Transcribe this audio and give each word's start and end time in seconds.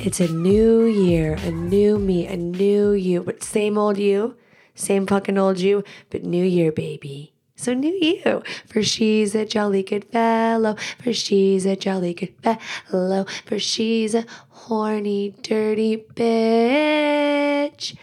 It's 0.00 0.20
a 0.20 0.28
new 0.28 0.84
year, 0.84 1.34
a 1.34 1.50
new 1.50 1.98
me, 1.98 2.24
a 2.28 2.36
new 2.36 2.92
you, 2.92 3.20
but 3.20 3.42
same 3.42 3.76
old 3.76 3.98
you, 3.98 4.36
same 4.76 5.08
fucking 5.08 5.36
old 5.36 5.58
you, 5.58 5.82
but 6.10 6.22
new 6.22 6.44
year, 6.44 6.70
baby. 6.70 7.34
So 7.56 7.74
new 7.74 7.98
you, 8.00 8.44
for 8.68 8.84
she's 8.84 9.34
a 9.34 9.44
jolly 9.44 9.82
good 9.82 10.04
fellow, 10.04 10.76
for 11.02 11.12
she's 11.12 11.66
a 11.66 11.74
jolly 11.74 12.14
good 12.14 12.32
fellow, 12.44 13.26
for 13.44 13.58
she's 13.58 14.14
a 14.14 14.24
horny, 14.50 15.34
dirty 15.42 15.96
bitch 15.96 17.96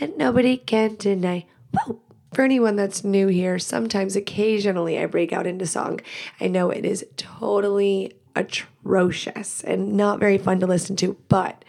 that 0.00 0.16
nobody 0.16 0.56
can 0.56 0.96
deny. 0.96 1.44
Whoa. 1.72 2.00
For 2.32 2.44
anyone 2.44 2.76
that's 2.76 3.04
new 3.04 3.26
here, 3.26 3.58
sometimes 3.58 4.16
occasionally 4.16 4.98
I 4.98 5.04
break 5.04 5.34
out 5.34 5.46
into 5.46 5.66
song. 5.66 6.00
I 6.40 6.48
know 6.48 6.70
it 6.70 6.86
is 6.86 7.04
totally 7.18 8.14
atrocious 8.34 9.62
and 9.62 9.94
not 9.94 10.18
very 10.18 10.38
fun 10.38 10.60
to 10.60 10.66
listen 10.66 10.96
to, 10.96 11.16
but 11.28 11.64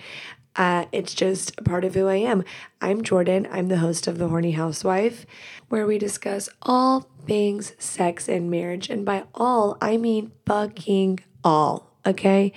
uh, 0.56 0.86
it's 0.92 1.14
just 1.14 1.58
a 1.58 1.64
part 1.64 1.84
of 1.84 1.96
who 1.96 2.08
I 2.08 2.16
am. 2.16 2.44
I'm 2.80 3.02
Jordan. 3.02 3.48
I'm 3.52 3.70
the 3.70 3.78
host 3.78 4.08
of 4.08 4.18
The 4.18 4.28
Horny 4.28 4.52
Housewife, 4.52 5.26
where 5.70 5.88
we 5.88 5.98
discuss 5.98 6.50
all 6.62 7.10
things 7.26 7.74
sex 7.80 8.30
and 8.30 8.52
marriage. 8.52 8.90
And 8.90 9.06
by 9.06 9.24
all, 9.34 9.78
I 9.82 9.98
mean 9.98 10.32
fucking 10.46 11.22
all, 11.44 11.92
okay? 12.06 12.54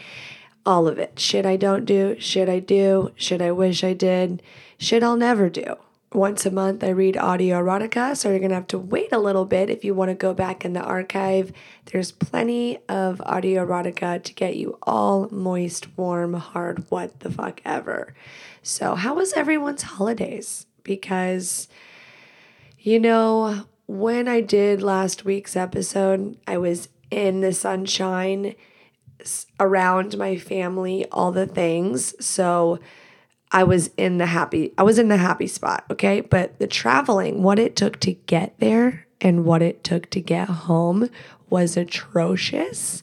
All 0.67 0.89
of 0.89 0.99
it. 0.99 1.19
Shit 1.19 1.47
I 1.47 1.57
don't 1.57 1.85
do, 1.85 2.17
shit 2.19 2.49
I 2.49 2.59
do, 2.59 3.13
shit 3.17 3.41
I 3.41 3.53
wish 3.53 3.83
I 3.83 3.95
did, 3.95 4.43
shit 4.79 5.03
I'll 5.03 5.17
never 5.17 5.49
do 5.49 5.77
once 6.13 6.47
a 6.47 6.51
month 6.51 6.85
I 6.85 6.91
read 6.91 7.17
audio 7.17 7.61
erotica, 7.61 8.17
so 8.17 8.31
you're 8.31 8.39
gonna 8.39 8.55
have 8.55 8.67
to 8.69 8.79
wait 8.79 9.13
a 9.13 9.19
little 9.19 9.45
bit 9.45 9.71
if 9.71 9.85
you 9.85 9.95
want 9.95 10.11
to 10.11 10.15
go 10.15 10.33
back 10.33 10.65
in 10.65 10.73
the 10.73 10.83
archive. 10.83 11.53
There's 11.87 12.13
plenty 12.13 12.79
of 12.89 13.21
audio 13.25 13.67
erotica 13.67 14.23
to 14.23 14.35
get 14.35 14.57
you 14.57 14.79
all 14.83 15.29
moist, 15.31 15.97
warm, 15.97 16.35
hard, 16.35 16.85
what 16.91 17.21
the 17.21 17.31
fuck 17.31 17.61
ever. 17.65 18.15
So, 18.63 18.95
how 18.95 19.15
was 19.15 19.33
everyone's 19.35 19.83
holidays? 19.83 20.67
Because, 20.83 21.69
you 22.79 23.01
know, 23.01 23.65
when 23.87 24.29
I 24.29 24.41
did 24.41 24.83
last 24.83 25.25
week's 25.25 25.57
episode, 25.57 26.37
I 26.47 26.59
was 26.59 26.89
in 27.11 27.41
the 27.41 27.53
sunshine 27.53 28.55
around 29.59 30.19
my 30.19 30.37
family, 30.37 31.07
all 31.11 31.33
the 31.33 31.47
things. 31.47 32.15
So, 32.25 32.79
I 33.53 33.65
was 33.65 33.91
in 33.97 34.19
the 34.19 34.27
happy 34.27 34.73
I 34.77 34.83
was 34.83 34.99
in 34.99 35.09
the 35.09 35.17
happy 35.17 35.47
spot, 35.47 35.85
okay? 35.91 36.21
But 36.21 36.59
the 36.59 36.67
traveling, 36.67 37.43
what 37.43 37.59
it 37.59 37.77
took 37.77 38.01
to 38.01 38.13
get 38.13 38.59
there 38.59 39.07
and 39.21 39.45
what 39.45 39.63
it 39.63 39.83
took 39.83 40.11
to 40.11 40.21
get 40.21 40.49
home 40.49 41.09
was 41.49 41.77
atrocious 41.77 43.03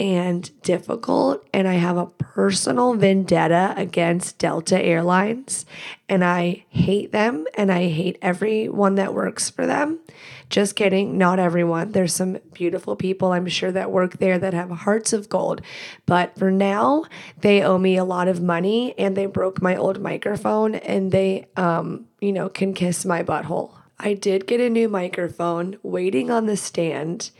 and 0.00 0.50
difficult 0.62 1.46
and 1.52 1.68
I 1.68 1.74
have 1.74 1.98
a 1.98 2.06
personal 2.06 2.94
vendetta 2.94 3.74
against 3.76 4.38
Delta 4.38 4.82
Airlines 4.82 5.66
and 6.08 6.24
I 6.24 6.64
hate 6.70 7.12
them 7.12 7.46
and 7.54 7.70
I 7.70 7.88
hate 7.88 8.16
everyone 8.22 8.94
that 8.94 9.12
works 9.12 9.50
for 9.50 9.66
them. 9.66 10.00
Just 10.48 10.74
kidding, 10.74 11.18
not 11.18 11.38
everyone. 11.38 11.92
There's 11.92 12.14
some 12.14 12.38
beautiful 12.54 12.96
people 12.96 13.32
I'm 13.32 13.46
sure 13.46 13.70
that 13.70 13.90
work 13.90 14.16
there 14.18 14.38
that 14.38 14.54
have 14.54 14.70
hearts 14.70 15.12
of 15.12 15.28
gold. 15.28 15.60
But 16.06 16.36
for 16.36 16.50
now, 16.50 17.04
they 17.38 17.62
owe 17.62 17.78
me 17.78 17.98
a 17.98 18.04
lot 18.04 18.26
of 18.26 18.40
money 18.40 18.94
and 18.98 19.14
they 19.14 19.26
broke 19.26 19.60
my 19.60 19.76
old 19.76 20.00
microphone 20.00 20.76
and 20.76 21.12
they 21.12 21.46
um, 21.56 22.06
you 22.20 22.32
know, 22.32 22.48
can 22.48 22.72
kiss 22.72 23.04
my 23.04 23.22
butthole. 23.22 23.74
I 23.98 24.14
did 24.14 24.46
get 24.46 24.60
a 24.60 24.70
new 24.70 24.88
microphone 24.88 25.76
waiting 25.82 26.30
on 26.30 26.46
the 26.46 26.56
stand 26.56 27.30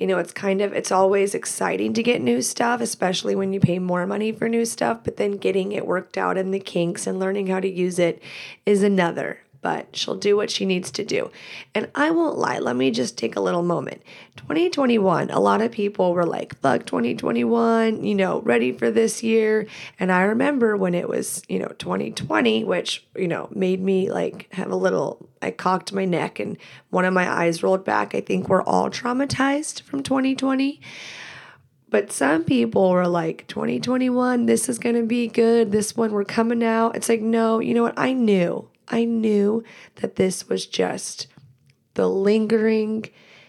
you 0.00 0.06
know, 0.06 0.18
it's 0.18 0.32
kind 0.32 0.62
of 0.62 0.72
it's 0.72 0.90
always 0.90 1.34
exciting 1.34 1.92
to 1.92 2.02
get 2.02 2.22
new 2.22 2.40
stuff, 2.40 2.80
especially 2.80 3.34
when 3.34 3.52
you 3.52 3.60
pay 3.60 3.78
more 3.78 4.06
money 4.06 4.32
for 4.32 4.48
new 4.48 4.64
stuff, 4.64 5.00
but 5.04 5.18
then 5.18 5.32
getting 5.32 5.72
it 5.72 5.86
worked 5.86 6.16
out 6.16 6.38
in 6.38 6.52
the 6.52 6.58
kinks 6.58 7.06
and 7.06 7.20
learning 7.20 7.48
how 7.48 7.60
to 7.60 7.68
use 7.68 7.98
it 7.98 8.22
is 8.64 8.82
another 8.82 9.40
but 9.62 9.94
she'll 9.94 10.16
do 10.16 10.36
what 10.36 10.50
she 10.50 10.64
needs 10.64 10.90
to 10.92 11.04
do. 11.04 11.30
And 11.74 11.90
I 11.94 12.10
won't 12.10 12.38
lie, 12.38 12.58
let 12.58 12.76
me 12.76 12.90
just 12.90 13.18
take 13.18 13.36
a 13.36 13.40
little 13.40 13.62
moment. 13.62 14.02
2021, 14.36 15.30
a 15.30 15.40
lot 15.40 15.60
of 15.60 15.70
people 15.70 16.14
were 16.14 16.24
like, 16.24 16.58
fuck 16.60 16.86
2021, 16.86 18.02
you 18.04 18.14
know, 18.14 18.40
ready 18.40 18.72
for 18.72 18.90
this 18.90 19.22
year. 19.22 19.66
And 19.98 20.10
I 20.10 20.22
remember 20.22 20.76
when 20.76 20.94
it 20.94 21.08
was, 21.08 21.42
you 21.48 21.58
know, 21.58 21.68
2020, 21.78 22.64
which, 22.64 23.06
you 23.14 23.28
know, 23.28 23.48
made 23.54 23.82
me 23.82 24.10
like 24.10 24.48
have 24.52 24.70
a 24.70 24.76
little, 24.76 25.28
I 25.42 25.50
cocked 25.50 25.92
my 25.92 26.04
neck 26.04 26.40
and 26.40 26.56
one 26.88 27.04
of 27.04 27.12
my 27.12 27.30
eyes 27.30 27.62
rolled 27.62 27.84
back. 27.84 28.14
I 28.14 28.20
think 28.20 28.48
we're 28.48 28.62
all 28.62 28.90
traumatized 28.90 29.82
from 29.82 30.02
2020. 30.02 30.80
But 31.90 32.12
some 32.12 32.44
people 32.44 32.90
were 32.90 33.08
like, 33.08 33.48
2021, 33.48 34.46
this 34.46 34.68
is 34.68 34.78
going 34.78 34.94
to 34.94 35.02
be 35.02 35.26
good. 35.26 35.72
This 35.72 35.96
one, 35.96 36.12
we're 36.12 36.24
coming 36.24 36.62
out. 36.62 36.94
It's 36.94 37.08
like, 37.08 37.20
no, 37.20 37.58
you 37.58 37.74
know 37.74 37.82
what? 37.82 37.98
I 37.98 38.12
knew 38.12 38.69
I 38.90 39.04
knew 39.04 39.64
that 39.96 40.16
this 40.16 40.48
was 40.48 40.66
just 40.66 41.28
the 41.94 42.08
lingering, 42.08 43.06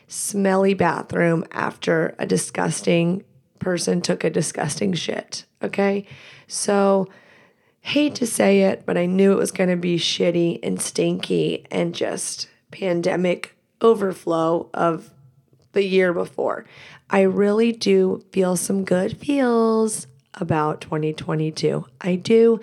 smelly 0.08 0.74
bathroom 0.74 1.46
after 1.52 2.16
a 2.20 2.26
disgusting 2.26 3.24
person 3.60 4.02
took 4.02 4.24
a 4.24 4.30
disgusting 4.30 4.94
shit. 4.94 5.46
Okay. 5.64 6.06
So, 6.48 7.08
hate 7.82 8.16
to 8.16 8.28
say 8.28 8.62
it, 8.62 8.86
but 8.86 8.98
I 8.98 9.06
knew 9.06 9.32
it 9.32 9.38
was 9.38 9.52
going 9.52 9.70
to 9.70 9.76
be 9.76 9.98
shitty 9.98 10.60
and 10.64 10.82
stinky 10.82 11.66
and 11.72 11.96
just 11.96 12.50
pandemic 12.72 13.56
overflow 13.82 14.70
of 14.74 15.12
the 15.74 15.84
year 15.84 16.14
before. 16.14 16.66
I 17.10 17.22
really 17.22 17.72
do 17.72 18.24
feel 18.32 18.56
some 18.56 18.84
good 18.84 19.18
feels 19.18 20.08
about 20.36 20.82
2022. 20.82 21.86
I 22.00 22.16
do 22.16 22.60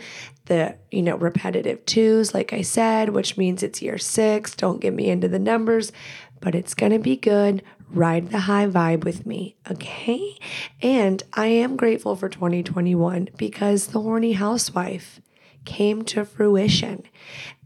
the, 0.48 0.74
you 0.90 1.02
know, 1.02 1.16
repetitive 1.16 1.84
twos, 1.86 2.34
like 2.34 2.52
I 2.52 2.62
said, 2.62 3.10
which 3.10 3.36
means 3.36 3.62
it's 3.62 3.80
year 3.80 3.98
six. 3.98 4.54
Don't 4.54 4.80
get 4.80 4.94
me 4.94 5.08
into 5.08 5.28
the 5.28 5.38
numbers, 5.38 5.92
but 6.40 6.54
it's 6.54 6.74
going 6.74 6.92
to 6.92 6.98
be 6.98 7.16
good. 7.16 7.62
Ride 7.90 8.30
the 8.30 8.40
high 8.40 8.66
vibe 8.66 9.04
with 9.04 9.24
me, 9.24 9.56
okay? 9.70 10.36
And 10.82 11.22
I 11.34 11.46
am 11.46 11.76
grateful 11.76 12.16
for 12.16 12.28
2021 12.28 13.28
because 13.36 13.88
the 13.88 14.00
horny 14.00 14.32
housewife 14.32 15.20
came 15.64 16.02
to 16.06 16.24
fruition. 16.24 17.04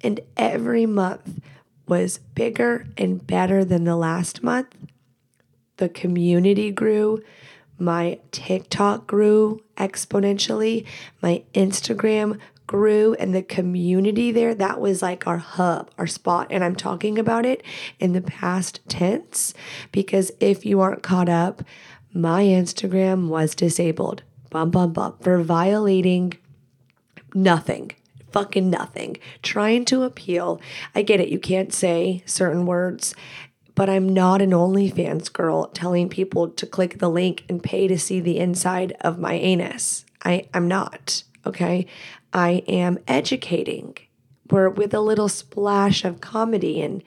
And 0.03 0.21
every 0.37 0.87
month 0.87 1.41
was 1.89 2.19
bigger 2.19 2.87
and 2.97 3.27
better 3.27 3.65
than 3.65 3.85
the 3.85 3.97
last 3.97 4.43
month. 4.43 4.77
The 5.79 5.89
community 5.89 6.71
grew 6.71 7.23
my 7.83 8.21
TikTok 8.31 9.09
grew 9.09 9.61
exponentially. 9.77 10.87
My 11.21 11.43
Instagram 11.53 12.39
grew 12.67 13.15
and 13.15 13.35
the 13.35 13.43
community 13.43 14.31
there, 14.33 14.55
that 14.55 14.81
was 14.81 15.03
like 15.03 15.27
our 15.27 15.39
hub, 15.39 15.91
our 15.99 16.07
spot. 16.07 16.49
And 16.51 16.65
I'm 16.65 16.77
talking 16.77 17.19
about 17.19 17.45
it 17.47 17.63
in 17.99 18.13
the 18.13 18.21
past 18.21 18.81
tense 18.89 19.55
because 19.91 20.33
if 20.41 20.65
you 20.65 20.81
aren't 20.81 21.03
caught 21.03 21.29
up, 21.29 21.63
my 22.15 22.45
Instagram 22.45 23.29
was 23.29 23.55
disabled. 23.55 24.23
Bum, 24.51 24.71
bum, 24.71 24.93
bum. 24.93 25.17
For 25.21 25.43
violating 25.43 26.35
nothing. 27.35 27.93
Fucking 28.33 28.71
nothing. 28.71 29.17
Trying 29.43 29.85
to 29.87 30.03
appeal. 30.03 30.61
I 30.95 31.03
get 31.03 31.21
it. 31.21 31.29
You 31.29 31.39
can't 31.39 31.73
say 31.73 32.23
certain 32.27 32.67
words, 32.67 33.15
but 33.75 33.89
I'm 33.89 34.09
not 34.09 34.43
an 34.43 34.51
OnlyFans 34.51 35.33
girl 35.33 35.69
telling 35.69 36.09
people 36.09 36.49
to 36.49 36.67
click 36.67 36.99
the 36.99 37.11
link 37.11 37.45
and 37.49 37.63
pay 37.63 37.89
to 37.89 37.99
see 37.99 38.21
the 38.21 38.39
inside 38.39 38.95
of 39.01 39.19
my 39.19 39.35
anus. 39.35 40.05
I, 40.25 40.49
I'm 40.53 40.69
not. 40.69 41.25
Okay. 41.47 41.87
I 42.33 42.63
am 42.67 42.99
educating. 43.07 43.97
We're 44.51 44.71
with 44.71 44.95
a 44.95 45.01
little 45.01 45.29
splash 45.29 46.05
of 46.05 46.21
comedy 46.21 46.83
and 46.83 47.03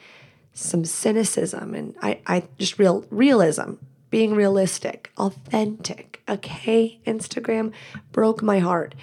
some 0.53 0.85
cynicism 0.85 1.75
and 1.75 1.95
I, 2.01 2.19
I 2.25 2.43
just 2.57 2.79
real 2.79 3.05
realism 3.09 3.73
being 4.09 4.33
realistic, 4.33 5.11
authentic. 5.17 6.21
Okay, 6.29 6.99
Instagram 7.05 7.73
broke 8.13 8.41
my 8.41 8.59
heart. 8.59 8.95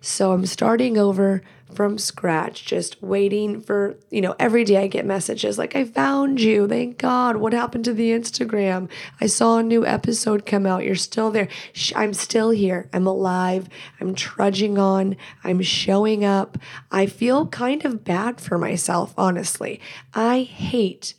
So 0.00 0.32
I'm 0.32 0.46
starting 0.46 0.98
over 0.98 1.42
from 1.72 1.98
scratch, 1.98 2.64
just 2.64 3.02
waiting 3.02 3.60
for, 3.60 3.96
you 4.10 4.20
know, 4.20 4.34
every 4.38 4.64
day 4.64 4.78
I 4.78 4.86
get 4.86 5.04
messages 5.04 5.58
like, 5.58 5.74
I 5.76 5.84
found 5.84 6.40
you. 6.40 6.66
Thank 6.66 6.98
God. 6.98 7.36
What 7.36 7.52
happened 7.52 7.84
to 7.86 7.92
the 7.92 8.10
Instagram? 8.10 8.88
I 9.20 9.26
saw 9.26 9.58
a 9.58 9.62
new 9.62 9.84
episode 9.84 10.46
come 10.46 10.64
out. 10.64 10.84
You're 10.84 10.94
still 10.94 11.30
there. 11.30 11.48
I'm 11.94 12.14
still 12.14 12.50
here. 12.50 12.88
I'm 12.92 13.06
alive. 13.06 13.68
I'm 14.00 14.14
trudging 14.14 14.78
on. 14.78 15.16
I'm 15.44 15.60
showing 15.60 16.24
up. 16.24 16.56
I 16.90 17.06
feel 17.06 17.46
kind 17.48 17.84
of 17.84 18.04
bad 18.04 18.40
for 18.40 18.58
myself, 18.58 19.12
honestly. 19.18 19.80
I 20.14 20.42
hate 20.42 21.14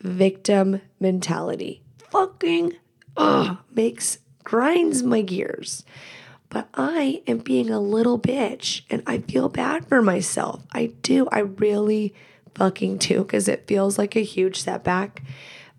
victim 0.00 0.80
mentality. 1.00 1.82
Fucking 2.10 2.74
ugh, 3.16 3.58
makes 3.74 4.18
grinds 4.44 5.02
my 5.02 5.22
gears. 5.22 5.84
But 6.50 6.68
I 6.74 7.22
am 7.26 7.38
being 7.38 7.70
a 7.70 7.80
little 7.80 8.18
bitch 8.18 8.82
and 8.88 9.02
I 9.06 9.18
feel 9.18 9.48
bad 9.48 9.86
for 9.86 10.00
myself. 10.00 10.62
I 10.72 10.92
do. 11.02 11.28
I 11.30 11.40
really 11.40 12.14
fucking 12.54 12.98
do 12.98 13.18
because 13.18 13.48
it 13.48 13.66
feels 13.66 13.98
like 13.98 14.16
a 14.16 14.20
huge 14.20 14.60
setback. 14.60 15.22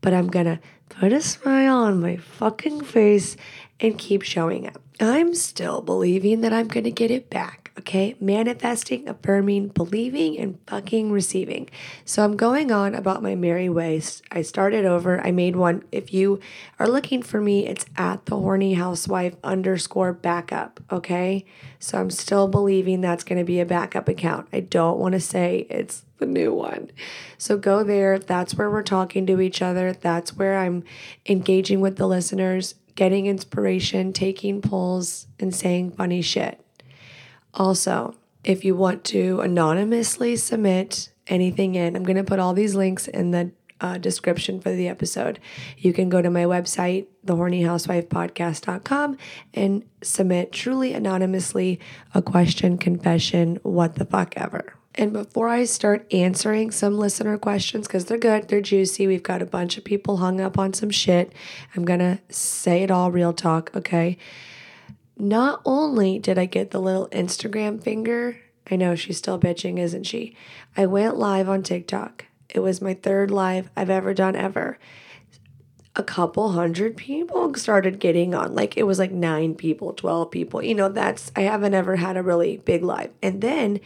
But 0.01 0.13
I'm 0.13 0.27
gonna 0.27 0.60
put 0.89 1.12
a 1.12 1.21
smile 1.21 1.77
on 1.77 2.01
my 2.01 2.18
fucking 2.18 2.81
face 2.81 3.36
and 3.80 3.98
keep 3.98 4.21
showing 4.21 4.68
up. 4.68 4.81
I'm 5.00 5.33
still 5.33 5.81
believing 5.81 6.42
that 6.42 6.54
I'm 6.54 6.68
gonna 6.68 6.92
get 6.92 7.12
it 7.12 7.30
back 7.30 7.69
okay? 7.80 8.16
Manifesting, 8.20 9.08
affirming, 9.10 9.70
believing, 9.70 10.38
and 10.38 10.60
fucking 10.68 11.12
receiving. 11.12 11.70
So 12.06 12.24
I'm 12.24 12.38
going 12.38 12.72
on 12.72 12.94
about 12.94 13.24
my 13.24 13.36
merry 13.36 13.70
ways. 13.70 14.22
I 14.31 14.42
started 14.42 14.86
over. 14.86 15.26
I 15.26 15.31
made 15.31 15.56
one. 15.56 15.84
If 15.92 16.14
you 16.14 16.40
are 16.78 16.88
looking 16.88 17.24
for 17.24 17.42
me, 17.42 17.66
it's 17.66 17.86
at 17.98 18.26
the 18.26 18.36
horny 18.36 18.76
housewife 18.76 19.36
underscore 19.44 20.14
backup, 20.14 20.80
okay? 20.92 21.46
So 21.80 21.98
I'm 21.98 22.12
still 22.12 22.48
believing 22.48 23.02
that's 23.02 23.24
going 23.24 23.40
to 23.40 23.46
be 23.46 23.60
a 23.60 23.66
backup 23.66 24.08
account. 24.08 24.48
I 24.54 24.60
don't 24.60 25.00
want 25.00 25.14
to 25.14 25.20
say 25.20 25.66
it's 25.70 26.06
the 26.18 26.26
new 26.26 26.54
one. 26.54 26.92
So 27.38 27.58
go 27.58 27.84
there. 27.84 28.20
That's 28.20 28.56
where 28.56 28.70
we're 28.70 28.84
talking 28.84 29.26
to 29.28 29.42
each 29.42 29.62
other. 29.62 29.94
That's 29.94 30.36
where 30.36 30.60
I'm 30.60 30.84
engaging 31.26 31.80
with 31.80 31.96
the 31.96 32.08
listeners, 32.08 32.76
getting 32.96 33.26
inspiration, 33.26 34.12
taking 34.12 34.62
polls, 34.62 35.28
and 35.40 35.56
saying 35.56 35.92
funny 35.92 36.22
shit. 36.22 36.64
Also, 37.54 38.16
if 38.44 38.63
you 38.63 38.75
want 38.75 39.04
to 39.06 39.42
anonymously 39.42 40.36
submit 40.36 41.12
anything 41.28 41.75
in, 41.75 41.96
I'm 41.96 42.04
going 42.04 42.18
to 42.18 42.24
put 42.24 42.40
all 42.40 42.54
these 42.54 42.75
links 42.75 43.07
in 43.07 43.31
the 43.31 43.51
uh, 43.81 43.98
description 43.98 44.60
for 44.60 44.72
the 44.72 44.88
episode. 44.88 45.40
You 45.78 45.94
can 45.94 46.10
go 46.10 46.22
to 46.22 46.30
my 46.30 46.44
website, 46.44 47.07
thehornyhousewifepodcast.com, 47.25 49.18
and 49.54 49.86
submit 50.01 50.51
truly 50.51 50.94
anonymously 50.94 51.80
a 52.13 52.22
question, 52.22 52.78
confession, 52.78 53.60
what 53.63 53.95
the 53.95 54.06
fuck 54.06 54.34
ever. 54.36 54.74
And 54.95 55.13
before 55.13 55.48
I 55.48 55.63
start 55.63 56.12
answering 56.13 56.72
some 56.72 56.98
listener 56.98 57.38
questions, 57.38 57.88
because 57.88 58.06
they're 58.06 58.18
good, 58.18 58.50
they're 58.50 58.60
juicy, 58.60 59.07
we've 59.07 59.24
got 59.24 59.42
a 59.42 59.45
bunch 59.45 59.78
of 59.78 59.86
people 59.86 60.18
hung 60.18 60.42
up 60.42 60.57
on 60.57 60.74
some 60.74 60.90
shit. 60.90 61.31
I'm 61.75 61.86
going 61.86 62.00
to 62.00 62.19
say 62.30 62.84
it 62.84 62.92
all 62.92 63.12
real 63.12 63.31
talk, 63.31 63.72
okay? 63.75 64.18
Not 65.19 65.62
only 65.66 66.18
did 66.18 66.38
I 66.38 66.45
get 66.45 66.71
the 66.71 66.80
little 66.80 67.07
Instagram 67.10 67.83
finger, 67.83 68.38
I 68.71 68.75
know 68.75 68.95
she's 68.95 69.18
still 69.18 69.39
bitching, 69.39 69.77
isn't 69.77 70.06
she? 70.06 70.36
I 70.77 70.86
went 70.86 71.18
live 71.18 71.50
on 71.50 71.63
TikTok. 71.63 72.25
It 72.50 72.62
was 72.62 72.81
my 72.81 72.94
third 72.94 73.30
live 73.30 73.69
I've 73.75 73.89
ever 73.89 74.13
done 74.13 74.36
ever. 74.36 74.80
A 75.95 76.04
couple 76.04 76.51
hundred 76.51 76.95
people 76.95 77.54
started 77.56 78.00
getting 78.00 78.33
on. 78.33 78.56
Like 78.56 78.77
it 78.77 78.83
was 78.83 79.00
like 79.00 79.12
nine 79.12 79.56
people, 79.56 79.94
12 79.94 80.31
people. 80.31 80.63
You 80.63 80.75
know, 80.75 80.89
that's, 80.89 81.31
I 81.36 81.42
haven't 81.42 81.74
ever 81.74 81.98
had 81.98 82.16
a 82.16 82.24
really 82.24 82.57
big 82.57 82.83
live. 82.83 83.12
And 83.21 83.42
then 83.42 83.80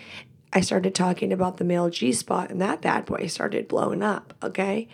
I 0.52 0.62
started 0.62 0.94
talking 0.94 1.34
about 1.34 1.58
the 1.58 1.64
male 1.64 1.90
G 1.90 2.12
spot, 2.14 2.52
and 2.52 2.62
that 2.62 2.82
bad 2.82 3.06
boy 3.06 3.26
started 3.28 3.68
blowing 3.68 4.04
up. 4.04 4.36
Okay. 4.44 4.88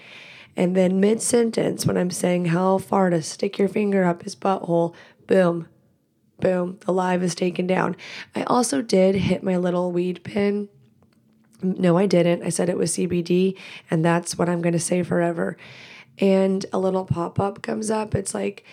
And 0.56 0.76
then 0.76 1.00
mid 1.00 1.22
sentence, 1.22 1.86
when 1.86 1.98
I'm 1.98 2.12
saying 2.12 2.46
how 2.46 2.78
far 2.78 3.10
to 3.10 3.22
stick 3.22 3.58
your 3.58 3.68
finger 3.68 4.06
up 4.06 4.24
his 4.24 4.36
butthole, 4.36 4.94
boom, 5.28 5.68
boom, 6.40 6.80
the 6.86 6.94
live 6.94 7.24
is 7.24 7.36
taken 7.36 7.68
down. 7.68 7.96
I 8.36 8.44
also 8.44 8.82
did 8.82 9.16
hit 9.16 9.44
my 9.44 9.58
little 9.58 9.92
weed 9.92 10.24
pin. 10.24 10.70
No, 11.62 11.98
I 11.98 12.06
didn't. 12.06 12.44
I 12.44 12.50
said 12.50 12.70
it 12.70 12.78
was 12.78 12.94
CBD, 12.94 13.58
and 13.92 14.04
that's 14.04 14.38
what 14.38 14.50
I'm 14.50 14.62
going 14.62 14.74
to 14.74 14.80
say 14.80 15.04
forever. 15.04 15.58
And 16.18 16.66
a 16.72 16.80
little 16.80 17.06
pop 17.06 17.40
up 17.40 17.62
comes 17.62 17.92
up. 17.92 18.16
It's 18.16 18.34
like, 18.34 18.66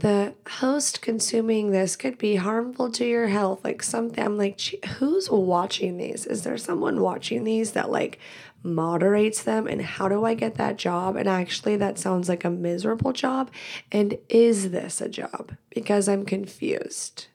the 0.00 0.34
host 0.48 1.02
consuming 1.02 1.70
this 1.70 1.94
could 1.94 2.16
be 2.16 2.36
harmful 2.36 2.90
to 2.92 3.04
your 3.04 3.28
health. 3.28 3.62
Like 3.64 3.82
something, 3.82 4.24
I'm 4.24 4.38
like, 4.38 4.58
who's 4.98 5.30
watching 5.30 5.98
these? 5.98 6.26
Is 6.26 6.42
there 6.42 6.56
someone 6.56 7.00
watching 7.00 7.44
these 7.44 7.72
that 7.72 7.90
like 7.90 8.18
moderates 8.62 9.42
them? 9.42 9.66
And 9.66 9.82
how 9.82 10.08
do 10.08 10.24
I 10.24 10.34
get 10.34 10.56
that 10.56 10.76
job? 10.76 11.16
And 11.16 11.28
actually, 11.28 11.76
that 11.76 11.98
sounds 11.98 12.28
like 12.28 12.44
a 12.44 12.50
miserable 12.50 13.12
job. 13.12 13.50
And 13.90 14.18
is 14.28 14.70
this 14.70 15.00
a 15.00 15.08
job? 15.08 15.56
Because 15.70 16.08
I'm 16.08 16.24
confused. 16.24 17.26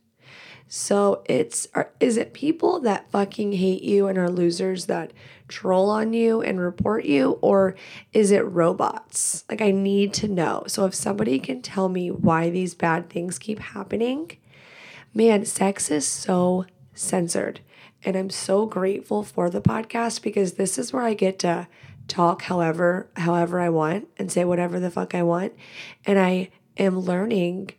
So 0.67 1.23
it's 1.25 1.67
are, 1.75 1.91
is 1.99 2.17
it 2.17 2.33
people 2.33 2.79
that 2.81 3.09
fucking 3.11 3.53
hate 3.53 3.83
you 3.83 4.07
and 4.07 4.17
are 4.17 4.29
losers 4.29 4.87
that 4.87 5.13
troll 5.47 5.89
on 5.89 6.13
you 6.13 6.41
and 6.41 6.59
report 6.59 7.05
you 7.05 7.37
or 7.41 7.75
is 8.13 8.31
it 8.31 8.45
robots? 8.45 9.45
Like 9.49 9.61
I 9.61 9.71
need 9.71 10.13
to 10.15 10.27
know. 10.27 10.63
So 10.67 10.85
if 10.85 10.95
somebody 10.95 11.37
can 11.39 11.61
tell 11.61 11.87
me 11.87 12.09
why 12.09 12.49
these 12.49 12.73
bad 12.73 13.09
things 13.09 13.37
keep 13.37 13.59
happening, 13.59 14.37
man, 15.13 15.45
sex 15.45 15.91
is 15.91 16.07
so 16.07 16.65
censored. 16.95 17.59
And 18.05 18.15
I'm 18.15 18.29
so 18.29 18.65
grateful 18.65 19.23
for 19.23 19.49
the 19.49 19.61
podcast 19.61 20.21
because 20.21 20.53
this 20.53 20.77
is 20.77 20.93
where 20.93 21.03
I 21.03 21.15
get 21.15 21.39
to 21.39 21.67
talk 22.07 22.43
however 22.43 23.09
however 23.17 23.59
I 23.59 23.69
want 23.69 24.07
and 24.17 24.31
say 24.31 24.45
whatever 24.45 24.79
the 24.79 24.91
fuck 24.91 25.15
I 25.15 25.23
want. 25.23 25.53
And 26.05 26.19
I 26.19 26.49
am 26.77 26.99
learning 26.99 27.71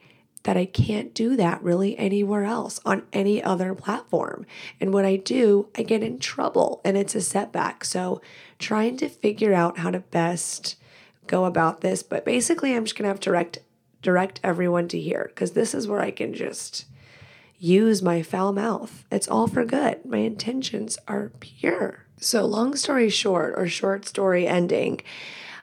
that 0.43 0.57
I 0.57 0.65
can't 0.65 1.15
do 1.15 1.37
that 1.37 1.63
really 1.63 1.99
anywhere 1.99 2.45
else 2.45 2.81
on 2.85 3.03
any 3.13 3.43
other 3.43 3.75
platform. 3.75 4.47
And 4.81 4.93
when 4.93 5.05
I 5.05 5.17
do, 5.17 5.69
I 5.77 5.83
get 5.83 6.03
in 6.03 6.19
trouble 6.19 6.81
and 6.85 6.97
it's 6.97 7.15
a 7.15 7.21
setback. 7.21 7.85
So, 7.85 8.21
trying 8.59 8.97
to 8.99 9.09
figure 9.09 9.53
out 9.53 9.79
how 9.79 9.91
to 9.91 10.01
best 10.01 10.77
go 11.27 11.45
about 11.45 11.81
this, 11.81 12.03
but 12.03 12.25
basically 12.25 12.75
I'm 12.75 12.85
just 12.85 12.97
going 12.97 13.05
to 13.05 13.09
have 13.09 13.21
to 13.21 13.31
direct 13.31 13.59
direct 14.03 14.41
everyone 14.45 14.87
to 14.89 15.01
here 15.01 15.25
because 15.29 15.53
this 15.53 15.75
is 15.75 15.89
where 15.89 16.01
I 16.01 16.13
can 16.13 16.33
just 16.33 16.85
use 17.59 18.03
my 18.03 18.23
foul 18.23 18.53
mouth. 18.53 19.05
It's 19.11 19.29
all 19.29 19.47
for 19.47 19.65
good. 19.65 20.05
My 20.05 20.19
intentions 20.19 20.99
are 21.09 21.33
pure. 21.41 22.07
So, 22.19 22.45
long 22.45 22.77
story 22.77 23.11
short, 23.11 23.55
or 23.57 23.69
short 23.69 24.07
story 24.07 24.47
ending, 24.47 25.03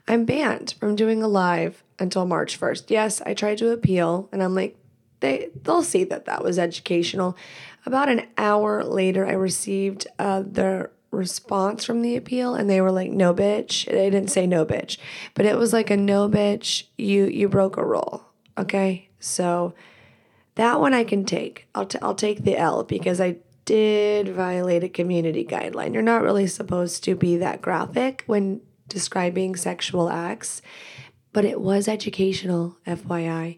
I'm 0.08 0.26
banned 0.26 0.76
from 0.80 0.96
doing 0.96 1.24
a 1.24 1.28
live 1.28 1.84
until 2.00 2.26
March 2.26 2.60
1st. 2.60 2.90
Yes, 2.90 3.22
I 3.22 3.34
tried 3.34 3.58
to 3.60 3.72
appeal 3.72 4.30
and 4.32 4.44
I'm 4.44 4.54
like, 4.54 4.78
they, 5.22 5.50
they'll 5.64 5.84
see 5.84 6.04
that 6.06 6.26
that 6.26 6.44
was 6.44 6.60
educational. 6.60 7.38
About 7.86 8.10
an 8.10 8.28
hour 8.38 8.84
later, 8.84 9.26
I 9.26 9.32
received 9.32 10.06
uh, 10.20 10.44
the 10.46 10.90
response 11.12 11.86
from 11.86 12.02
the 12.02 12.16
appeal 12.16 12.56
and 12.56 12.70
they 12.70 12.82
were 12.82 12.92
like 12.92 13.12
no 13.12 13.36
bitch 13.36 13.86
they 13.86 14.10
didn't 14.10 14.32
say 14.32 14.48
no 14.48 14.66
bitch 14.66 14.98
but 15.36 15.46
it 15.46 15.56
was 15.56 15.72
like 15.72 15.92
a 15.92 15.96
no 15.96 16.28
bitch 16.28 16.86
you 16.98 17.26
you 17.26 17.48
broke 17.48 17.78
a 17.78 17.86
rule 17.86 18.26
okay 18.58 19.08
so 19.20 19.76
that 20.55 20.79
one 20.79 20.93
i 20.93 21.03
can 21.03 21.25
take 21.25 21.67
i'll, 21.75 21.86
t- 21.86 22.00
I'll 22.01 22.15
take 22.15 22.43
the 22.43 22.57
l 22.57 22.83
because 22.83 23.19
i 23.22 23.38
did 23.65 24.29
violate 24.29 24.83
a 24.83 24.89
community 24.89 25.45
guideline 25.45 25.93
you're 25.93 26.01
not 26.01 26.22
really 26.22 26.48
supposed 26.48 27.03
to 27.05 27.15
be 27.15 27.38
that 27.38 27.62
graphic 27.62 28.24
when 28.27 28.62
describing 28.89 29.55
sexual 29.55 30.10
acts 30.10 30.62
but 31.33 31.45
it 31.45 31.60
was 31.60 31.88
educational, 31.88 32.77
FYI. 32.88 33.57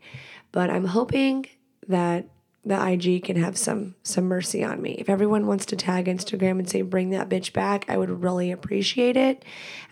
But 0.51 0.69
I'm 0.69 0.85
hoping 0.85 1.45
that 1.87 2.25
the 2.63 2.83
IG 2.83 3.25
can 3.25 3.35
have 3.35 3.57
some 3.57 3.93
some 4.01 4.25
mercy 4.25 4.63
on 4.63 4.81
me. 4.81 4.93
If 4.93 5.07
everyone 5.07 5.45
wants 5.45 5.67
to 5.67 5.75
tag 5.75 6.05
Instagram 6.05 6.57
and 6.57 6.67
say 6.67 6.81
bring 6.81 7.11
that 7.11 7.29
bitch 7.29 7.53
back, 7.53 7.85
I 7.87 7.97
would 7.97 8.23
really 8.23 8.51
appreciate 8.51 9.17
it. 9.17 9.45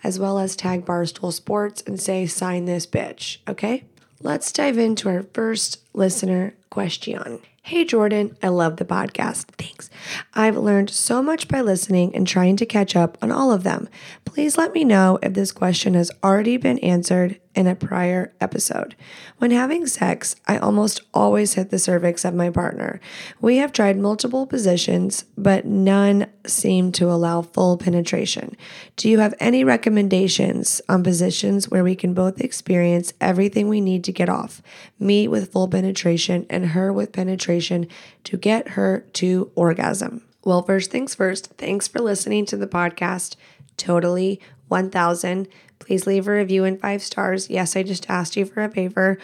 As 0.03 0.17
well 0.17 0.39
as 0.39 0.55
tag 0.55 0.85
Barstool 0.85 1.31
Sports 1.31 1.83
and 1.85 1.99
say 1.99 2.25
sign 2.25 2.65
this 2.65 2.87
bitch. 2.87 3.37
Okay? 3.47 3.83
Let's 4.23 4.53
dive 4.53 4.77
into 4.77 5.09
our 5.09 5.23
first 5.33 5.79
listener 5.93 6.53
question. 6.69 7.41
Hey 7.65 7.85
Jordan, 7.85 8.35
I 8.43 8.49
love 8.49 8.75
the 8.75 8.83
podcast. 8.83 9.45
Thanks. 9.57 9.89
I've 10.33 10.57
learned 10.57 10.89
so 10.89 11.23
much 11.23 11.47
by 11.47 11.61
listening 11.61 12.13
and 12.13 12.27
trying 12.27 12.57
to 12.57 12.65
catch 12.65 12.93
up 12.93 13.17
on 13.21 13.31
all 13.31 13.53
of 13.53 13.63
them. 13.63 13.87
Please 14.25 14.57
let 14.57 14.73
me 14.73 14.83
know 14.83 15.17
if 15.23 15.33
this 15.33 15.53
question 15.53 15.93
has 15.93 16.11
already 16.21 16.57
been 16.57 16.77
answered 16.79 17.39
in 17.55 17.67
a 17.67 17.75
prior 17.75 18.33
episode. 18.41 18.95
When 19.37 19.51
having 19.51 19.85
sex, 19.85 20.35
I 20.47 20.57
almost 20.57 21.01
always 21.13 21.53
hit 21.53 21.69
the 21.69 21.77
cervix 21.77 22.25
of 22.25 22.33
my 22.33 22.49
partner. 22.49 22.99
We 23.39 23.57
have 23.57 23.71
tried 23.71 23.95
multiple 23.95 24.47
positions, 24.47 25.23
but 25.37 25.63
none 25.63 26.25
seem 26.47 26.91
to 26.93 27.11
allow 27.11 27.43
full 27.43 27.77
penetration. 27.77 28.57
Do 28.97 29.07
you 29.07 29.19
have 29.19 29.35
any 29.39 29.63
recommendations 29.63 30.81
on 30.89 31.03
positions 31.03 31.69
where 31.69 31.83
we 31.83 31.95
can 31.95 32.15
both 32.15 32.41
experience 32.41 33.13
everything 33.21 33.69
we 33.69 33.81
need 33.81 34.03
to 34.05 34.11
get 34.11 34.29
off? 34.29 34.63
Me 34.99 35.27
with 35.27 35.51
full 35.51 35.67
penetration 35.67 36.47
and 36.49 36.69
her 36.69 36.91
with 36.91 37.13
penetration 37.13 37.52
to 37.61 38.37
get 38.37 38.69
her 38.69 39.05
to 39.13 39.51
orgasm. 39.55 40.23
Well, 40.45 40.61
first 40.61 40.91
things 40.91 41.15
first, 41.15 41.47
thanks 41.57 41.87
for 41.87 41.99
listening 41.99 42.45
to 42.47 42.57
the 42.57 42.67
podcast. 42.67 43.35
Totally 43.77 44.41
1000. 44.67 45.47
Please 45.79 46.07
leave 46.07 46.27
a 46.27 46.31
review 46.31 46.63
and 46.63 46.79
five 46.79 47.01
stars. 47.01 47.49
Yes, 47.49 47.75
I 47.75 47.83
just 47.83 48.09
asked 48.09 48.35
you 48.35 48.45
for 48.45 48.63
a 48.63 48.69
favor. 48.69 49.17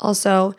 Also, 0.00 0.54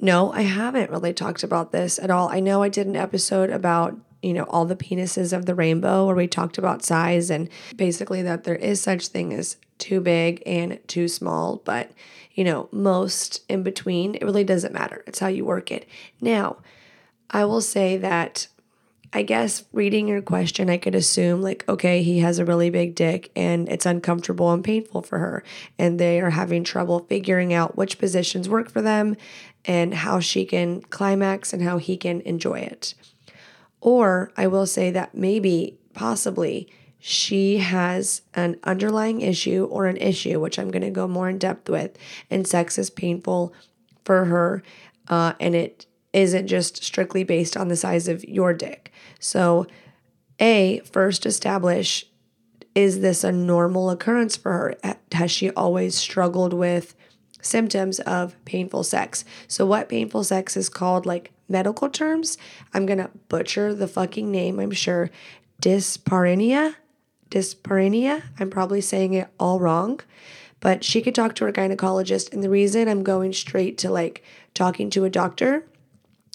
no, 0.00 0.32
I 0.32 0.42
haven't 0.42 0.90
really 0.90 1.12
talked 1.12 1.42
about 1.42 1.72
this 1.72 1.98
at 1.98 2.10
all. 2.10 2.28
I 2.28 2.40
know 2.40 2.62
I 2.62 2.68
did 2.68 2.86
an 2.86 2.96
episode 2.96 3.50
about 3.50 3.96
you 4.22 4.32
know 4.32 4.44
all 4.44 4.64
the 4.64 4.76
penises 4.76 5.32
of 5.32 5.46
the 5.46 5.54
rainbow 5.54 6.06
where 6.06 6.16
we 6.16 6.26
talked 6.26 6.58
about 6.58 6.84
size 6.84 7.30
and 7.30 7.48
basically 7.76 8.22
that 8.22 8.44
there 8.44 8.56
is 8.56 8.80
such 8.80 9.08
thing 9.08 9.32
as 9.32 9.56
too 9.78 10.00
big 10.00 10.42
and 10.44 10.80
too 10.88 11.06
small 11.06 11.62
but 11.64 11.92
you 12.38 12.44
know 12.44 12.68
most 12.70 13.42
in 13.48 13.64
between 13.64 14.14
it 14.14 14.22
really 14.22 14.44
doesn't 14.44 14.72
matter 14.72 15.02
it's 15.08 15.18
how 15.18 15.26
you 15.26 15.44
work 15.44 15.72
it 15.72 15.88
now 16.20 16.56
i 17.30 17.44
will 17.44 17.60
say 17.60 17.96
that 17.96 18.46
I 19.10 19.22
guess 19.22 19.64
reading 19.72 20.06
your 20.06 20.20
question, 20.20 20.68
I 20.68 20.76
could 20.76 20.94
assume, 20.94 21.40
like, 21.40 21.64
okay, 21.66 22.02
he 22.02 22.18
has 22.18 22.38
a 22.38 22.44
really 22.44 22.68
big 22.68 22.94
dick 22.94 23.30
and 23.34 23.66
it's 23.66 23.86
uncomfortable 23.86 24.52
and 24.52 24.62
painful 24.62 25.00
for 25.00 25.18
her. 25.18 25.42
And 25.78 25.98
they 25.98 26.20
are 26.20 26.28
having 26.28 26.62
trouble 26.62 27.06
figuring 27.08 27.54
out 27.54 27.76
which 27.76 27.98
positions 27.98 28.50
work 28.50 28.70
for 28.70 28.82
them 28.82 29.16
and 29.64 29.94
how 29.94 30.20
she 30.20 30.44
can 30.44 30.82
climax 30.82 31.54
and 31.54 31.62
how 31.62 31.78
he 31.78 31.96
can 31.96 32.20
enjoy 32.22 32.60
it. 32.60 32.92
Or 33.80 34.30
I 34.36 34.46
will 34.46 34.66
say 34.66 34.90
that 34.90 35.14
maybe, 35.14 35.78
possibly, 35.94 36.68
she 36.98 37.58
has 37.58 38.22
an 38.34 38.58
underlying 38.64 39.20
issue 39.20 39.68
or 39.70 39.86
an 39.86 39.96
issue, 39.96 40.40
which 40.40 40.58
I'm 40.58 40.70
going 40.70 40.82
to 40.82 40.90
go 40.90 41.06
more 41.06 41.28
in 41.28 41.38
depth 41.38 41.68
with, 41.68 41.96
and 42.30 42.46
sex 42.46 42.78
is 42.78 42.90
painful 42.90 43.52
for 44.04 44.24
her. 44.26 44.62
Uh, 45.08 45.34
and 45.40 45.54
it 45.54 45.86
isn't 46.12 46.46
just 46.46 46.82
strictly 46.82 47.24
based 47.24 47.56
on 47.56 47.68
the 47.68 47.76
size 47.76 48.08
of 48.08 48.24
your 48.24 48.52
dick. 48.52 48.92
So, 49.20 49.66
A, 50.40 50.80
first 50.80 51.26
establish 51.26 52.04
is 52.74 53.00
this 53.00 53.24
a 53.24 53.32
normal 53.32 53.90
occurrence 53.90 54.36
for 54.36 54.52
her? 54.52 54.96
Has 55.12 55.30
she 55.30 55.50
always 55.50 55.96
struggled 55.96 56.52
with 56.52 56.94
symptoms 57.40 57.98
of 58.00 58.36
painful 58.44 58.84
sex? 58.84 59.24
So, 59.48 59.66
what 59.66 59.88
painful 59.88 60.24
sex 60.24 60.56
is 60.56 60.68
called, 60.68 61.06
like 61.06 61.32
medical 61.48 61.88
terms, 61.88 62.38
I'm 62.74 62.86
gonna 62.86 63.10
butcher 63.28 63.74
the 63.74 63.88
fucking 63.88 64.30
name, 64.30 64.60
I'm 64.60 64.70
sure. 64.70 65.10
Dyspareunia? 65.60 66.76
Dyspareunia? 67.30 68.22
I'm 68.38 68.50
probably 68.50 68.80
saying 68.80 69.14
it 69.14 69.28
all 69.38 69.60
wrong 69.60 70.00
but 70.60 70.84
she 70.84 71.00
could 71.00 71.14
talk 71.14 71.34
to 71.36 71.44
her 71.44 71.52
gynecologist. 71.52 72.32
And 72.32 72.42
the 72.42 72.50
reason 72.50 72.88
I'm 72.88 73.02
going 73.02 73.32
straight 73.32 73.78
to 73.78 73.90
like 73.90 74.22
talking 74.54 74.90
to 74.90 75.04
a 75.04 75.10
doctor 75.10 75.66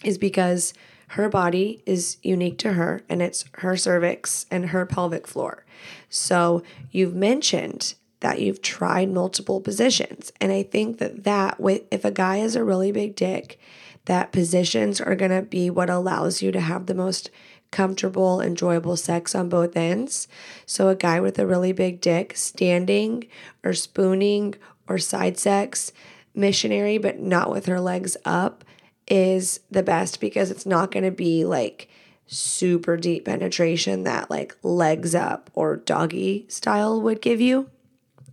is 0.04 0.18
because 0.18 0.74
her 1.10 1.30
body 1.30 1.84
is 1.86 2.18
unique 2.24 2.58
to 2.60 2.74
her 2.74 3.02
and 3.10 3.22
it's 3.22 3.46
her 3.60 3.76
cervix 3.76 4.46
and 4.50 4.70
her 4.70 4.86
pelvic 4.86 5.28
floor. 5.28 5.66
So 6.10 6.64
you've 6.92 7.16
mentioned 7.16 7.96
that 8.22 8.40
you've 8.40 8.62
tried 8.62 9.12
multiple 9.12 9.60
positions. 9.60 10.32
And 10.40 10.52
I 10.52 10.64
think 10.64 11.00
that 11.00 11.26
that 11.26 11.60
with 11.60 11.84
if 11.92 12.06
a 12.06 12.12
guy 12.12 12.38
has 12.38 12.56
a 12.56 12.64
really 12.64 12.92
big 12.92 13.16
dick, 13.16 13.60
that 14.06 14.32
positions 14.32 15.00
are 15.00 15.16
going 15.16 15.32
to 15.32 15.42
be 15.42 15.70
what 15.70 15.90
allows 15.90 16.42
you 16.42 16.52
to 16.52 16.60
have 16.60 16.86
the 16.86 16.94
most 16.94 17.30
comfortable, 17.74 18.40
enjoyable 18.40 18.96
sex 18.96 19.36
on 19.36 19.50
both 19.50 19.76
ends. 19.76 20.30
So 20.66 20.88
a 20.88 20.96
guy 20.96 21.20
with 21.20 21.38
a 21.40 21.48
really 21.48 21.74
big 21.74 22.00
dick 22.00 22.38
standing 22.38 23.28
or 23.64 23.74
spooning 23.74 24.56
or 24.88 24.98
side 24.98 25.38
sex, 25.38 25.92
missionary 26.34 26.98
but 26.98 27.20
not 27.20 27.52
with 27.52 27.66
her 27.66 27.82
legs 27.82 28.16
up 28.24 28.64
is 29.08 29.60
the 29.70 29.84
best 29.84 30.22
because 30.22 30.52
it's 30.52 30.66
not 30.66 30.92
going 30.92 31.04
to 31.04 31.12
be 31.12 31.44
like 31.44 31.90
super 32.28 32.96
deep 32.96 33.26
penetration 33.26 34.04
that 34.04 34.30
like 34.30 34.56
legs 34.64 35.14
up 35.14 35.50
or 35.54 35.76
doggy 35.76 36.46
style 36.48 37.02
would 37.02 37.22
give 37.22 37.42
you. 37.42 37.70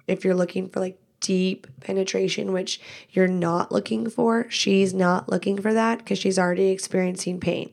If 0.06 0.24
you're 0.24 0.34
looking 0.34 0.68
for 0.68 0.80
like 0.80 0.98
deep 1.20 1.66
penetration, 1.80 2.52
which 2.52 2.80
you're 3.10 3.26
not 3.26 3.72
looking 3.72 4.08
for, 4.08 4.46
she's 4.50 4.92
not 4.92 5.28
looking 5.28 5.60
for 5.60 5.72
that 5.72 5.98
because 5.98 6.18
she's 6.18 6.38
already 6.38 6.68
experiencing 6.68 7.40
pain. 7.40 7.70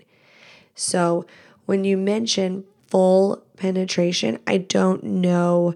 So 0.75 1.25
when 1.67 1.83
you 1.83 1.97
mention 1.97 2.63
full 2.87 3.43
penetration, 3.57 4.39
I 4.47 4.57
don't 4.57 5.03
know 5.03 5.75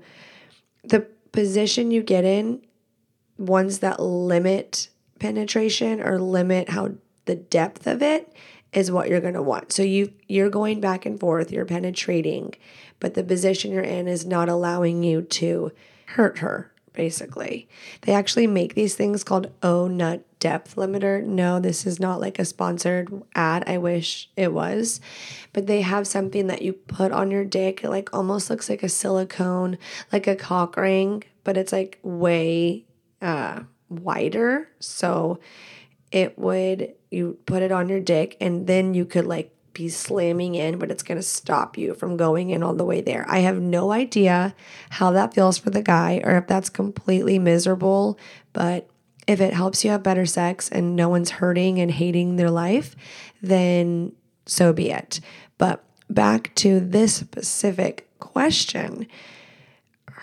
the 0.83 1.01
position 1.31 1.91
you 1.91 2.01
get 2.01 2.23
in, 2.23 2.61
ones 3.37 3.79
that 3.79 3.99
limit 3.99 4.89
penetration 5.19 6.01
or 6.01 6.19
limit 6.19 6.69
how 6.69 6.93
the 7.25 7.35
depth 7.35 7.85
of 7.85 8.01
it 8.01 8.33
is 8.73 8.89
what 8.89 9.09
you're 9.09 9.21
going 9.21 9.33
to 9.33 9.41
want. 9.41 9.73
So 9.73 9.83
you 9.83 10.13
you're 10.27 10.49
going 10.49 10.79
back 10.79 11.05
and 11.05 11.19
forth, 11.19 11.51
you're 11.51 11.65
penetrating, 11.65 12.55
but 12.99 13.13
the 13.13 13.23
position 13.23 13.71
you're 13.71 13.83
in 13.83 14.07
is 14.07 14.25
not 14.25 14.47
allowing 14.47 15.03
you 15.03 15.21
to 15.21 15.71
hurt 16.07 16.39
her 16.39 16.70
basically. 16.93 17.67
They 18.01 18.13
actually 18.13 18.47
make 18.47 18.75
these 18.75 18.95
things 18.95 19.23
called 19.23 19.51
Ohnut 19.61 20.23
depth 20.39 20.75
limiter. 20.75 21.23
No, 21.23 21.59
this 21.59 21.85
is 21.85 21.99
not 21.99 22.19
like 22.19 22.39
a 22.39 22.45
sponsored 22.45 23.23
ad. 23.35 23.63
I 23.67 23.77
wish 23.77 24.29
it 24.35 24.51
was. 24.53 24.99
But 25.53 25.67
they 25.67 25.81
have 25.81 26.07
something 26.07 26.47
that 26.47 26.61
you 26.61 26.73
put 26.73 27.11
on 27.11 27.31
your 27.31 27.45
dick. 27.45 27.83
It 27.83 27.89
like 27.89 28.13
almost 28.13 28.49
looks 28.49 28.69
like 28.69 28.83
a 28.83 28.89
silicone, 28.89 29.77
like 30.11 30.27
a 30.27 30.35
cock 30.35 30.75
ring, 30.77 31.23
but 31.43 31.57
it's 31.57 31.71
like 31.71 31.99
way 32.03 32.85
uh 33.21 33.61
wider. 33.89 34.69
So 34.79 35.39
it 36.11 36.37
would 36.37 36.93
you 37.09 37.37
put 37.45 37.61
it 37.61 37.71
on 37.71 37.89
your 37.89 37.99
dick 37.99 38.35
and 38.41 38.67
then 38.67 38.93
you 38.93 39.05
could 39.05 39.25
like 39.25 39.55
be 39.73 39.89
slamming 39.89 40.55
in, 40.55 40.77
but 40.77 40.91
it's 40.91 41.03
going 41.03 41.17
to 41.17 41.23
stop 41.23 41.77
you 41.77 41.93
from 41.93 42.17
going 42.17 42.49
in 42.49 42.63
all 42.63 42.73
the 42.73 42.85
way 42.85 43.01
there. 43.01 43.25
I 43.27 43.39
have 43.39 43.61
no 43.61 43.91
idea 43.91 44.53
how 44.89 45.11
that 45.11 45.33
feels 45.33 45.57
for 45.57 45.69
the 45.69 45.81
guy 45.81 46.21
or 46.23 46.37
if 46.37 46.47
that's 46.47 46.69
completely 46.69 47.39
miserable, 47.39 48.19
but 48.53 48.89
if 49.27 49.39
it 49.39 49.53
helps 49.53 49.83
you 49.83 49.91
have 49.91 50.03
better 50.03 50.25
sex 50.25 50.69
and 50.69 50.95
no 50.95 51.09
one's 51.09 51.29
hurting 51.29 51.79
and 51.79 51.91
hating 51.91 52.35
their 52.35 52.51
life, 52.51 52.95
then 53.41 54.11
so 54.45 54.73
be 54.73 54.91
it. 54.91 55.19
But 55.57 55.83
back 56.09 56.53
to 56.55 56.79
this 56.79 57.13
specific 57.13 58.09
question 58.19 59.07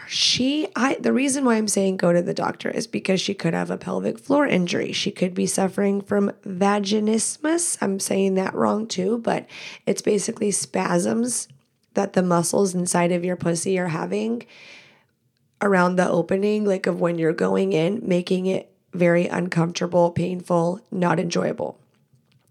she 0.09 0.67
I 0.75 0.97
the 0.99 1.12
reason 1.12 1.45
why 1.45 1.57
I'm 1.57 1.69
saying 1.69 1.99
go 1.99 2.12
to 2.12 2.23
the 2.23 2.35
doctor 2.35 2.71
is 2.71 2.87
because 2.87 3.21
she 3.21 3.35
could 3.35 3.55
have 3.55 3.71
a 3.71 3.77
pelvic 3.77 4.19
floor 4.19 4.47
injury. 4.47 4.93
She 4.93 5.11
could 5.11 5.35
be 5.35 5.47
suffering 5.47 6.00
from 6.00 6.33
vaginismus. 6.47 7.77
I'm 7.81 8.00
saying 8.00 8.35
that 8.35 8.55
wrong 8.55 8.87
too, 8.87 9.19
but 9.19 9.47
it's 9.87 10.03
basically 10.03 10.50
spasms 10.50 11.49
that 11.95 12.15
the 12.15 12.23
muscles 12.23 12.75
inside 12.75 13.12
of 13.12 13.25
your 13.25 13.37
pussy 13.37 13.79
are 13.79 13.88
having 13.88 14.47
around 15.61 15.97
the 15.97 16.09
opening 16.09 16.65
like 16.65 16.87
of 16.87 17.00
when 17.00 17.19
you're 17.19 17.33
going 17.33 17.73
in, 17.73 18.00
making 18.03 18.47
it 18.47 18.73
very 18.95 19.27
uncomfortable, 19.27 20.11
painful, 20.11 20.81
not 20.91 21.21
enjoyable. 21.21 21.79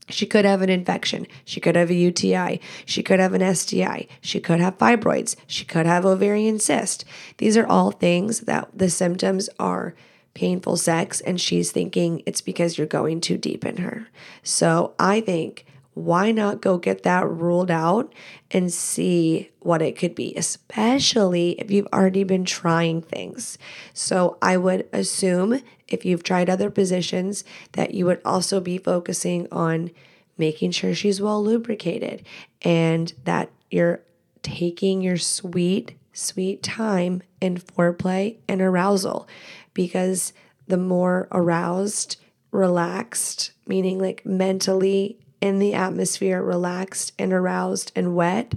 She 0.09 0.25
could 0.25 0.45
have 0.45 0.61
an 0.61 0.69
infection. 0.69 1.27
She 1.43 1.59
could 1.59 1.75
have 1.75 1.89
a 1.89 1.95
UTI. 1.95 2.61
She 2.85 3.03
could 3.03 3.19
have 3.19 3.33
an 3.33 3.55
STI. 3.55 4.07
She 4.21 4.39
could 4.39 4.59
have 4.59 4.77
fibroids. 4.77 5.35
She 5.47 5.65
could 5.65 5.85
have 5.85 6.05
ovarian 6.05 6.59
cyst. 6.59 7.03
These 7.37 7.57
are 7.57 7.67
all 7.67 7.91
things 7.91 8.41
that 8.41 8.69
the 8.73 8.89
symptoms 8.89 9.49
are 9.59 9.95
painful 10.33 10.77
sex, 10.77 11.19
and 11.21 11.41
she's 11.41 11.71
thinking 11.71 12.21
it's 12.25 12.41
because 12.41 12.77
you're 12.77 12.87
going 12.87 13.19
too 13.19 13.37
deep 13.37 13.65
in 13.65 13.77
her. 13.77 14.07
So 14.43 14.93
I 14.99 15.19
think 15.19 15.65
why 15.95 16.31
not 16.31 16.61
go 16.61 16.77
get 16.77 17.01
that 17.01 17.27
ruled 17.27 17.71
out 17.71 18.13
and 18.51 18.71
see 18.71 19.49
what 19.61 19.81
it 19.81 19.97
could 19.97 20.13
be, 20.13 20.31
especially 20.37 21.51
if 21.59 21.71
you've 21.71 21.87
already 21.91 22.23
been 22.23 22.45
trying 22.45 23.01
things. 23.01 23.57
So 23.93 24.37
I 24.39 24.57
would 24.57 24.87
assume 24.93 25.59
if 25.87 26.05
you've 26.05 26.23
tried 26.23 26.49
other 26.49 26.69
positions 26.69 27.43
that 27.73 27.93
you 27.93 28.05
would 28.05 28.21
also 28.25 28.59
be 28.59 28.77
focusing 28.77 29.47
on 29.51 29.91
making 30.37 30.71
sure 30.71 30.93
she's 30.93 31.21
well 31.21 31.43
lubricated 31.43 32.23
and 32.61 33.13
that 33.23 33.49
you're 33.71 34.01
taking 34.43 35.01
your 35.01 35.17
sweet, 35.17 35.93
sweet 36.13 36.63
time 36.63 37.21
in 37.41 37.57
foreplay 37.57 38.37
and 38.47 38.61
arousal 38.61 39.27
because 39.73 40.33
the 40.67 40.77
more 40.77 41.27
aroused, 41.31 42.17
relaxed, 42.51 43.51
meaning 43.65 43.99
like 43.99 44.25
mentally 44.25 45.17
in 45.41 45.59
the 45.59 45.73
atmosphere, 45.73 46.41
relaxed 46.41 47.13
and 47.17 47.31
aroused 47.31 47.91
and 47.95 48.15
wet, 48.15 48.53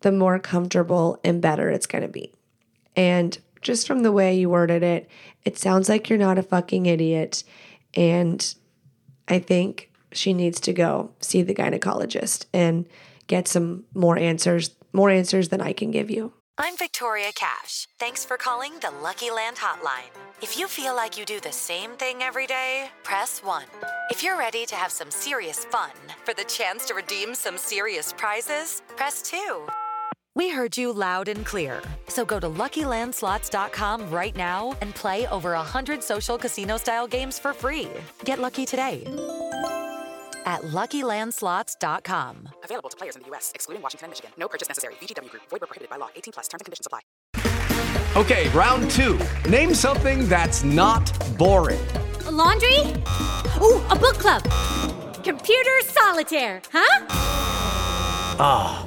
the 0.00 0.12
more 0.12 0.38
comfortable 0.38 1.18
and 1.22 1.40
better 1.40 1.70
it's 1.70 1.86
going 1.86 2.02
to 2.02 2.08
be. 2.08 2.32
And 2.96 3.38
just 3.62 3.86
from 3.86 4.02
the 4.02 4.12
way 4.12 4.36
you 4.36 4.50
worded 4.50 4.82
it, 4.82 5.08
it 5.44 5.58
sounds 5.58 5.88
like 5.88 6.08
you're 6.08 6.18
not 6.18 6.38
a 6.38 6.42
fucking 6.42 6.86
idiot. 6.86 7.44
And 7.94 8.54
I 9.28 9.38
think 9.38 9.90
she 10.12 10.34
needs 10.34 10.60
to 10.60 10.72
go 10.72 11.12
see 11.20 11.42
the 11.42 11.54
gynecologist 11.54 12.46
and 12.52 12.86
get 13.26 13.48
some 13.48 13.84
more 13.94 14.18
answers, 14.18 14.74
more 14.92 15.10
answers 15.10 15.48
than 15.48 15.60
I 15.60 15.72
can 15.72 15.90
give 15.90 16.10
you. 16.10 16.32
I'm 16.58 16.76
Victoria 16.76 17.32
Cash. 17.34 17.88
Thanks 17.98 18.26
for 18.26 18.36
calling 18.36 18.72
the 18.80 18.90
Lucky 19.02 19.30
Land 19.30 19.56
Hotline. 19.56 20.10
If 20.42 20.58
you 20.58 20.68
feel 20.68 20.94
like 20.94 21.18
you 21.18 21.24
do 21.24 21.40
the 21.40 21.50
same 21.50 21.92
thing 21.92 22.22
every 22.22 22.46
day, 22.46 22.90
press 23.04 23.42
1. 23.42 23.64
If 24.10 24.22
you're 24.22 24.38
ready 24.38 24.66
to 24.66 24.74
have 24.74 24.92
some 24.92 25.10
serious 25.10 25.64
fun 25.64 25.90
for 26.24 26.34
the 26.34 26.44
chance 26.44 26.84
to 26.86 26.94
redeem 26.94 27.34
some 27.34 27.56
serious 27.56 28.12
prizes, 28.12 28.82
press 28.96 29.22
2. 29.22 29.66
We 30.34 30.48
heard 30.48 30.76
you 30.78 30.92
loud 30.92 31.28
and 31.28 31.44
clear. 31.44 31.82
So 32.08 32.24
go 32.24 32.40
to 32.40 32.48
LuckyLandSlots.com 32.48 34.10
right 34.10 34.34
now 34.34 34.76
and 34.80 34.94
play 34.94 35.26
over 35.28 35.52
100 35.52 36.02
social 36.02 36.38
casino-style 36.38 37.06
games 37.06 37.38
for 37.38 37.52
free. 37.52 37.88
Get 38.24 38.38
lucky 38.38 38.64
today 38.64 39.04
at 40.46 40.62
LuckyLandSlots.com. 40.62 42.48
Available 42.64 42.90
to 42.90 42.96
players 42.96 43.16
in 43.16 43.22
the 43.22 43.28
U.S., 43.28 43.52
excluding 43.54 43.82
Washington 43.82 44.06
and 44.06 44.10
Michigan. 44.12 44.30
No 44.38 44.48
purchase 44.48 44.68
necessary. 44.68 44.94
VGW 44.94 45.30
Group. 45.30 45.42
Void 45.50 45.60
where 45.60 45.66
prohibited 45.68 45.90
by 45.90 45.96
law. 45.96 46.08
18 46.16 46.32
plus. 46.32 46.48
Terms 46.48 46.60
and 46.60 46.64
conditions 46.64 46.86
apply. 46.86 47.00
Okay, 48.16 48.48
round 48.50 48.90
two. 48.90 49.18
Name 49.48 49.74
something 49.74 50.28
that's 50.28 50.64
not 50.64 51.10
boring. 51.38 51.80
A 52.26 52.30
laundry? 52.30 52.78
Ooh, 53.60 53.80
a 53.90 53.96
book 53.96 54.18
club. 54.18 54.42
Computer 55.24 55.80
solitaire, 55.82 56.60
huh? 56.72 57.06
Ah, 58.38 58.86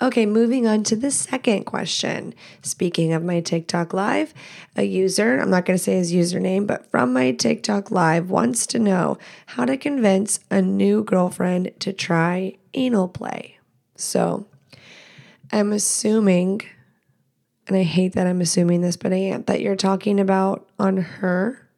Okay, 0.00 0.26
moving 0.26 0.66
on 0.66 0.82
to 0.84 0.96
the 0.96 1.10
second 1.10 1.64
question. 1.64 2.34
Speaking 2.62 3.12
of 3.12 3.22
my 3.22 3.40
TikTok 3.40 3.92
live, 3.92 4.34
a 4.74 4.82
user, 4.82 5.38
I'm 5.38 5.50
not 5.50 5.64
going 5.64 5.78
to 5.78 5.82
say 5.82 5.96
his 5.96 6.12
username, 6.12 6.66
but 6.66 6.90
from 6.90 7.12
my 7.12 7.30
TikTok 7.30 7.90
live 7.90 8.30
wants 8.30 8.66
to 8.68 8.78
know 8.78 9.18
how 9.46 9.64
to 9.64 9.76
convince 9.76 10.40
a 10.50 10.60
new 10.60 11.04
girlfriend 11.04 11.72
to 11.80 11.92
try 11.92 12.54
anal 12.74 13.06
play. 13.06 13.58
So 13.94 14.46
I'm 15.52 15.72
assuming, 15.72 16.62
and 17.68 17.76
I 17.76 17.82
hate 17.82 18.14
that 18.14 18.26
I'm 18.26 18.40
assuming 18.40 18.80
this, 18.80 18.96
but 18.96 19.12
I 19.12 19.16
am, 19.16 19.44
that 19.44 19.60
you're 19.60 19.76
talking 19.76 20.18
about 20.18 20.68
on 20.80 20.96
her. 20.96 21.68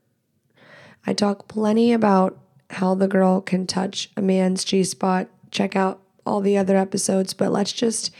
I 1.06 1.12
talk 1.12 1.49
plenty 1.49 1.92
about 1.92 2.38
how 2.71 2.94
the 2.94 3.09
girl 3.09 3.42
can 3.42 3.66
touch 3.66 4.11
a 4.16 4.23
man's 4.23 4.64
G 4.64 4.83
spot. 4.85 5.28
Check 5.50 5.76
out 5.76 6.00
all 6.26 6.40
the 6.40 6.57
other 6.57 6.76
episodes, 6.76 7.35
but 7.35 7.52
let's 7.52 7.73
just 7.73 8.11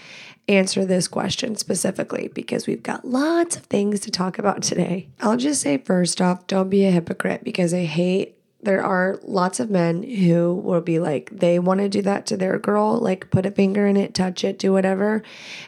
answer 0.49 0.85
this 0.85 1.09
question 1.09 1.57
specifically 1.57 2.29
because 2.35 2.67
we've 2.67 2.83
got 2.83 3.05
lots 3.07 3.57
of 3.57 3.63
things 3.65 4.01
to 4.01 4.11
talk 4.11 4.39
about 4.39 4.63
today. 4.63 5.09
I'll 5.21 5.37
just 5.37 5.63
say 5.63 5.79
first 5.79 6.21
off, 6.21 6.47
don't 6.47 6.69
be 6.69 6.85
a 6.85 6.91
hypocrite 6.91 7.45
because 7.45 7.73
I 7.73 7.85
hate 7.85 8.37
there 8.65 8.83
are 8.83 9.21
lots 9.23 9.61
of 9.61 9.71
men 9.71 10.03
who 10.03 10.55
will 10.55 10.81
be 10.81 10.99
like 10.99 11.29
they 11.31 11.59
want 11.59 11.81
to 11.81 11.89
do 11.89 12.03
that 12.03 12.27
to 12.27 12.37
their 12.37 12.59
girl, 12.59 12.99
like 12.99 13.31
put 13.31 13.47
a 13.47 13.51
finger 13.51 13.87
in 13.87 13.97
it, 13.97 14.15
touch 14.15 14.43
it, 14.43 14.59
do 14.59 14.73
whatever, 14.73 15.23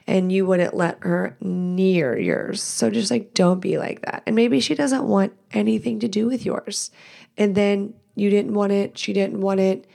and 0.07 0.33
you 0.33 0.47
wouldn't 0.47 0.75
let 0.75 0.99
her 1.03 1.37
near 1.41 2.19
yours. 2.19 2.63
So 2.63 2.91
just 2.91 3.11
like 3.11 3.35
don't 3.35 3.61
be 3.61 3.79
like 3.79 4.03
that. 4.03 4.23
And 4.27 4.35
maybe 4.35 4.61
she 4.61 4.75
doesn't 4.75 5.05
want 5.05 5.35
anything 5.53 6.01
to 6.01 6.09
do 6.09 6.27
with 6.27 6.47
yours. 6.47 6.91
And 7.37 7.55
then 7.55 7.95
you 8.15 8.31
didn't 8.31 8.55
want 8.55 8.73
it, 8.73 8.97
she 8.97 9.13
didn't 9.13 9.43
want 9.43 9.61
it 9.61 9.87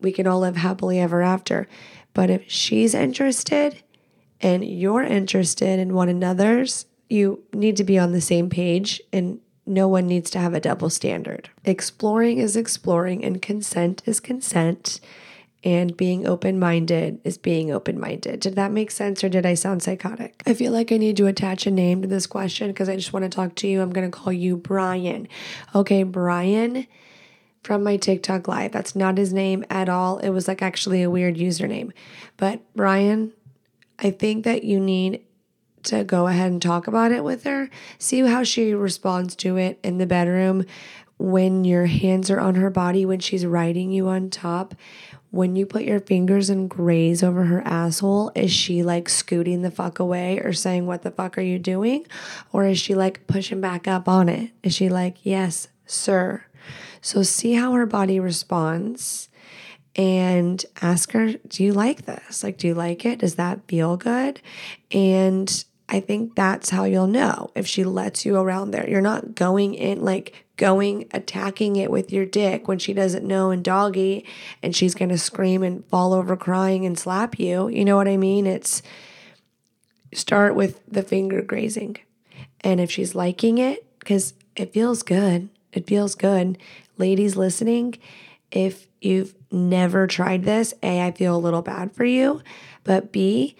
we 0.00 0.12
can 0.12 0.26
all 0.26 0.40
live 0.40 0.56
happily 0.56 0.98
ever 0.98 1.22
after. 1.22 1.68
But 2.14 2.30
if 2.30 2.44
she's 2.48 2.94
interested 2.94 3.82
and 4.40 4.64
you're 4.64 5.02
interested 5.02 5.78
in 5.78 5.94
one 5.94 6.08
another's, 6.08 6.86
you 7.08 7.42
need 7.52 7.76
to 7.76 7.84
be 7.84 7.98
on 7.98 8.12
the 8.12 8.20
same 8.20 8.48
page 8.48 9.00
and 9.12 9.40
no 9.66 9.86
one 9.86 10.06
needs 10.06 10.30
to 10.30 10.38
have 10.38 10.54
a 10.54 10.60
double 10.60 10.90
standard. 10.90 11.50
Exploring 11.64 12.38
is 12.38 12.56
exploring 12.56 13.24
and 13.24 13.42
consent 13.42 14.02
is 14.06 14.20
consent. 14.20 15.00
And 15.62 15.94
being 15.94 16.26
open 16.26 16.58
minded 16.58 17.20
is 17.22 17.36
being 17.36 17.70
open 17.70 18.00
minded. 18.00 18.40
Did 18.40 18.56
that 18.56 18.72
make 18.72 18.90
sense 18.90 19.22
or 19.22 19.28
did 19.28 19.44
I 19.44 19.52
sound 19.52 19.82
psychotic? 19.82 20.42
I 20.46 20.54
feel 20.54 20.72
like 20.72 20.90
I 20.90 20.96
need 20.96 21.18
to 21.18 21.26
attach 21.26 21.66
a 21.66 21.70
name 21.70 22.00
to 22.00 22.08
this 22.08 22.26
question 22.26 22.68
because 22.68 22.88
I 22.88 22.96
just 22.96 23.12
want 23.12 23.24
to 23.24 23.28
talk 23.28 23.54
to 23.56 23.68
you. 23.68 23.82
I'm 23.82 23.92
going 23.92 24.10
to 24.10 24.16
call 24.16 24.32
you 24.32 24.56
Brian. 24.56 25.28
Okay, 25.74 26.02
Brian 26.02 26.86
from 27.62 27.82
my 27.82 27.96
TikTok 27.96 28.48
live. 28.48 28.72
That's 28.72 28.96
not 28.96 29.18
his 29.18 29.32
name 29.32 29.64
at 29.70 29.88
all. 29.88 30.18
It 30.18 30.30
was 30.30 30.48
like 30.48 30.62
actually 30.62 31.02
a 31.02 31.10
weird 31.10 31.36
username. 31.36 31.92
But 32.36 32.60
Brian, 32.74 33.32
I 33.98 34.10
think 34.10 34.44
that 34.44 34.64
you 34.64 34.80
need 34.80 35.22
to 35.84 36.04
go 36.04 36.26
ahead 36.26 36.50
and 36.50 36.60
talk 36.60 36.86
about 36.86 37.12
it 37.12 37.24
with 37.24 37.44
her. 37.44 37.70
See 37.98 38.20
how 38.20 38.44
she 38.44 38.74
responds 38.74 39.34
to 39.36 39.56
it 39.56 39.78
in 39.82 39.98
the 39.98 40.06
bedroom 40.06 40.64
when 41.18 41.64
your 41.64 41.86
hands 41.86 42.30
are 42.30 42.40
on 42.40 42.54
her 42.54 42.70
body, 42.70 43.04
when 43.04 43.20
she's 43.20 43.44
riding 43.44 43.90
you 43.90 44.08
on 44.08 44.30
top. 44.30 44.74
When 45.30 45.54
you 45.54 45.64
put 45.64 45.82
your 45.82 46.00
fingers 46.00 46.50
and 46.50 46.68
graze 46.68 47.22
over 47.22 47.44
her 47.44 47.62
asshole, 47.64 48.32
is 48.34 48.50
she 48.50 48.82
like 48.82 49.08
scooting 49.08 49.62
the 49.62 49.70
fuck 49.70 50.00
away 50.00 50.40
or 50.40 50.52
saying, 50.52 50.86
What 50.86 51.02
the 51.02 51.12
fuck 51.12 51.38
are 51.38 51.42
you 51.42 51.58
doing? 51.58 52.04
Or 52.52 52.66
is 52.66 52.80
she 52.80 52.96
like 52.96 53.26
pushing 53.28 53.60
back 53.60 53.86
up 53.86 54.08
on 54.08 54.28
it? 54.28 54.50
Is 54.64 54.74
she 54.74 54.88
like, 54.88 55.18
Yes, 55.22 55.68
sir? 55.86 56.44
So 57.00 57.22
see 57.22 57.54
how 57.54 57.72
her 57.72 57.86
body 57.86 58.20
responds 58.20 59.28
and 59.96 60.64
ask 60.80 61.12
her, 61.12 61.32
Do 61.32 61.64
you 61.64 61.72
like 61.72 62.06
this? 62.06 62.44
Like, 62.44 62.58
do 62.58 62.68
you 62.68 62.74
like 62.74 63.04
it? 63.04 63.20
Does 63.20 63.34
that 63.36 63.66
feel 63.66 63.96
good? 63.96 64.40
And 64.90 65.64
I 65.88 65.98
think 65.98 66.36
that's 66.36 66.70
how 66.70 66.84
you'll 66.84 67.08
know 67.08 67.50
if 67.56 67.66
she 67.66 67.82
lets 67.82 68.24
you 68.24 68.36
around 68.36 68.70
there. 68.70 68.88
You're 68.88 69.00
not 69.00 69.34
going 69.34 69.74
in 69.74 70.02
like 70.02 70.46
going 70.56 71.08
attacking 71.12 71.74
it 71.76 71.90
with 71.90 72.12
your 72.12 72.24
dick 72.24 72.68
when 72.68 72.78
she 72.78 72.92
doesn't 72.92 73.26
know 73.26 73.50
and 73.50 73.64
doggy 73.64 74.24
and 74.62 74.76
she's 74.76 74.94
going 74.94 75.08
to 75.08 75.18
scream 75.18 75.62
and 75.64 75.84
fall 75.86 76.12
over 76.12 76.36
crying 76.36 76.86
and 76.86 76.98
slap 76.98 77.40
you. 77.40 77.66
You 77.68 77.84
know 77.84 77.96
what 77.96 78.06
I 78.06 78.16
mean? 78.16 78.46
It's 78.46 78.82
start 80.12 80.54
with 80.54 80.80
the 80.86 81.02
finger 81.02 81.42
grazing. 81.42 81.96
And 82.60 82.78
if 82.78 82.90
she's 82.90 83.14
liking 83.14 83.58
it, 83.58 83.84
because 83.98 84.34
it 84.54 84.72
feels 84.72 85.02
good, 85.02 85.48
it 85.72 85.86
feels 85.86 86.14
good. 86.14 86.58
Ladies 87.00 87.34
listening, 87.34 87.94
if 88.50 88.86
you've 89.00 89.34
never 89.50 90.06
tried 90.06 90.44
this, 90.44 90.74
A, 90.82 91.00
I 91.00 91.12
feel 91.12 91.34
a 91.34 91.38
little 91.38 91.62
bad 91.62 91.92
for 91.92 92.04
you, 92.04 92.42
but 92.84 93.10
B, 93.10 93.56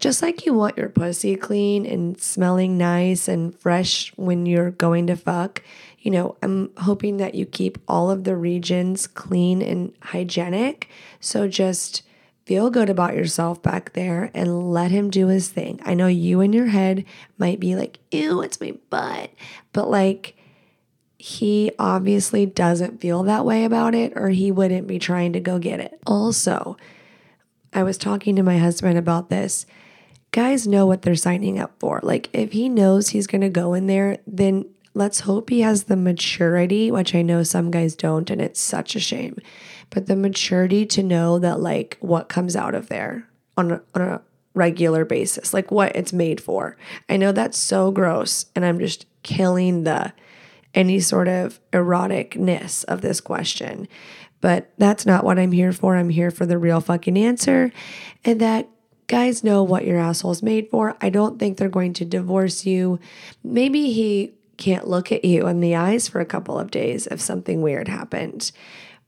just 0.00 0.22
like 0.22 0.46
you 0.46 0.54
want 0.54 0.78
your 0.78 0.88
pussy 0.88 1.36
clean 1.36 1.84
and 1.84 2.18
smelling 2.18 2.78
nice 2.78 3.28
and 3.28 3.54
fresh 3.54 4.14
when 4.16 4.46
you're 4.46 4.70
going 4.70 5.06
to 5.08 5.14
fuck, 5.14 5.62
you 5.98 6.10
know, 6.10 6.38
I'm 6.40 6.70
hoping 6.78 7.18
that 7.18 7.34
you 7.34 7.44
keep 7.44 7.76
all 7.86 8.10
of 8.10 8.24
the 8.24 8.34
regions 8.34 9.06
clean 9.06 9.60
and 9.60 9.92
hygienic. 10.00 10.88
So 11.20 11.46
just 11.46 12.02
feel 12.46 12.70
good 12.70 12.88
about 12.88 13.14
yourself 13.14 13.60
back 13.60 13.92
there 13.92 14.30
and 14.32 14.72
let 14.72 14.90
him 14.90 15.10
do 15.10 15.26
his 15.26 15.50
thing. 15.50 15.80
I 15.84 15.92
know 15.92 16.06
you 16.06 16.40
in 16.40 16.54
your 16.54 16.68
head 16.68 17.04
might 17.36 17.60
be 17.60 17.76
like, 17.76 17.98
ew, 18.10 18.40
it's 18.40 18.58
my 18.58 18.72
butt. 18.88 19.32
But 19.74 19.90
like, 19.90 20.34
he 21.18 21.72
obviously 21.78 22.46
doesn't 22.46 23.00
feel 23.00 23.22
that 23.22 23.44
way 23.44 23.64
about 23.64 23.94
it, 23.94 24.12
or 24.16 24.30
he 24.30 24.50
wouldn't 24.50 24.86
be 24.86 24.98
trying 24.98 25.32
to 25.32 25.40
go 25.40 25.58
get 25.58 25.80
it. 25.80 25.98
Also, 26.06 26.76
I 27.72 27.82
was 27.82 27.98
talking 27.98 28.36
to 28.36 28.42
my 28.42 28.58
husband 28.58 28.98
about 28.98 29.30
this. 29.30 29.66
Guys 30.32 30.66
know 30.66 30.86
what 30.86 31.02
they're 31.02 31.14
signing 31.14 31.58
up 31.58 31.72
for. 31.78 32.00
Like, 32.02 32.28
if 32.32 32.52
he 32.52 32.68
knows 32.68 33.08
he's 33.10 33.26
going 33.26 33.40
to 33.42 33.48
go 33.48 33.74
in 33.74 33.86
there, 33.86 34.18
then 34.26 34.66
let's 34.92 35.20
hope 35.20 35.50
he 35.50 35.60
has 35.60 35.84
the 35.84 35.96
maturity, 35.96 36.90
which 36.90 37.14
I 37.14 37.22
know 37.22 37.42
some 37.42 37.70
guys 37.70 37.94
don't, 37.94 38.30
and 38.30 38.40
it's 38.40 38.60
such 38.60 38.96
a 38.96 39.00
shame. 39.00 39.38
But 39.90 40.06
the 40.06 40.16
maturity 40.16 40.86
to 40.86 41.02
know 41.02 41.38
that, 41.38 41.60
like, 41.60 41.96
what 42.00 42.28
comes 42.28 42.56
out 42.56 42.74
of 42.74 42.88
there 42.88 43.28
on 43.56 43.70
a, 43.70 43.82
on 43.94 44.02
a 44.02 44.20
regular 44.54 45.04
basis, 45.04 45.52
like 45.52 45.70
what 45.70 45.94
it's 45.96 46.12
made 46.12 46.40
for. 46.40 46.76
I 47.08 47.16
know 47.16 47.32
that's 47.32 47.58
so 47.58 47.90
gross, 47.90 48.46
and 48.54 48.64
I'm 48.64 48.78
just 48.78 49.06
killing 49.22 49.84
the 49.84 50.12
any 50.74 51.00
sort 51.00 51.28
of 51.28 51.60
eroticness 51.72 52.84
of 52.84 53.00
this 53.00 53.20
question. 53.20 53.88
But 54.40 54.70
that's 54.76 55.06
not 55.06 55.24
what 55.24 55.38
I'm 55.38 55.52
here 55.52 55.72
for. 55.72 55.96
I'm 55.96 56.10
here 56.10 56.30
for 56.30 56.44
the 56.44 56.58
real 56.58 56.80
fucking 56.80 57.16
answer. 57.16 57.72
And 58.24 58.40
that 58.40 58.68
guys 59.06 59.44
know 59.44 59.62
what 59.62 59.86
your 59.86 59.98
asshole's 59.98 60.42
made 60.42 60.68
for. 60.70 60.96
I 61.00 61.10
don't 61.10 61.38
think 61.38 61.56
they're 61.56 61.68
going 61.68 61.94
to 61.94 62.04
divorce 62.04 62.66
you. 62.66 62.98
Maybe 63.42 63.92
he 63.92 64.34
can't 64.56 64.86
look 64.86 65.10
at 65.10 65.24
you 65.24 65.46
in 65.46 65.60
the 65.60 65.74
eyes 65.74 66.08
for 66.08 66.20
a 66.20 66.26
couple 66.26 66.58
of 66.58 66.70
days 66.70 67.06
if 67.06 67.20
something 67.20 67.62
weird 67.62 67.88
happened. 67.88 68.52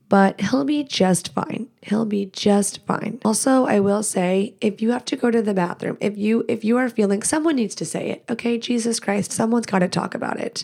But 0.09 0.39
he'll 0.39 0.63
be 0.63 0.83
just 0.83 1.33
fine. 1.33 1.67
He'll 1.81 2.05
be 2.05 2.27
just 2.27 2.85
fine. 2.85 3.19
Also, 3.25 3.65
I 3.65 3.81
will 3.81 4.03
say 4.03 4.55
if 4.61 4.81
you 4.81 4.91
have 4.91 5.03
to 5.05 5.17
go 5.17 5.29
to 5.29 5.41
the 5.41 5.53
bathroom, 5.53 5.97
if 5.99 6.17
you 6.17 6.45
if 6.47 6.63
you 6.63 6.77
are 6.77 6.87
feeling 6.87 7.23
someone 7.23 7.57
needs 7.57 7.75
to 7.75 7.85
say 7.85 8.09
it. 8.11 8.23
Okay, 8.29 8.57
Jesus 8.57 9.01
Christ, 9.01 9.33
someone's 9.33 9.65
got 9.65 9.79
to 9.79 9.89
talk 9.89 10.15
about 10.15 10.39
it. 10.39 10.63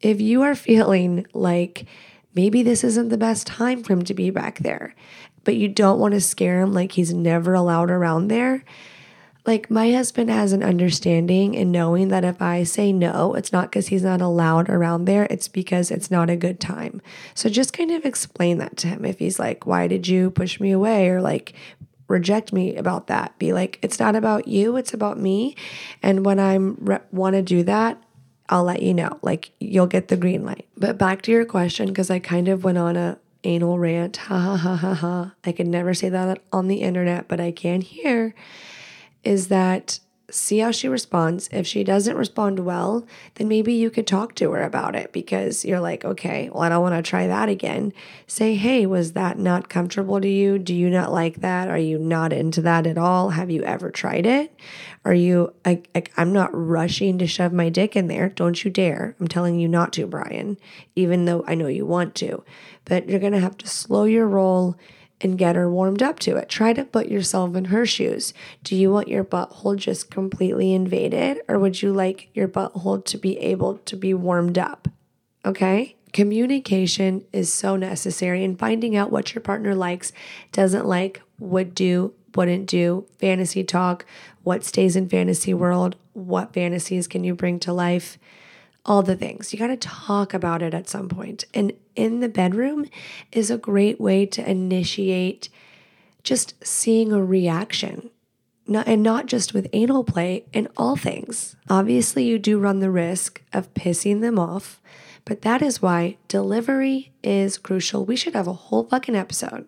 If 0.00 0.20
you 0.20 0.42
are 0.42 0.54
feeling 0.54 1.26
like 1.32 1.86
maybe 2.34 2.62
this 2.62 2.84
isn't 2.84 3.08
the 3.08 3.18
best 3.18 3.46
time 3.46 3.82
for 3.82 3.92
him 3.92 4.04
to 4.04 4.14
be 4.14 4.30
back 4.30 4.58
there, 4.58 4.94
but 5.44 5.56
you 5.56 5.68
don't 5.68 6.00
want 6.00 6.14
to 6.14 6.20
scare 6.20 6.60
him 6.60 6.72
like 6.72 6.92
he's 6.92 7.12
never 7.12 7.54
allowed 7.54 7.90
around 7.90 8.28
there, 8.28 8.64
like 9.46 9.70
my 9.70 9.92
husband 9.92 10.30
has 10.30 10.52
an 10.52 10.62
understanding 10.62 11.54
and 11.54 11.70
knowing 11.70 12.08
that 12.08 12.24
if 12.24 12.40
I 12.40 12.62
say 12.62 12.92
no, 12.92 13.34
it's 13.34 13.52
not 13.52 13.70
because 13.70 13.88
he's 13.88 14.02
not 14.02 14.22
allowed 14.22 14.70
around 14.70 15.04
there, 15.04 15.26
it's 15.28 15.48
because 15.48 15.90
it's 15.90 16.10
not 16.10 16.30
a 16.30 16.36
good 16.36 16.60
time. 16.60 17.02
So 17.34 17.50
just 17.50 17.74
kind 17.74 17.90
of 17.90 18.06
explain 18.06 18.56
that 18.58 18.78
to 18.78 18.88
him. 18.88 19.04
If 19.04 19.18
he's 19.18 19.38
like, 19.38 19.66
why 19.66 19.86
did 19.86 20.08
you 20.08 20.30
push 20.30 20.60
me 20.60 20.70
away? 20.70 21.10
Or 21.10 21.20
like, 21.20 21.52
reject 22.08 22.52
me 22.54 22.74
about 22.76 23.08
that. 23.08 23.38
Be 23.38 23.52
like, 23.52 23.78
it's 23.82 23.98
not 23.98 24.16
about 24.16 24.48
you, 24.48 24.76
it's 24.76 24.94
about 24.94 25.18
me. 25.18 25.56
And 26.02 26.24
when 26.24 26.38
I'm 26.40 26.76
re- 26.80 27.00
want 27.12 27.34
to 27.34 27.42
do 27.42 27.62
that, 27.64 28.02
I'll 28.48 28.64
let 28.64 28.82
you 28.82 28.94
know. 28.94 29.18
Like 29.22 29.50
you'll 29.58 29.86
get 29.86 30.08
the 30.08 30.16
green 30.16 30.44
light. 30.44 30.66
But 30.76 30.98
back 30.98 31.22
to 31.22 31.32
your 31.32 31.44
question, 31.44 31.88
because 31.88 32.10
I 32.10 32.18
kind 32.18 32.48
of 32.48 32.64
went 32.64 32.78
on 32.78 32.96
a 32.96 33.18
anal 33.44 33.78
rant. 33.78 34.16
Ha 34.16 34.38
ha 34.38 34.56
ha 34.56 34.76
ha 34.76 34.94
ha. 34.94 35.34
I 35.44 35.52
could 35.52 35.68
never 35.68 35.94
say 35.94 36.08
that 36.08 36.40
on 36.52 36.68
the 36.68 36.82
internet, 36.82 37.28
but 37.28 37.40
I 37.40 37.50
can 37.50 37.80
here 37.80 38.34
is 39.22 39.48
that 39.48 40.00
see 40.30 40.58
how 40.58 40.70
she 40.70 40.88
responds. 40.88 41.48
If 41.52 41.66
she 41.66 41.84
doesn't 41.84 42.16
respond 42.16 42.60
well, 42.60 43.06
then 43.34 43.48
maybe 43.48 43.74
you 43.74 43.90
could 43.90 44.06
talk 44.06 44.34
to 44.36 44.52
her 44.52 44.62
about 44.62 44.96
it 44.96 45.12
because 45.12 45.64
you're 45.64 45.80
like, 45.80 46.04
okay, 46.04 46.48
well, 46.50 46.62
I 46.62 46.68
don't 46.68 46.82
want 46.82 46.94
to 46.94 47.08
try 47.08 47.26
that 47.26 47.48
again. 47.48 47.92
Say, 48.26 48.54
hey, 48.54 48.86
was 48.86 49.12
that 49.12 49.38
not 49.38 49.68
comfortable 49.68 50.20
to 50.20 50.28
you? 50.28 50.58
Do 50.58 50.74
you 50.74 50.88
not 50.88 51.12
like 51.12 51.36
that? 51.36 51.68
Are 51.68 51.78
you 51.78 51.98
not 51.98 52.32
into 52.32 52.62
that 52.62 52.86
at 52.86 52.98
all? 52.98 53.30
Have 53.30 53.50
you 53.50 53.62
ever 53.64 53.90
tried 53.90 54.26
it? 54.26 54.54
Are 55.04 55.14
you, 55.14 55.52
like, 55.64 56.12
I'm 56.16 56.32
not 56.32 56.50
rushing 56.52 57.18
to 57.18 57.26
shove 57.26 57.52
my 57.52 57.68
dick 57.68 57.94
in 57.94 58.08
there. 58.08 58.30
Don't 58.30 58.64
you 58.64 58.70
dare. 58.70 59.14
I'm 59.20 59.28
telling 59.28 59.58
you 59.60 59.68
not 59.68 59.92
to, 59.94 60.06
Brian, 60.06 60.56
even 60.96 61.26
though 61.26 61.44
I 61.46 61.54
know 61.54 61.66
you 61.66 61.84
want 61.84 62.14
to. 62.16 62.42
But 62.86 63.08
you're 63.08 63.20
going 63.20 63.32
to 63.32 63.40
have 63.40 63.58
to 63.58 63.68
slow 63.68 64.04
your 64.04 64.26
roll 64.26 64.76
and 65.24 65.38
get 65.38 65.56
her 65.56 65.68
warmed 65.68 66.02
up 66.02 66.18
to 66.20 66.36
it. 66.36 66.48
Try 66.48 66.74
to 66.74 66.84
put 66.84 67.08
yourself 67.08 67.56
in 67.56 67.66
her 67.66 67.86
shoes. 67.86 68.34
Do 68.62 68.76
you 68.76 68.92
want 68.92 69.08
your 69.08 69.24
butthole 69.24 69.76
just 69.76 70.10
completely 70.10 70.74
invaded, 70.74 71.40
or 71.48 71.58
would 71.58 71.82
you 71.82 71.92
like 71.92 72.28
your 72.34 72.46
butthole 72.46 73.04
to 73.06 73.18
be 73.18 73.38
able 73.38 73.78
to 73.78 73.96
be 73.96 74.12
warmed 74.12 74.58
up? 74.58 74.86
Okay? 75.44 75.96
Communication 76.12 77.24
is 77.32 77.52
so 77.52 77.74
necessary, 77.74 78.44
and 78.44 78.58
finding 78.58 78.94
out 78.94 79.10
what 79.10 79.34
your 79.34 79.42
partner 79.42 79.74
likes, 79.74 80.12
doesn't 80.52 80.86
like, 80.86 81.22
would 81.38 81.74
do, 81.74 82.12
wouldn't 82.36 82.66
do, 82.66 83.06
fantasy 83.18 83.64
talk, 83.64 84.04
what 84.42 84.62
stays 84.62 84.94
in 84.94 85.08
fantasy 85.08 85.54
world, 85.54 85.96
what 86.12 86.52
fantasies 86.52 87.08
can 87.08 87.24
you 87.24 87.34
bring 87.34 87.58
to 87.60 87.72
life 87.72 88.18
all 88.86 89.02
the 89.02 89.16
things. 89.16 89.52
You 89.52 89.58
got 89.58 89.68
to 89.68 89.76
talk 89.76 90.34
about 90.34 90.62
it 90.62 90.74
at 90.74 90.88
some 90.88 91.08
point. 91.08 91.46
And 91.54 91.72
in 91.96 92.20
the 92.20 92.28
bedroom 92.28 92.86
is 93.32 93.50
a 93.50 93.58
great 93.58 94.00
way 94.00 94.26
to 94.26 94.48
initiate 94.48 95.48
just 96.22 96.54
seeing 96.64 97.12
a 97.12 97.24
reaction. 97.24 98.10
Not, 98.66 98.88
and 98.88 99.02
not 99.02 99.26
just 99.26 99.52
with 99.52 99.68
anal 99.74 100.04
play 100.04 100.46
in 100.54 100.68
all 100.76 100.96
things. 100.96 101.54
Obviously, 101.68 102.24
you 102.24 102.38
do 102.38 102.58
run 102.58 102.80
the 102.80 102.90
risk 102.90 103.42
of 103.52 103.74
pissing 103.74 104.22
them 104.22 104.38
off, 104.38 104.80
but 105.26 105.42
that 105.42 105.60
is 105.60 105.82
why 105.82 106.16
delivery 106.28 107.12
is 107.22 107.58
crucial. 107.58 108.06
We 108.06 108.16
should 108.16 108.32
have 108.32 108.48
a 108.48 108.54
whole 108.54 108.84
fucking 108.84 109.14
episode 109.14 109.66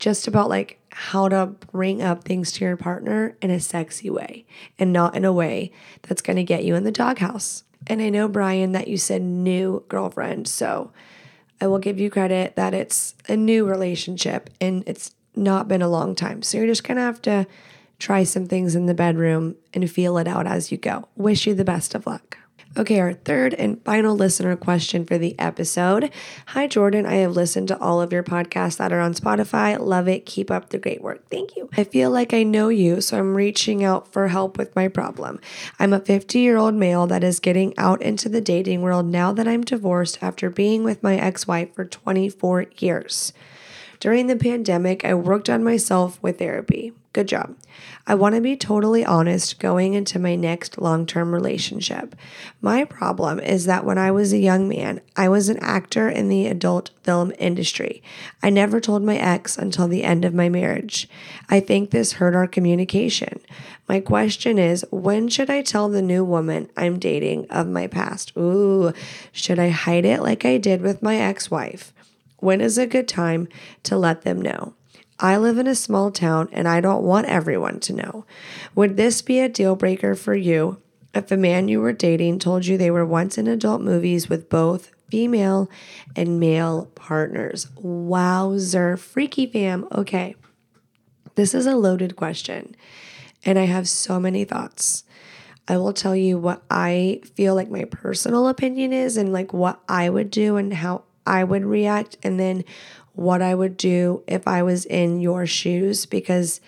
just 0.00 0.26
about 0.26 0.48
like 0.48 0.80
how 0.90 1.28
to 1.28 1.46
bring 1.46 2.02
up 2.02 2.24
things 2.24 2.50
to 2.52 2.64
your 2.64 2.76
partner 2.76 3.36
in 3.40 3.50
a 3.50 3.60
sexy 3.60 4.10
way 4.10 4.44
and 4.78 4.92
not 4.92 5.14
in 5.14 5.24
a 5.24 5.32
way 5.32 5.70
that's 6.02 6.22
to 6.22 6.42
get 6.42 6.64
you 6.64 6.74
in 6.74 6.84
the 6.84 6.90
doghouse. 6.90 7.64
And 7.86 8.02
I 8.02 8.08
know, 8.08 8.26
Brian, 8.26 8.72
that 8.72 8.88
you 8.88 8.96
said 8.96 9.22
new 9.22 9.84
girlfriend. 9.88 10.48
So 10.48 10.92
I 11.60 11.66
will 11.66 11.78
give 11.78 12.00
you 12.00 12.10
credit 12.10 12.56
that 12.56 12.74
it's 12.74 13.14
a 13.28 13.36
new 13.36 13.66
relationship 13.68 14.50
and 14.60 14.82
it's 14.86 15.14
not 15.36 15.68
been 15.68 15.82
a 15.82 15.88
long 15.88 16.14
time. 16.14 16.42
So 16.42 16.58
you're 16.58 16.66
just 16.66 16.84
going 16.84 16.96
to 16.96 17.02
have 17.02 17.22
to 17.22 17.46
try 17.98 18.24
some 18.24 18.46
things 18.46 18.74
in 18.74 18.86
the 18.86 18.94
bedroom 18.94 19.56
and 19.74 19.90
feel 19.90 20.18
it 20.18 20.26
out 20.26 20.46
as 20.46 20.72
you 20.72 20.78
go. 20.78 21.08
Wish 21.16 21.46
you 21.46 21.54
the 21.54 21.64
best 21.64 21.94
of 21.94 22.06
luck. 22.06 22.38
Okay, 22.78 23.00
our 23.00 23.14
third 23.14 23.52
and 23.54 23.84
final 23.84 24.14
listener 24.14 24.54
question 24.54 25.04
for 25.04 25.18
the 25.18 25.36
episode. 25.40 26.12
Hi, 26.46 26.68
Jordan. 26.68 27.04
I 27.04 27.14
have 27.14 27.32
listened 27.32 27.66
to 27.68 27.78
all 27.80 28.00
of 28.00 28.12
your 28.12 28.22
podcasts 28.22 28.76
that 28.76 28.92
are 28.92 29.00
on 29.00 29.12
Spotify. 29.12 29.76
Love 29.76 30.06
it. 30.06 30.24
Keep 30.24 30.52
up 30.52 30.70
the 30.70 30.78
great 30.78 31.02
work. 31.02 31.28
Thank 31.30 31.56
you. 31.56 31.68
I 31.76 31.82
feel 31.82 32.12
like 32.12 32.32
I 32.32 32.44
know 32.44 32.68
you, 32.68 33.00
so 33.00 33.18
I'm 33.18 33.34
reaching 33.34 33.82
out 33.82 34.12
for 34.12 34.28
help 34.28 34.56
with 34.56 34.76
my 34.76 34.86
problem. 34.86 35.40
I'm 35.80 35.92
a 35.92 35.98
50 35.98 36.38
year 36.38 36.58
old 36.58 36.74
male 36.74 37.08
that 37.08 37.24
is 37.24 37.40
getting 37.40 37.76
out 37.76 38.00
into 38.02 38.28
the 38.28 38.40
dating 38.40 38.82
world 38.82 39.06
now 39.06 39.32
that 39.32 39.48
I'm 39.48 39.62
divorced 39.62 40.22
after 40.22 40.48
being 40.48 40.84
with 40.84 41.02
my 41.02 41.16
ex 41.16 41.48
wife 41.48 41.74
for 41.74 41.84
24 41.84 42.66
years. 42.78 43.32
During 43.98 44.28
the 44.28 44.36
pandemic, 44.36 45.04
I 45.04 45.14
worked 45.14 45.50
on 45.50 45.64
myself 45.64 46.22
with 46.22 46.38
therapy. 46.38 46.92
Good 47.12 47.26
job. 47.26 47.56
I 48.06 48.14
want 48.14 48.36
to 48.36 48.40
be 48.40 48.56
totally 48.56 49.04
honest 49.04 49.58
going 49.58 49.94
into 49.94 50.20
my 50.20 50.36
next 50.36 50.78
long 50.78 51.06
term 51.06 51.34
relationship. 51.34 52.14
My 52.60 52.84
problem 52.84 53.40
is 53.40 53.64
that 53.64 53.84
when 53.84 53.98
I 53.98 54.12
was 54.12 54.32
a 54.32 54.38
young 54.38 54.68
man, 54.68 55.00
I 55.16 55.28
was 55.28 55.48
an 55.48 55.58
actor 55.58 56.08
in 56.08 56.28
the 56.28 56.46
adult 56.46 56.90
film 57.02 57.32
industry. 57.36 58.00
I 58.44 58.50
never 58.50 58.78
told 58.78 59.02
my 59.02 59.16
ex 59.16 59.58
until 59.58 59.88
the 59.88 60.04
end 60.04 60.24
of 60.24 60.34
my 60.34 60.48
marriage. 60.48 61.08
I 61.48 61.58
think 61.58 61.90
this 61.90 62.12
hurt 62.12 62.36
our 62.36 62.46
communication. 62.46 63.40
My 63.88 63.98
question 63.98 64.56
is 64.56 64.86
when 64.92 65.28
should 65.28 65.50
I 65.50 65.62
tell 65.62 65.88
the 65.88 66.02
new 66.02 66.24
woman 66.24 66.70
I'm 66.76 67.00
dating 67.00 67.50
of 67.50 67.66
my 67.66 67.88
past? 67.88 68.32
Ooh, 68.36 68.92
should 69.32 69.58
I 69.58 69.70
hide 69.70 70.04
it 70.04 70.22
like 70.22 70.44
I 70.44 70.58
did 70.58 70.80
with 70.80 71.02
my 71.02 71.16
ex 71.16 71.50
wife? 71.50 71.92
When 72.36 72.60
is 72.60 72.78
a 72.78 72.86
good 72.86 73.08
time 73.08 73.48
to 73.82 73.96
let 73.96 74.22
them 74.22 74.40
know? 74.40 74.74
I 75.20 75.36
live 75.36 75.58
in 75.58 75.66
a 75.66 75.74
small 75.74 76.10
town 76.10 76.48
and 76.50 76.66
I 76.66 76.80
don't 76.80 77.04
want 77.04 77.26
everyone 77.26 77.78
to 77.80 77.92
know. 77.92 78.24
Would 78.74 78.96
this 78.96 79.20
be 79.20 79.38
a 79.40 79.50
deal 79.50 79.76
breaker 79.76 80.14
for 80.14 80.34
you 80.34 80.80
if 81.14 81.30
a 81.30 81.36
man 81.36 81.68
you 81.68 81.80
were 81.80 81.92
dating 81.92 82.38
told 82.38 82.64
you 82.64 82.78
they 82.78 82.90
were 82.90 83.04
once 83.04 83.36
in 83.36 83.46
adult 83.46 83.82
movies 83.82 84.30
with 84.30 84.48
both 84.48 84.92
female 85.10 85.70
and 86.16 86.40
male 86.40 86.86
partners? 86.94 87.68
Wowzer, 87.76 88.96
freaky 88.96 89.46
fam. 89.46 89.86
Okay, 89.92 90.36
this 91.34 91.54
is 91.54 91.66
a 91.66 91.76
loaded 91.76 92.16
question 92.16 92.74
and 93.44 93.58
I 93.58 93.64
have 93.64 93.88
so 93.88 94.18
many 94.18 94.44
thoughts. 94.44 95.04
I 95.68 95.76
will 95.76 95.92
tell 95.92 96.16
you 96.16 96.38
what 96.38 96.62
I 96.70 97.20
feel 97.34 97.54
like 97.54 97.70
my 97.70 97.84
personal 97.84 98.48
opinion 98.48 98.92
is 98.92 99.16
and 99.16 99.32
like 99.32 99.52
what 99.52 99.80
I 99.88 100.08
would 100.08 100.30
do 100.30 100.56
and 100.56 100.72
how 100.72 101.04
I 101.26 101.44
would 101.44 101.64
react, 101.64 102.16
and 102.22 102.38
then 102.38 102.64
what 103.14 103.42
I 103.42 103.54
would 103.54 103.76
do 103.76 104.22
if 104.26 104.46
I 104.46 104.62
was 104.62 104.84
in 104.84 105.20
your 105.20 105.46
shoes 105.46 106.06
because 106.06 106.60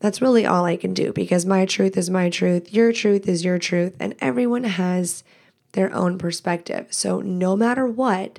that's 0.00 0.20
really 0.22 0.46
all 0.46 0.64
I 0.64 0.76
can 0.76 0.94
do 0.94 1.12
because 1.12 1.46
my 1.46 1.64
truth 1.64 1.96
is 1.96 2.10
my 2.10 2.30
truth, 2.30 2.72
your 2.72 2.92
truth 2.92 3.28
is 3.28 3.44
your 3.44 3.58
truth, 3.58 3.94
and 3.98 4.14
everyone 4.20 4.64
has 4.64 5.24
their 5.72 5.92
own 5.94 6.18
perspective. 6.18 6.86
So 6.90 7.20
no 7.20 7.56
matter 7.56 7.86
what, 7.86 8.38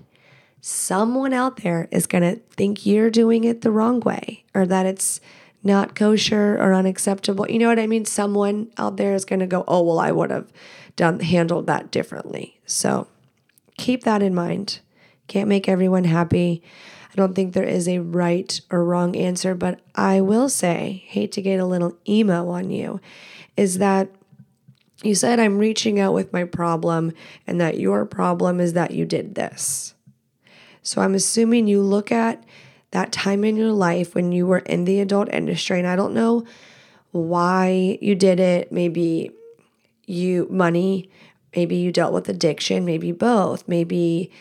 someone 0.62 1.34
out 1.34 1.58
there 1.58 1.88
is 1.92 2.08
going 2.08 2.24
to 2.24 2.42
think 2.56 2.86
you're 2.86 3.10
doing 3.10 3.44
it 3.44 3.62
the 3.62 3.72
wrong 3.72 4.00
way 4.00 4.44
or 4.54 4.66
that 4.66 4.86
it's 4.86 5.20
not 5.64 5.96
kosher 5.96 6.56
or 6.56 6.74
unacceptable. 6.74 7.50
You 7.50 7.60
know 7.60 7.68
what 7.68 7.80
I 7.80 7.88
mean? 7.88 8.06
Someone 8.06 8.72
out 8.78 8.98
there 8.98 9.14
is 9.14 9.26
going 9.26 9.42
to 9.42 9.48
go, 9.48 9.64
"Oh, 9.68 9.84
well, 9.84 10.00
I 10.00 10.12
would 10.12 10.32
have 10.32 10.52
done 10.96 11.20
handled 11.20 11.68
that 11.68 11.92
differently." 11.92 12.60
So 12.66 13.08
keep 13.78 14.04
that 14.04 14.24
in 14.24 14.34
mind. 14.34 14.80
Can't 15.30 15.48
make 15.48 15.70
everyone 15.70 16.04
happy. 16.04 16.62
I 17.12 17.15
don't 17.15 17.34
think 17.34 17.54
there 17.54 17.63
is 17.63 17.88
a 17.88 18.00
right 18.00 18.60
or 18.70 18.84
wrong 18.84 19.15
answer, 19.15 19.56
but 19.56 19.80
I 19.96 20.20
will 20.20 20.50
say, 20.50 21.04
hate 21.08 21.32
to 21.32 21.42
get 21.42 21.60
a 21.60 21.65
little 21.65 21.98
emo 22.08 22.50
on 22.50 22.70
you, 22.70 23.00
is 23.56 23.78
that 23.78 24.10
you 25.02 25.15
said 25.15 25.39
I'm 25.39 25.58
reaching 25.58 26.00
out 26.00 26.13
with 26.13 26.34
my 26.34 26.44
problem 26.44 27.13
and 27.48 27.62
that 27.62 27.80
your 27.80 28.06
problem 28.06 28.60
is 28.60 28.74
that 28.74 28.92
you 28.92 29.06
did 29.06 29.36
this. 29.36 29.94
So 30.84 31.02
I'm 31.02 31.15
assuming 31.15 31.68
you 31.68 31.82
look 31.82 32.12
at 32.12 32.44
that 32.92 33.13
time 33.13 33.46
in 33.46 33.56
your 33.56 33.72
life 33.72 34.15
when 34.15 34.34
you 34.34 34.46
were 34.46 34.60
in 34.60 34.84
the 34.84 35.00
adult 35.00 35.30
industry, 35.32 35.80
and 35.80 35.88
I 35.88 35.96
don't 35.96 36.13
know 36.13 36.44
why 37.12 37.98
you 38.02 38.15
did 38.15 38.39
it. 38.39 38.72
Maybe 38.72 39.32
you 40.06 40.48
money, 40.50 41.10
Maybe 41.56 41.78
you 41.78 41.92
dealt 41.92 42.13
with 42.13 42.30
addiction, 42.30 42.86
maybe 42.86 43.12
both. 43.12 43.68
Maybe 43.68 44.32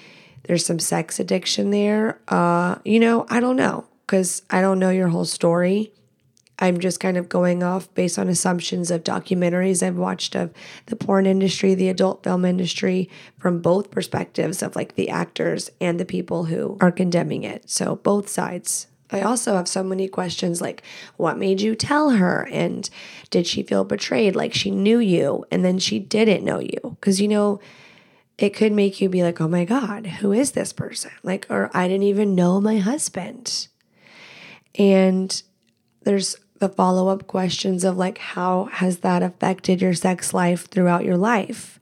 there's 0.44 0.64
some 0.64 0.78
sex 0.78 1.20
addiction 1.20 1.70
there. 1.70 2.20
Uh, 2.28 2.76
you 2.84 3.00
know, 3.00 3.26
I 3.28 3.40
don't 3.40 3.56
know 3.56 3.86
because 4.06 4.42
I 4.50 4.60
don't 4.60 4.78
know 4.78 4.90
your 4.90 5.08
whole 5.08 5.24
story. 5.24 5.92
I'm 6.60 6.80
just 6.80 6.98
kind 6.98 7.16
of 7.16 7.28
going 7.28 7.62
off 7.62 7.92
based 7.94 8.18
on 8.18 8.28
assumptions 8.28 8.90
of 8.90 9.04
documentaries 9.04 9.86
I've 9.86 9.96
watched 9.96 10.34
of 10.34 10.52
the 10.86 10.96
porn 10.96 11.24
industry, 11.26 11.74
the 11.74 11.88
adult 11.88 12.24
film 12.24 12.44
industry, 12.44 13.08
from 13.38 13.60
both 13.60 13.90
perspectives 13.90 14.62
of 14.62 14.74
like 14.74 14.96
the 14.96 15.08
actors 15.08 15.70
and 15.80 16.00
the 16.00 16.04
people 16.04 16.46
who 16.46 16.76
are 16.80 16.90
condemning 16.90 17.44
it. 17.44 17.70
So 17.70 17.96
both 17.96 18.28
sides. 18.28 18.88
I 19.10 19.20
also 19.20 19.56
have 19.56 19.68
so 19.68 19.82
many 19.82 20.08
questions 20.08 20.60
like, 20.60 20.82
what 21.16 21.38
made 21.38 21.60
you 21.60 21.74
tell 21.74 22.10
her? 22.10 22.48
And 22.50 22.90
did 23.30 23.46
she 23.46 23.62
feel 23.62 23.84
betrayed? 23.84 24.34
Like 24.36 24.52
she 24.52 24.70
knew 24.70 24.98
you 24.98 25.44
and 25.50 25.64
then 25.64 25.78
she 25.78 25.98
didn't 25.98 26.44
know 26.44 26.58
you? 26.58 26.78
Because, 26.82 27.20
you 27.20 27.28
know, 27.28 27.60
it 28.38 28.50
could 28.50 28.72
make 28.72 29.00
you 29.00 29.08
be 29.08 29.24
like, 29.24 29.40
oh 29.40 29.48
my 29.48 29.64
God, 29.64 30.06
who 30.06 30.32
is 30.32 30.52
this 30.52 30.72
person? 30.72 31.10
Like, 31.24 31.46
or 31.50 31.70
I 31.74 31.88
didn't 31.88 32.04
even 32.04 32.36
know 32.36 32.60
my 32.60 32.78
husband. 32.78 33.66
And 34.76 35.42
there's 36.04 36.36
the 36.60 36.68
follow 36.68 37.08
up 37.08 37.26
questions 37.26 37.82
of 37.82 37.96
like, 37.96 38.18
how 38.18 38.66
has 38.66 38.98
that 38.98 39.24
affected 39.24 39.82
your 39.82 39.94
sex 39.94 40.32
life 40.32 40.68
throughout 40.68 41.04
your 41.04 41.16
life? 41.16 41.80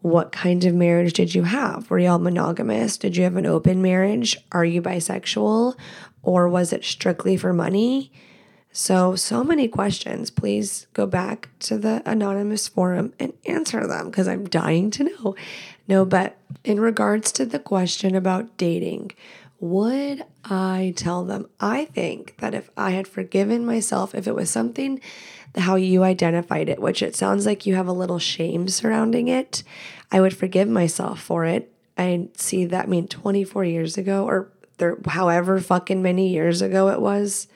What 0.00 0.32
kind 0.32 0.64
of 0.64 0.74
marriage 0.74 1.12
did 1.12 1.34
you 1.34 1.44
have? 1.44 1.88
Were 1.90 1.98
y'all 1.98 2.18
monogamous? 2.18 2.96
Did 2.96 3.16
you 3.16 3.24
have 3.24 3.36
an 3.36 3.46
open 3.46 3.82
marriage? 3.82 4.36
Are 4.50 4.64
you 4.64 4.80
bisexual? 4.80 5.76
Or 6.22 6.48
was 6.48 6.72
it 6.72 6.84
strictly 6.84 7.36
for 7.36 7.52
money? 7.52 8.10
So, 8.72 9.16
so 9.16 9.44
many 9.44 9.68
questions. 9.68 10.30
Please 10.30 10.86
go 10.94 11.06
back 11.06 11.50
to 11.60 11.76
the 11.76 12.02
anonymous 12.06 12.68
forum 12.68 13.12
and 13.18 13.34
answer 13.44 13.86
them 13.86 14.06
because 14.06 14.26
I'm 14.26 14.48
dying 14.48 14.90
to 14.92 15.04
know. 15.04 15.36
No, 15.86 16.04
but 16.04 16.38
in 16.64 16.80
regards 16.80 17.32
to 17.32 17.44
the 17.44 17.58
question 17.58 18.14
about 18.14 18.56
dating, 18.56 19.12
would 19.60 20.24
I 20.44 20.94
tell 20.96 21.24
them? 21.24 21.48
I 21.60 21.84
think 21.84 22.36
that 22.38 22.54
if 22.54 22.70
I 22.76 22.92
had 22.92 23.06
forgiven 23.06 23.66
myself, 23.66 24.14
if 24.14 24.26
it 24.26 24.34
was 24.34 24.50
something 24.50 25.00
how 25.56 25.76
you 25.76 26.02
identified 26.02 26.68
it, 26.68 26.80
which 26.80 27.02
it 27.02 27.14
sounds 27.14 27.44
like 27.44 27.66
you 27.66 27.74
have 27.74 27.86
a 27.86 27.92
little 27.92 28.18
shame 28.18 28.68
surrounding 28.68 29.28
it, 29.28 29.62
I 30.10 30.20
would 30.20 30.34
forgive 30.34 30.68
myself 30.68 31.20
for 31.20 31.44
it. 31.44 31.70
I 31.98 32.28
see 32.36 32.64
that 32.66 32.86
I 32.86 32.88
mean 32.88 33.06
24 33.06 33.64
years 33.64 33.98
ago 33.98 34.24
or 34.24 34.48
there, 34.78 34.96
however 35.06 35.60
fucking 35.60 36.00
many 36.02 36.28
years 36.28 36.62
ago 36.62 36.88
it 36.88 37.00
was. 37.00 37.48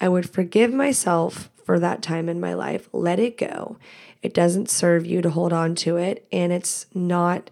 I 0.00 0.08
would 0.08 0.28
forgive 0.28 0.72
myself 0.72 1.50
for 1.64 1.78
that 1.78 2.02
time 2.02 2.28
in 2.28 2.40
my 2.40 2.54
life, 2.54 2.88
let 2.92 3.18
it 3.18 3.36
go. 3.36 3.76
It 4.22 4.32
doesn't 4.32 4.70
serve 4.70 5.06
you 5.06 5.20
to 5.22 5.30
hold 5.30 5.52
on 5.52 5.74
to 5.76 5.96
it, 5.96 6.26
and 6.32 6.52
it's 6.52 6.86
not 6.94 7.50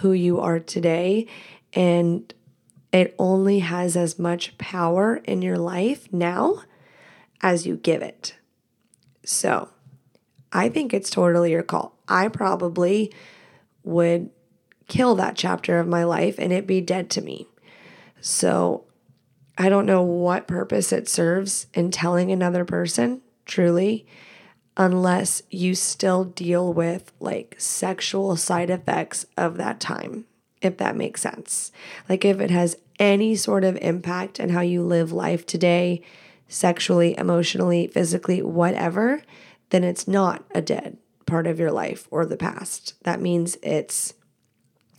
who 0.00 0.12
you 0.12 0.40
are 0.40 0.58
today. 0.58 1.26
And 1.72 2.32
it 2.92 3.14
only 3.18 3.60
has 3.60 3.96
as 3.96 4.18
much 4.18 4.56
power 4.58 5.16
in 5.24 5.42
your 5.42 5.58
life 5.58 6.12
now 6.12 6.62
as 7.40 7.66
you 7.66 7.76
give 7.76 8.02
it. 8.02 8.34
So 9.24 9.68
I 10.52 10.68
think 10.68 10.94
it's 10.94 11.10
totally 11.10 11.50
your 11.50 11.62
call. 11.62 11.98
I 12.08 12.28
probably 12.28 13.12
would 13.84 14.30
kill 14.88 15.14
that 15.16 15.36
chapter 15.36 15.78
of 15.78 15.86
my 15.86 16.04
life 16.04 16.36
and 16.38 16.52
it 16.52 16.66
be 16.66 16.80
dead 16.80 17.10
to 17.10 17.20
me. 17.20 17.46
So 18.20 18.84
I 19.58 19.68
don't 19.68 19.86
know 19.86 20.02
what 20.02 20.46
purpose 20.46 20.92
it 20.92 21.08
serves 21.08 21.66
in 21.74 21.90
telling 21.90 22.30
another 22.30 22.64
person, 22.64 23.20
truly, 23.44 24.06
unless 24.76 25.42
you 25.50 25.74
still 25.74 26.24
deal 26.24 26.72
with 26.72 27.12
like 27.18 27.56
sexual 27.58 28.36
side 28.36 28.70
effects 28.70 29.26
of 29.36 29.56
that 29.56 29.80
time 29.80 30.24
if 30.62 30.76
that 30.78 30.96
makes 30.96 31.20
sense. 31.20 31.72
Like 32.08 32.24
if 32.24 32.40
it 32.40 32.50
has 32.50 32.76
any 32.98 33.34
sort 33.36 33.64
of 33.64 33.76
impact 33.80 34.40
on 34.40 34.50
how 34.50 34.60
you 34.60 34.82
live 34.82 35.12
life 35.12 35.46
today, 35.46 36.02
sexually, 36.48 37.16
emotionally, 37.16 37.86
physically, 37.86 38.42
whatever, 38.42 39.22
then 39.70 39.84
it's 39.84 40.08
not 40.08 40.44
a 40.54 40.62
dead 40.62 40.96
part 41.26 41.46
of 41.46 41.58
your 41.58 41.70
life 41.70 42.08
or 42.10 42.24
the 42.24 42.36
past. 42.36 42.94
That 43.04 43.20
means 43.20 43.56
it's 43.62 44.14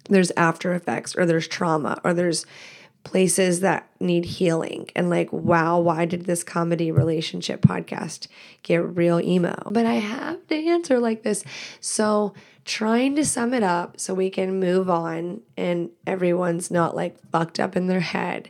there's 0.10 0.32
after 0.38 0.74
effects 0.74 1.15
or 1.15 1.26
there's 1.26 1.48
trauma 1.48 2.00
or 2.04 2.13
there's 2.13 2.45
places 3.03 3.62
that 3.62 3.89
need 3.99 4.25
healing 4.25 4.89
and 4.95 5.09
like 5.09 5.31
wow 5.31 5.79
why 5.79 6.05
did 6.05 6.25
this 6.25 6.43
comedy 6.43 6.91
relationship 6.91 7.62
podcast 7.62 8.27
get 8.62 8.83
real 8.95 9.19
emo 9.21 9.55
but 9.71 9.85
i 9.85 9.93
have 9.95 10.45
to 10.47 10.55
answer 10.55 10.99
like 10.99 11.23
this 11.23 11.43
so 11.79 12.33
trying 12.65 13.15
to 13.15 13.25
sum 13.25 13.53
it 13.53 13.63
up 13.63 13.99
so 13.99 14.13
we 14.13 14.29
can 14.29 14.59
move 14.59 14.89
on 14.89 15.41
and 15.57 15.89
everyone's 16.05 16.69
not 16.69 16.95
like 16.95 17.17
fucked 17.31 17.59
up 17.59 17.75
in 17.75 17.88
their 17.88 18.01
head 18.01 18.49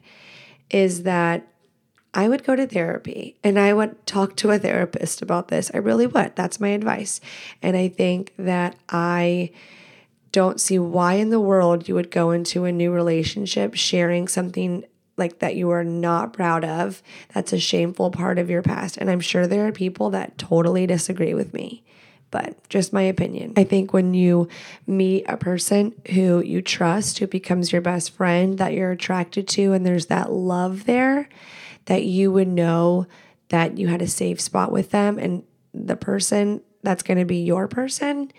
is 0.69 1.03
that 1.03 1.47
I 2.13 2.27
would 2.27 2.43
go 2.43 2.55
to 2.55 2.65
therapy 2.65 3.37
and 3.43 3.59
I 3.59 3.73
would 3.73 4.05
talk 4.05 4.35
to 4.37 4.51
a 4.51 4.59
therapist 4.59 5.21
about 5.21 5.49
this. 5.49 5.69
I 5.73 5.77
really 5.77 6.07
would. 6.07 6.35
That's 6.35 6.59
my 6.59 6.69
advice. 6.69 7.21
And 7.61 7.77
I 7.77 7.87
think 7.87 8.33
that 8.37 8.75
I 8.89 9.51
don't 10.31 10.61
see 10.61 10.79
why 10.79 11.13
in 11.13 11.29
the 11.29 11.39
world 11.39 11.87
you 11.87 11.95
would 11.95 12.11
go 12.11 12.31
into 12.31 12.65
a 12.65 12.71
new 12.71 12.91
relationship 12.91 13.75
sharing 13.75 14.27
something 14.27 14.85
like 15.17 15.39
that 15.39 15.55
you 15.55 15.69
are 15.69 15.83
not 15.83 16.33
proud 16.33 16.63
of. 16.63 17.03
That's 17.33 17.51
a 17.51 17.59
shameful 17.59 18.11
part 18.11 18.39
of 18.39 18.49
your 18.49 18.61
past. 18.61 18.97
And 18.97 19.09
I'm 19.09 19.19
sure 19.19 19.47
there 19.47 19.67
are 19.67 19.71
people 19.71 20.11
that 20.11 20.37
totally 20.37 20.87
disagree 20.87 21.33
with 21.33 21.53
me 21.53 21.83
but 22.31 22.55
just 22.69 22.93
my 22.93 23.01
opinion. 23.01 23.53
I 23.57 23.63
think 23.63 23.93
when 23.93 24.13
you 24.13 24.47
meet 24.85 25.25
a 25.27 25.37
person 25.37 25.93
who 26.13 26.41
you 26.41 26.61
trust, 26.61 27.19
who 27.19 27.27
becomes 27.27 27.71
your 27.71 27.81
best 27.81 28.11
friend, 28.11 28.57
that 28.57 28.73
you're 28.73 28.91
attracted 28.91 29.47
to, 29.49 29.73
and 29.73 29.85
there's 29.85 30.07
that 30.07 30.31
love 30.31 30.85
there, 30.85 31.27
that 31.85 32.03
you 32.03 32.31
would 32.31 32.47
know 32.47 33.07
that 33.49 33.77
you 33.77 33.87
had 33.87 34.01
a 34.01 34.07
safe 34.07 34.39
spot 34.39 34.71
with 34.71 34.91
them, 34.91 35.17
and 35.17 35.43
the 35.73 35.95
person 35.95 36.61
that's 36.83 37.03
going 37.03 37.17
to 37.17 37.25
be 37.25 37.37
your 37.37 37.67
person 37.67 38.31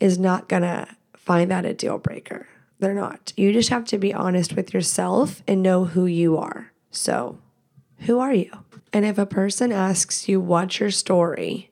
is 0.00 0.18
not 0.18 0.48
going 0.48 0.62
to 0.62 0.88
find 1.24 1.50
that 1.50 1.64
a 1.64 1.74
deal 1.74 1.98
breaker. 1.98 2.48
They're 2.78 2.94
not. 2.94 3.32
You 3.36 3.52
just 3.52 3.68
have 3.68 3.84
to 3.86 3.98
be 3.98 4.12
honest 4.12 4.54
with 4.54 4.74
yourself 4.74 5.42
and 5.46 5.62
know 5.62 5.84
who 5.84 6.06
you 6.06 6.36
are. 6.36 6.72
So, 6.90 7.38
who 8.00 8.18
are 8.18 8.34
you? 8.34 8.50
And 8.92 9.04
if 9.04 9.18
a 9.18 9.26
person 9.26 9.72
asks 9.72 10.28
you, 10.28 10.40
What's 10.40 10.80
your 10.80 10.90
story? 10.90 11.70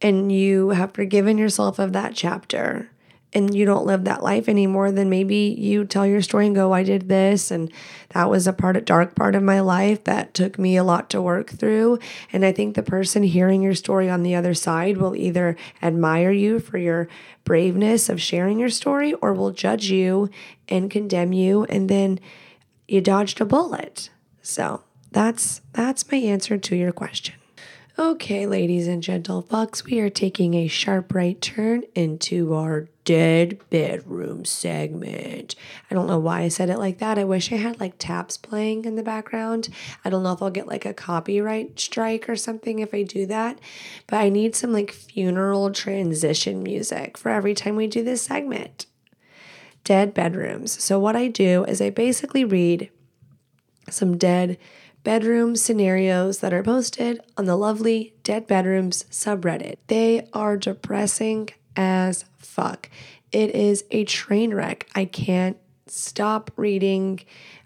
and 0.00 0.30
you 0.30 0.70
have 0.70 0.94
forgiven 0.94 1.38
yourself 1.38 1.78
of 1.78 1.92
that 1.92 2.14
chapter 2.14 2.90
and 3.32 3.54
you 3.54 3.64
don't 3.64 3.86
live 3.86 4.04
that 4.04 4.22
life 4.22 4.48
anymore, 4.48 4.90
then 4.90 5.10
maybe 5.10 5.54
you 5.58 5.84
tell 5.84 6.06
your 6.06 6.22
story 6.22 6.46
and 6.46 6.54
go, 6.54 6.72
I 6.72 6.82
did 6.82 7.08
this, 7.08 7.50
and 7.50 7.70
that 8.10 8.30
was 8.30 8.46
a 8.46 8.52
part 8.52 8.76
of 8.76 8.84
dark 8.84 9.14
part 9.14 9.34
of 9.34 9.42
my 9.42 9.60
life 9.60 10.04
that 10.04 10.32
took 10.32 10.58
me 10.58 10.76
a 10.76 10.84
lot 10.84 11.10
to 11.10 11.20
work 11.20 11.50
through. 11.50 11.98
And 12.32 12.44
I 12.44 12.52
think 12.52 12.74
the 12.74 12.82
person 12.82 13.22
hearing 13.22 13.62
your 13.62 13.74
story 13.74 14.08
on 14.08 14.22
the 14.22 14.34
other 14.34 14.54
side 14.54 14.96
will 14.96 15.14
either 15.14 15.56
admire 15.82 16.32
you 16.32 16.58
for 16.58 16.78
your 16.78 17.08
braveness 17.44 18.08
of 18.08 18.20
sharing 18.20 18.58
your 18.58 18.70
story 18.70 19.12
or 19.14 19.34
will 19.34 19.50
judge 19.50 19.90
you 19.90 20.30
and 20.68 20.90
condemn 20.90 21.32
you, 21.32 21.64
and 21.64 21.88
then 21.88 22.20
you 22.86 23.00
dodged 23.00 23.40
a 23.40 23.44
bullet. 23.44 24.10
So 24.40 24.82
that's 25.10 25.60
that's 25.72 26.10
my 26.10 26.18
answer 26.18 26.56
to 26.56 26.76
your 26.76 26.92
question. 26.92 27.34
Okay, 28.00 28.46
ladies 28.46 28.86
and 28.86 29.02
gentlefolks, 29.02 29.82
we 29.84 29.98
are 29.98 30.08
taking 30.08 30.54
a 30.54 30.68
sharp 30.68 31.12
right 31.12 31.40
turn 31.42 31.82
into 31.96 32.54
our 32.54 32.86
dead 33.04 33.58
bedroom 33.70 34.44
segment. 34.44 35.56
I 35.90 35.96
don't 35.96 36.06
know 36.06 36.20
why 36.20 36.42
I 36.42 36.48
said 36.48 36.70
it 36.70 36.78
like 36.78 36.98
that. 36.98 37.18
I 37.18 37.24
wish 37.24 37.50
I 37.50 37.56
had 37.56 37.80
like 37.80 37.94
taps 37.98 38.36
playing 38.36 38.84
in 38.84 38.94
the 38.94 39.02
background. 39.02 39.68
I 40.04 40.10
don't 40.10 40.22
know 40.22 40.32
if 40.32 40.40
I'll 40.40 40.48
get 40.48 40.68
like 40.68 40.86
a 40.86 40.94
copyright 40.94 41.80
strike 41.80 42.28
or 42.28 42.36
something 42.36 42.78
if 42.78 42.94
I 42.94 43.02
do 43.02 43.26
that, 43.26 43.58
but 44.06 44.18
I 44.18 44.28
need 44.28 44.54
some 44.54 44.72
like 44.72 44.92
funeral 44.92 45.72
transition 45.72 46.62
music 46.62 47.18
for 47.18 47.30
every 47.30 47.52
time 47.52 47.74
we 47.74 47.88
do 47.88 48.04
this 48.04 48.22
segment. 48.22 48.86
Dead 49.82 50.14
bedrooms. 50.14 50.80
So, 50.80 51.00
what 51.00 51.16
I 51.16 51.26
do 51.26 51.64
is 51.64 51.80
I 51.80 51.90
basically 51.90 52.44
read 52.44 52.90
some 53.90 54.16
dead 54.16 54.56
bedroom 55.04 55.56
scenarios 55.56 56.38
that 56.40 56.52
are 56.52 56.62
posted 56.62 57.20
on 57.36 57.46
the 57.46 57.56
lovely 57.56 58.14
Dead 58.22 58.46
Bedrooms 58.46 59.04
subreddit. 59.10 59.76
They 59.86 60.28
are 60.32 60.56
depressing 60.56 61.50
as 61.76 62.24
fuck. 62.38 62.90
It 63.32 63.54
is 63.54 63.84
a 63.90 64.04
train 64.04 64.54
wreck. 64.54 64.88
I 64.94 65.04
can't 65.04 65.56
stop 65.86 66.50
reading. 66.56 67.20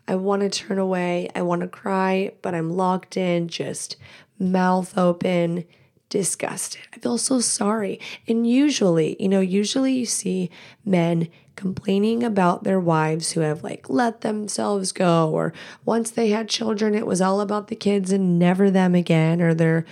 I 0.06 0.16
want 0.16 0.42
to 0.42 0.50
turn 0.50 0.78
away. 0.78 1.30
I 1.34 1.42
want 1.42 1.62
to 1.62 1.68
cry, 1.68 2.32
but 2.42 2.54
I'm 2.54 2.70
locked 2.70 3.16
in, 3.16 3.48
just 3.48 3.96
mouth 4.38 4.96
open, 4.98 5.64
disgusted. 6.08 6.82
I 6.92 6.98
feel 6.98 7.16
so 7.16 7.40
sorry. 7.40 8.00
And 8.28 8.46
usually, 8.46 9.16
you 9.18 9.28
know, 9.28 9.40
usually 9.40 9.94
you 9.94 10.06
see 10.06 10.50
men 10.84 11.28
complaining 11.56 12.22
about 12.22 12.64
their 12.64 12.80
wives 12.80 13.32
who 13.32 13.40
have 13.40 13.62
like 13.62 13.88
let 13.88 14.22
themselves 14.22 14.92
go, 14.92 15.30
or 15.30 15.52
once 15.84 16.10
they 16.10 16.30
had 16.30 16.48
children, 16.48 16.94
it 16.94 17.06
was 17.06 17.20
all 17.20 17.40
about 17.40 17.68
the 17.68 17.76
kids 17.76 18.10
and 18.12 18.38
never 18.38 18.70
them 18.70 18.94
again, 18.94 19.40
or 19.40 19.54
their 19.54 19.84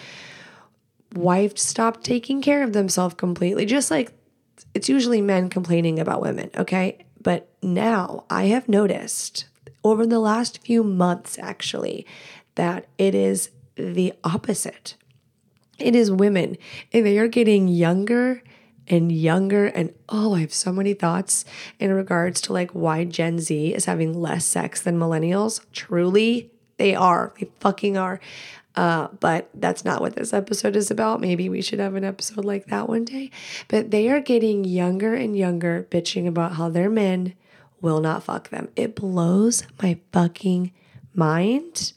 wife 1.14 1.58
stopped 1.58 2.04
taking 2.04 2.40
care 2.40 2.62
of 2.62 2.72
themselves 2.72 3.14
completely, 3.14 3.66
just 3.66 3.90
like 3.90 4.12
it's 4.74 4.88
usually 4.88 5.20
men 5.20 5.48
complaining 5.48 5.98
about 5.98 6.22
women, 6.22 6.50
okay? 6.56 7.04
But 7.20 7.48
now 7.62 8.24
I 8.30 8.44
have 8.44 8.68
noticed 8.68 9.46
over 9.82 10.06
the 10.06 10.18
last 10.18 10.62
few 10.62 10.84
months, 10.84 11.38
actually, 11.38 12.06
that 12.54 12.86
it 12.98 13.14
is 13.14 13.50
the 13.76 14.12
opposite. 14.24 14.94
It 15.78 15.96
is 15.96 16.10
women, 16.10 16.56
and 16.92 17.06
they 17.06 17.18
are 17.18 17.28
getting 17.28 17.66
younger 17.68 18.42
and 18.90 19.10
younger. 19.10 19.66
And 19.66 19.94
oh, 20.08 20.34
I 20.34 20.40
have 20.40 20.52
so 20.52 20.72
many 20.72 20.92
thoughts 20.92 21.44
in 21.78 21.92
regards 21.92 22.40
to 22.42 22.52
like 22.52 22.72
why 22.72 23.04
Gen 23.04 23.38
Z 23.38 23.72
is 23.72 23.86
having 23.86 24.12
less 24.12 24.44
sex 24.44 24.82
than 24.82 24.98
millennials. 24.98 25.64
Truly, 25.72 26.50
they 26.76 26.94
are. 26.94 27.32
They 27.38 27.48
fucking 27.60 27.96
are. 27.96 28.20
Uh, 28.76 29.08
but 29.18 29.50
that's 29.54 29.84
not 29.84 30.00
what 30.00 30.16
this 30.16 30.32
episode 30.32 30.76
is 30.76 30.90
about. 30.90 31.20
Maybe 31.20 31.48
we 31.48 31.62
should 31.62 31.80
have 31.80 31.94
an 31.94 32.04
episode 32.04 32.44
like 32.44 32.66
that 32.66 32.88
one 32.88 33.04
day. 33.04 33.30
But 33.68 33.90
they 33.90 34.08
are 34.10 34.20
getting 34.20 34.64
younger 34.64 35.14
and 35.14 35.36
younger, 35.36 35.86
bitching 35.90 36.26
about 36.26 36.52
how 36.52 36.68
their 36.68 36.90
men 36.90 37.34
will 37.80 38.00
not 38.00 38.24
fuck 38.24 38.50
them. 38.50 38.68
It 38.76 38.94
blows 38.94 39.64
my 39.82 39.98
fucking 40.12 40.72
mind 41.14 41.92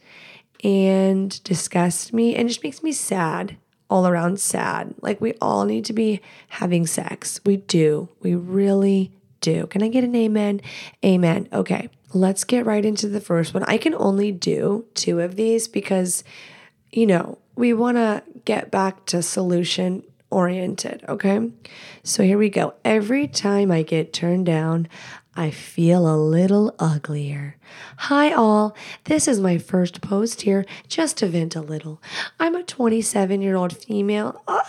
and 0.63 1.43
disgusts 1.43 2.13
me 2.13 2.35
and 2.35 2.47
just 2.47 2.63
makes 2.63 2.81
me 2.81 2.91
sad 2.91 3.57
all 3.93 4.07
around 4.07 4.39
sad. 4.39 4.91
Like 5.01 5.21
we 5.21 5.35
all 5.39 5.65
need 5.65 5.85
to 5.85 5.93
be 5.93 6.19
having 6.47 6.87
sex. 6.87 7.39
We 7.45 7.57
do. 7.57 8.09
We 8.21 8.33
really 8.33 9.11
do. 9.39 9.67
Can 9.67 9.83
I 9.83 9.87
get 9.87 10.03
an 10.03 10.15
amen? 10.15 10.61
Amen. 11.05 11.47
Okay, 11.53 11.89
let's 12.11 12.43
get 12.43 12.65
right 12.65 12.83
into 12.83 13.07
the 13.07 13.21
first 13.21 13.53
one. 13.53 13.61
I 13.65 13.77
can 13.77 13.93
only 13.93 14.31
do 14.31 14.85
two 14.95 15.19
of 15.19 15.35
these 15.35 15.67
because, 15.67 16.23
you 16.91 17.05
know, 17.05 17.37
we 17.55 17.71
want 17.71 17.97
to 17.97 18.23
get 18.45 18.71
back 18.71 19.05
to 19.05 19.21
solution 19.21 20.01
oriented. 20.31 21.05
Okay, 21.07 21.51
so 22.01 22.23
here 22.23 22.39
we 22.39 22.49
go. 22.49 22.73
Every 22.83 23.27
time 23.27 23.69
I 23.69 23.83
get 23.83 24.11
turned 24.11 24.47
down, 24.47 24.87
I 25.35 25.49
feel 25.49 26.07
a 26.07 26.15
little 26.15 26.75
uglier. 26.77 27.55
Hi, 27.97 28.31
all. 28.31 28.75
This 29.05 29.27
is 29.27 29.39
my 29.39 29.57
first 29.57 29.99
post 29.99 30.43
here, 30.43 30.63
just 30.87 31.17
to 31.17 31.27
vent 31.27 31.55
a 31.55 31.61
little. 31.61 31.99
I'm 32.39 32.55
a 32.55 32.61
27 32.61 33.41
year 33.41 33.55
old 33.55 33.75
female, 33.75 34.43
uh, 34.47 34.61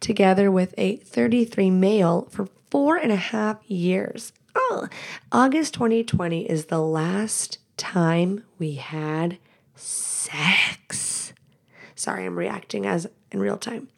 together 0.00 0.50
with 0.50 0.74
a 0.76 0.96
33 0.96 1.70
male 1.70 2.26
for 2.30 2.48
four 2.68 2.96
and 2.96 3.12
a 3.12 3.16
half 3.16 3.58
years. 3.70 4.32
Oh, 4.56 4.88
August 5.30 5.74
2020 5.74 6.50
is 6.50 6.66
the 6.66 6.80
last 6.80 7.58
time 7.76 8.42
we 8.58 8.74
had 8.74 9.38
sex. 9.76 11.32
Sorry, 11.94 12.26
I'm 12.26 12.36
reacting 12.36 12.86
as 12.86 13.06
in 13.30 13.38
real 13.38 13.56
time. 13.56 13.88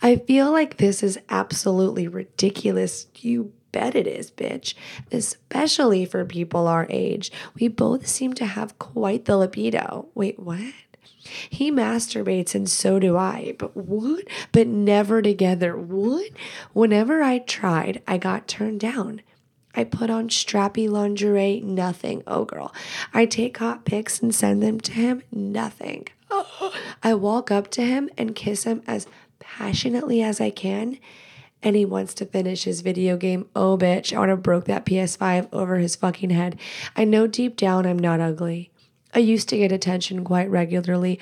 I 0.00 0.16
feel 0.16 0.52
like 0.52 0.76
this 0.76 1.02
is 1.02 1.18
absolutely 1.28 2.06
ridiculous. 2.06 3.08
You 3.16 3.52
bet 3.72 3.94
it 3.94 4.06
is, 4.06 4.30
bitch. 4.30 4.74
Especially 5.12 6.04
for 6.04 6.24
people 6.24 6.66
our 6.66 6.86
age. 6.90 7.30
We 7.54 7.68
both 7.68 8.06
seem 8.06 8.34
to 8.34 8.46
have 8.46 8.78
quite 8.78 9.24
the 9.24 9.36
libido. 9.36 10.08
Wait, 10.14 10.38
what? 10.38 10.74
He 11.48 11.70
masturbates 11.70 12.54
and 12.54 12.68
so 12.68 12.98
do 12.98 13.16
I. 13.16 13.54
But 13.58 13.76
what? 13.76 14.24
But 14.52 14.66
never 14.66 15.22
together. 15.22 15.76
What? 15.76 16.30
Whenever 16.72 17.22
I 17.22 17.38
tried, 17.38 18.02
I 18.06 18.18
got 18.18 18.48
turned 18.48 18.80
down. 18.80 19.22
I 19.74 19.84
put 19.84 20.10
on 20.10 20.28
strappy 20.28 20.88
lingerie, 20.88 21.60
nothing. 21.60 22.22
Oh, 22.26 22.44
girl. 22.44 22.74
I 23.14 23.26
take 23.26 23.58
hot 23.58 23.84
pics 23.84 24.20
and 24.20 24.34
send 24.34 24.62
them 24.62 24.80
to 24.80 24.92
him, 24.92 25.22
nothing. 25.30 26.08
Oh. 26.30 26.74
I 27.02 27.14
walk 27.14 27.50
up 27.50 27.70
to 27.72 27.82
him 27.82 28.10
and 28.18 28.34
kiss 28.34 28.64
him 28.64 28.82
as 28.86 29.06
passionately 29.38 30.22
as 30.22 30.40
I 30.40 30.50
can 30.50 30.98
and 31.62 31.76
he 31.76 31.84
wants 31.84 32.14
to 32.14 32.26
finish 32.26 32.64
his 32.64 32.80
video 32.80 33.16
game. 33.16 33.48
Oh, 33.54 33.76
bitch, 33.76 34.14
I 34.14 34.18
want 34.18 34.30
to 34.30 34.36
broke 34.36 34.64
that 34.66 34.86
PS5 34.86 35.48
over 35.52 35.76
his 35.76 35.96
fucking 35.96 36.30
head. 36.30 36.58
I 36.96 37.04
know 37.04 37.26
deep 37.26 37.56
down 37.56 37.86
I'm 37.86 37.98
not 37.98 38.20
ugly. 38.20 38.70
I 39.12 39.18
used 39.18 39.48
to 39.48 39.56
get 39.58 39.72
attention 39.72 40.24
quite 40.24 40.48
regularly. 40.50 41.18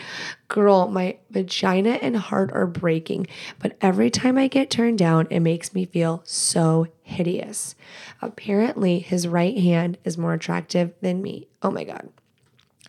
Girl, 0.49 0.89
my 0.89 1.17
vagina 1.31 1.93
and 2.03 2.17
heart 2.17 2.53
are 2.53 2.67
breaking, 2.67 3.27
but 3.59 3.77
every 3.81 4.11
time 4.11 4.37
I 4.37 4.47
get 4.49 4.71
turned 4.71 4.99
down, 4.99 5.27
it 5.31 5.41
makes 5.41 5.75
me 5.75 5.87
feel 5.87 6.23
so 6.25 6.87
hideous. 7.03 7.75
Apparently, 8.21 8.99
his 8.99 9.27
right 9.27 9.57
hand 9.57 9.97
is 10.05 10.19
more 10.19 10.35
attractive 10.35 10.93
than 11.01 11.23
me. 11.23 11.49
Oh 11.63 11.71
my 11.71 11.85
God. 11.85 12.11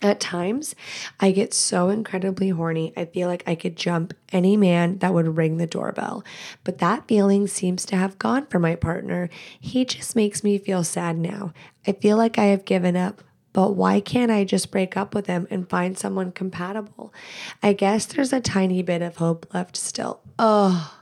At 0.02 0.18
times, 0.18 0.74
I 1.18 1.30
get 1.30 1.52
so 1.52 1.90
incredibly 1.90 2.48
horny, 2.48 2.94
I 2.96 3.04
feel 3.04 3.28
like 3.28 3.42
I 3.46 3.54
could 3.54 3.76
jump 3.76 4.14
any 4.32 4.56
man 4.56 4.98
that 4.98 5.12
would 5.12 5.36
ring 5.36 5.58
the 5.58 5.66
doorbell. 5.66 6.24
But 6.64 6.78
that 6.78 7.06
feeling 7.06 7.46
seems 7.46 7.84
to 7.86 7.96
have 7.96 8.18
gone 8.18 8.46
for 8.46 8.58
my 8.58 8.76
partner. 8.76 9.28
He 9.60 9.84
just 9.84 10.16
makes 10.16 10.42
me 10.42 10.56
feel 10.56 10.84
sad 10.84 11.18
now. 11.18 11.52
I 11.86 11.92
feel 11.92 12.16
like 12.16 12.38
I 12.38 12.46
have 12.46 12.64
given 12.64 12.96
up. 12.96 13.22
But 13.52 13.72
why 13.74 14.00
can't 14.00 14.30
I 14.30 14.44
just 14.44 14.70
break 14.70 14.96
up 14.96 15.14
with 15.14 15.26
him 15.26 15.46
and 15.50 15.68
find 15.68 15.98
someone 15.98 16.32
compatible? 16.32 17.12
I 17.62 17.72
guess 17.72 18.06
there's 18.06 18.32
a 18.32 18.40
tiny 18.40 18.82
bit 18.82 19.02
of 19.02 19.16
hope 19.16 19.52
left 19.52 19.76
still. 19.76 20.20
Oh, 20.38 20.96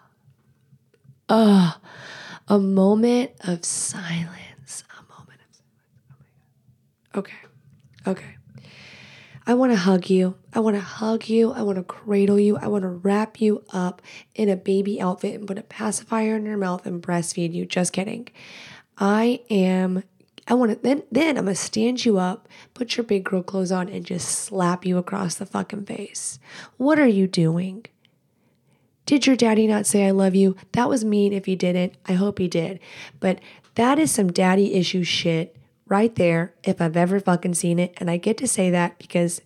oh, 1.29 1.77
a 2.49 2.59
moment 2.59 3.33
of 3.45 3.65
silence. 3.65 4.83
A 4.91 5.03
moment 5.13 5.41
of 5.41 5.55
silence. 5.55 5.63
Oh 6.09 6.17
my 7.15 7.19
God. 7.19 7.19
Okay. 7.19 7.37
Okay. 8.07 8.38
I 9.49 9.55
want 9.55 9.73
to 9.73 9.79
hug 9.79 10.11
you. 10.11 10.37
I 10.53 10.61
want 10.61 10.77
to 10.77 10.83
hug 10.83 11.27
you. 11.31 11.53
I 11.53 11.63
want 11.63 11.79
to 11.79 11.83
cradle 11.83 12.39
you. 12.39 12.59
I 12.59 12.67
want 12.67 12.83
to 12.83 12.89
wrap 12.89 13.41
you 13.41 13.65
up 13.71 14.03
in 14.35 14.51
a 14.51 14.57
baby 14.57 15.01
outfit 15.01 15.37
and 15.37 15.49
put 15.49 15.57
a 15.57 15.63
pacifier 15.63 16.37
in 16.37 16.45
your 16.45 16.59
mouth 16.59 16.85
and 16.85 17.03
breastfeed 17.03 17.55
you. 17.55 17.65
Just 17.65 17.95
kidding. 17.95 18.29
I 18.99 19.41
am 19.49 20.05
I 20.47 20.53
want 20.53 20.73
to 20.73 20.79
then 20.83 21.03
then 21.11 21.39
I'm 21.39 21.47
gonna 21.47 21.55
stand 21.55 22.05
you 22.05 22.19
up, 22.19 22.47
put 22.75 22.99
your 22.99 23.05
big 23.05 23.25
girl 23.25 23.43
clothes 23.43 23.73
on, 23.73 23.89
and 23.89 24.05
just 24.05 24.29
slap 24.29 24.85
you 24.85 24.99
across 24.99 25.37
the 25.37 25.47
fucking 25.47 25.87
face. 25.87 26.39
What 26.77 26.99
are 26.99 27.09
you 27.09 27.27
doing? 27.27 27.87
Did 29.07 29.27
your 29.27 29.37
daddy 29.37 29.67
not 29.67 29.87
say 29.87 30.07
I 30.07 30.11
love 30.11 30.35
you? 30.35 30.57
That 30.73 30.91
was 30.91 31.07
mean 31.07 31.33
if 31.33 31.47
he 31.47 31.57
didn't. 31.57 31.95
I 32.05 32.13
hope 32.13 32.39
he 32.39 32.49
did. 32.49 32.81
But 33.19 33.41
that 33.77 33.99
is 33.99 34.11
some 34.11 34.31
daddy 34.31 34.75
issue 34.75 35.05
shit 35.05 35.58
right 35.89 36.15
there 36.15 36.55
if 36.65 36.81
I've 36.81 36.97
ever 36.97 37.21
fucking 37.21 37.55
seen 37.55 37.79
it. 37.79 37.95
And 37.99 38.11
I 38.11 38.17
get 38.17 38.37
to 38.39 38.49
say 38.49 38.71
that 38.71 38.99
because 38.99 39.41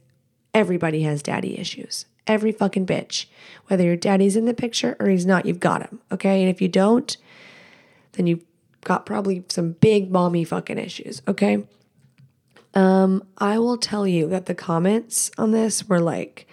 everybody 0.54 1.02
has 1.02 1.22
daddy 1.22 1.58
issues. 1.58 2.06
Every 2.26 2.52
fucking 2.52 2.86
bitch. 2.86 3.26
Whether 3.66 3.84
your 3.84 3.96
daddy's 3.96 4.36
in 4.36 4.44
the 4.44 4.54
picture 4.54 4.96
or 5.00 5.08
he's 5.08 5.26
not, 5.26 5.46
you've 5.46 5.60
got 5.60 5.82
him. 5.82 6.00
Okay. 6.10 6.40
And 6.40 6.50
if 6.50 6.60
you 6.60 6.68
don't, 6.68 7.16
then 8.12 8.26
you've 8.26 8.44
got 8.84 9.06
probably 9.06 9.44
some 9.48 9.72
big 9.72 10.10
mommy 10.10 10.44
fucking 10.44 10.78
issues. 10.78 11.22
Okay. 11.26 11.64
Um, 12.74 13.24
I 13.38 13.58
will 13.58 13.76
tell 13.76 14.06
you 14.06 14.28
that 14.28 14.46
the 14.46 14.54
comments 14.54 15.30
on 15.36 15.50
this 15.50 15.88
were 15.88 16.00
like, 16.00 16.46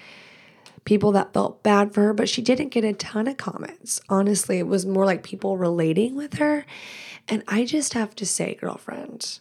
people 0.85 1.11
that 1.11 1.33
felt 1.33 1.61
bad 1.61 1.93
for 1.93 2.01
her, 2.01 2.13
but 2.13 2.27
she 2.27 2.41
didn't 2.41 2.69
get 2.69 2.83
a 2.83 2.93
ton 2.93 3.27
of 3.27 3.37
comments. 3.37 4.01
Honestly, 4.09 4.57
it 4.57 4.67
was 4.67 4.85
more 4.85 5.05
like 5.05 5.23
people 5.23 5.55
relating 5.55 6.15
with 6.15 6.35
her. 6.35 6.65
And 7.27 7.43
I 7.47 7.63
just 7.63 7.93
have 7.93 8.15
to 8.15 8.25
say, 8.25 8.55
girlfriend, 8.55 9.39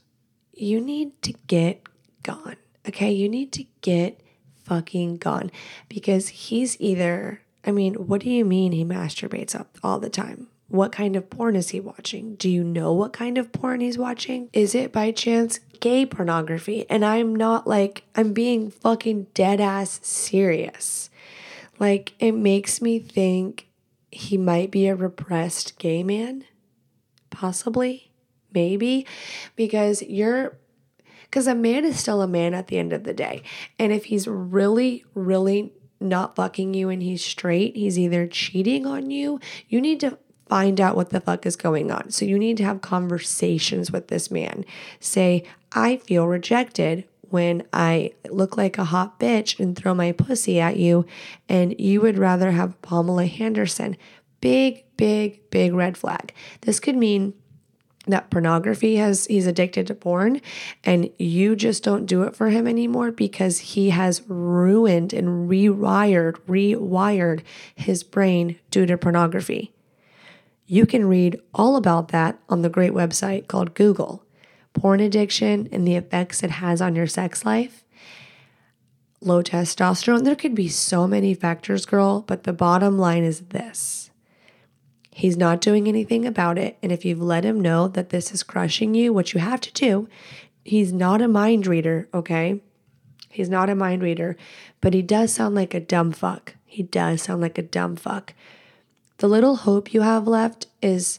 you 0.61 0.81
need 0.81 1.21
to 1.23 1.33
get 1.47 1.83
gone. 2.23 2.57
Okay. 2.87 3.11
You 3.12 3.29
need 3.29 3.53
to 3.53 3.64
get 3.81 4.21
fucking 4.64 5.16
gone 5.16 5.51
because 5.88 6.29
he's 6.29 6.81
either, 6.81 7.42
I 7.64 7.71
mean, 7.71 7.94
what 7.94 8.23
do 8.23 8.31
you 8.31 8.44
mean 8.44 8.73
he 8.73 8.85
masturbates 8.85 9.55
up 9.55 9.79
all 9.83 9.99
the 9.99 10.11
time? 10.11 10.49
What 10.68 10.92
kind 10.92 11.16
of 11.16 11.31
porn 11.31 11.57
is 11.57 11.71
he 11.71 11.81
watching? 11.81 12.35
Do 12.35 12.51
you 12.51 12.62
know 12.62 12.92
what 12.92 13.14
kind 13.14 13.38
of 13.38 13.53
porn 13.53 13.81
he's 13.81 13.97
watching? 13.97 14.51
Is 14.53 14.75
it 14.75 14.92
by 14.92 15.12
chance 15.12 15.61
gay 15.81 16.05
pornography? 16.05 16.85
And 16.90 17.05
I'm 17.05 17.35
not 17.35 17.66
like, 17.66 18.05
I'm 18.14 18.35
being 18.35 18.71
fucking 18.71 19.29
dead 19.33 19.62
ass 19.62 19.99
serious. 20.03 21.09
Like, 21.79 22.12
it 22.18 22.33
makes 22.33 22.83
me 22.83 22.99
think 22.99 23.68
he 24.11 24.37
might 24.37 24.71
be 24.71 24.88
a 24.88 24.94
repressed 24.94 25.79
gay 25.79 26.03
man. 26.03 26.44
Possibly. 27.31 28.08
Maybe. 28.59 29.07
Because 29.55 30.03
you're 30.03 30.59
because 31.31 31.47
a 31.47 31.55
man 31.55 31.85
is 31.85 32.01
still 32.01 32.23
a 32.23 32.27
man 32.27 32.55
at 32.55 32.68
the 32.68 32.79
end 32.79 32.92
of 32.92 33.05
the 33.05 33.12
day. 33.12 33.42
And 33.79 33.92
if 33.92 34.07
he's 34.07 34.27
really, 34.27 35.05
really 35.14 35.73
not 36.01 36.37
fucking 36.37 36.75
you 36.75 36.88
and 36.88 37.03
he's 37.03 37.25
straight, 37.25 37.77
he's 37.77 37.99
either 37.99 38.26
cheating 38.26 38.87
on 38.87 39.11
you, 39.11 39.39
you 39.68 39.80
need 39.80 40.01
to 40.01 40.18
find 40.49 40.80
out 40.80 40.97
what 40.97 41.11
the 41.11 41.20
fuck 41.20 41.45
is 41.45 41.57
going 41.57 41.91
on. 41.91 42.11
So 42.11 42.24
you 42.24 42.39
need 42.39 42.57
to 42.57 42.64
have 42.64 42.80
conversations 42.80 43.93
with 43.93 44.09
this 44.09 44.30
man. 44.30 44.64
Say, 45.01 45.45
I 45.72 45.99
feel 45.99 46.26
rejected 46.26 47.05
when 47.30 47.62
I 47.72 48.12
look 48.30 48.57
like 48.57 48.78
a 48.78 48.85
hot 48.85 49.20
bitch 49.20 49.61
and 49.61 49.76
throw 49.76 49.93
my 49.95 50.12
pussy 50.12 50.59
at 50.59 50.78
you, 50.78 51.05
and 51.47 51.78
you 51.78 52.01
would 52.01 52.16
rather 52.16 52.53
have 52.53 52.80
Pamela 52.80 53.24
Anderson. 53.24 53.99
Big, 54.41 54.85
big, 54.97 55.51
big 55.51 55.74
red 55.74 55.99
flag. 55.99 56.33
This 56.62 56.80
could 56.80 56.97
mean 56.97 57.35
that 58.13 58.31
pornography 58.31 58.97
has 58.97 59.27
he's 59.27 59.47
addicted 59.47 59.87
to 59.87 59.95
porn 59.95 60.41
and 60.85 61.11
you 61.19 61.55
just 61.57 61.83
don't 61.83 62.07
do 62.07 62.23
it 62.23 62.35
for 62.37 62.49
him 62.51 62.67
anymore 62.67 63.11
because 63.13 63.59
he 63.59 63.91
has 63.91 64.23
ruined 64.29 65.13
and 65.13 65.49
rewired 65.49 66.35
rewired 66.49 67.43
his 67.75 68.03
brain 68.03 68.59
due 68.71 68.87
to 68.87 68.97
pornography 68.99 69.73
You 70.67 70.85
can 70.87 71.09
read 71.09 71.41
all 71.55 71.77
about 71.77 72.09
that 72.09 72.39
on 72.49 72.63
the 72.63 72.69
great 72.69 72.93
website 72.93 73.47
called 73.49 73.75
Google. 73.75 74.25
Porn 74.75 75.01
addiction 75.01 75.69
and 75.73 75.87
the 75.87 75.97
effects 75.97 76.43
it 76.43 76.51
has 76.51 76.81
on 76.83 76.95
your 76.95 77.07
sex 77.07 77.45
life. 77.45 77.85
Low 79.21 79.43
testosterone. 79.43 80.25
There 80.25 80.37
could 80.37 80.55
be 80.55 80.69
so 80.69 81.09
many 81.09 81.35
factors, 81.35 81.87
girl, 81.87 82.21
but 82.21 82.45
the 82.45 82.53
bottom 82.53 82.99
line 82.99 83.25
is 83.25 83.41
this. 83.49 84.08
He's 85.19 85.37
not 85.37 85.61
doing 85.61 85.89
anything 85.89 86.25
about 86.25 86.59
it. 86.59 86.79
And 86.81 86.93
if 86.93 87.05
you've 87.05 87.21
let 87.21 87.43
him 87.43 87.61
know 87.61 87.89
that 87.89 88.11
this 88.11 88.33
is 88.33 88.45
crushing 88.45 88.95
you, 88.95 89.12
what 89.12 89.35
you 89.35 89.41
have 89.41 89.61
to 89.62 89.73
do, 89.73 90.09
he's 90.64 90.93
not 90.93 91.21
a 91.21 91.27
mind 91.27 91.66
reader, 91.66 92.09
okay? 92.14 92.61
He's 93.29 93.49
not 93.49 93.69
a 93.69 93.75
mind 93.75 94.01
reader, 94.01 94.37
but 94.81 94.95
he 94.95 95.03
does 95.03 95.33
sound 95.33 95.57
like 95.57 95.75
a 95.75 95.81
dumb 95.81 96.12
fuck. 96.12 96.55
He 96.64 96.85
does 96.85 97.23
sound 97.23 97.41
like 97.41 97.59
a 97.59 97.62
dumb 97.62 97.97
fuck. 97.97 98.33
The 99.16 99.27
little 99.27 99.57
hope 99.57 99.93
you 99.93 100.03
have 100.03 100.29
left 100.29 100.69
is 100.81 101.19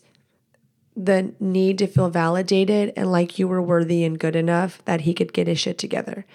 the 0.96 1.34
need 1.38 1.78
to 1.80 1.88
feel 1.88 2.10
validated 2.10 2.94
and 2.96 3.12
like 3.12 3.38
you 3.38 3.50
were 3.50 3.62
worthy 3.62 4.06
and 4.06 4.18
good 4.18 4.38
enough 4.38 4.82
that 4.86 5.02
he 5.02 5.14
could 5.14 5.34
get 5.34 5.48
his 5.48 5.60
shit 5.60 5.78
together. 5.78 6.26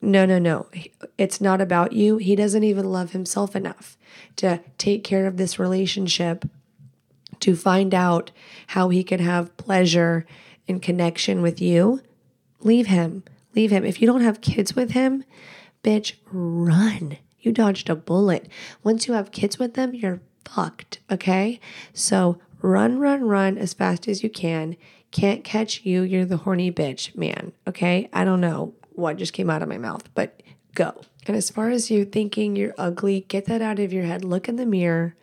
No, 0.00 0.26
no, 0.26 0.38
no. 0.38 0.68
It's 1.18 1.40
not 1.40 1.60
about 1.60 1.92
you. 1.92 2.18
He 2.18 2.36
doesn't 2.36 2.62
even 2.62 2.92
love 2.92 3.10
himself 3.10 3.56
enough 3.56 3.96
to 4.36 4.60
take 4.78 5.02
care 5.02 5.26
of 5.26 5.38
this 5.38 5.58
relationship, 5.58 6.44
to 7.44 7.54
find 7.54 7.92
out 7.92 8.30
how 8.68 8.88
he 8.88 9.04
can 9.04 9.20
have 9.20 9.54
pleasure 9.58 10.24
and 10.66 10.80
connection 10.80 11.42
with 11.42 11.60
you. 11.60 12.00
Leave 12.60 12.86
him. 12.86 13.22
Leave 13.54 13.70
him. 13.70 13.84
If 13.84 14.00
you 14.00 14.06
don't 14.06 14.22
have 14.22 14.40
kids 14.40 14.74
with 14.74 14.92
him, 14.92 15.24
bitch, 15.82 16.14
run. 16.32 17.18
You 17.40 17.52
dodged 17.52 17.90
a 17.90 17.94
bullet. 17.94 18.48
Once 18.82 19.06
you 19.06 19.12
have 19.12 19.30
kids 19.30 19.58
with 19.58 19.74
them, 19.74 19.94
you're 19.94 20.22
fucked. 20.46 21.00
Okay. 21.10 21.60
So 21.92 22.38
run, 22.62 22.98
run, 22.98 23.24
run 23.24 23.58
as 23.58 23.74
fast 23.74 24.08
as 24.08 24.22
you 24.22 24.30
can. 24.30 24.78
Can't 25.10 25.44
catch 25.44 25.84
you. 25.84 26.00
You're 26.00 26.24
the 26.24 26.38
horny 26.38 26.72
bitch, 26.72 27.14
man. 27.14 27.52
Okay. 27.68 28.08
I 28.10 28.24
don't 28.24 28.40
know 28.40 28.72
what 28.92 29.18
just 29.18 29.34
came 29.34 29.50
out 29.50 29.62
of 29.62 29.68
my 29.68 29.76
mouth, 29.76 30.08
but 30.14 30.42
go. 30.74 31.02
And 31.26 31.36
as 31.36 31.50
far 31.50 31.68
as 31.68 31.90
you 31.90 32.06
thinking 32.06 32.56
you're 32.56 32.74
ugly, 32.78 33.26
get 33.28 33.44
that 33.44 33.60
out 33.60 33.78
of 33.78 33.92
your 33.92 34.04
head. 34.04 34.24
Look 34.24 34.48
in 34.48 34.56
the 34.56 34.64
mirror. 34.64 35.14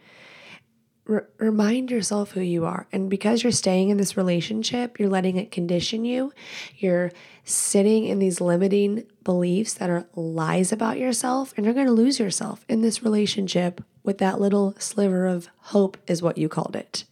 Remind 1.38 1.92
yourself 1.92 2.32
who 2.32 2.42
you 2.42 2.66
are. 2.66 2.88
And 2.92 3.10
because 3.10 3.44
you're 3.44 3.52
staying 3.52 3.90
in 3.90 3.98
this 3.98 4.16
relationship, 4.16 5.00
you're 5.00 5.10
letting 5.10 5.38
it 5.38 5.52
condition 5.52 6.06
you. 6.06 6.32
You're 6.78 7.12
sitting 7.44 8.06
in 8.06 8.20
these 8.20 8.40
limiting 8.40 9.06
beliefs 9.24 9.74
that 9.76 9.90
are 9.90 10.06
lies 10.16 10.72
about 10.72 11.00
yourself, 11.00 11.54
and 11.56 11.66
you're 11.66 11.76
going 11.76 11.88
to 11.88 11.92
lose 11.92 12.20
yourself 12.20 12.66
in 12.70 12.82
this 12.82 13.04
relationship 13.04 13.84
with 14.04 14.18
that 14.20 14.40
little 14.40 14.76
sliver 14.80 15.26
of 15.28 15.50
hope, 15.58 15.98
is 16.08 16.22
what 16.22 16.38
you 16.38 16.48
called 16.48 16.76
it. 16.76 17.04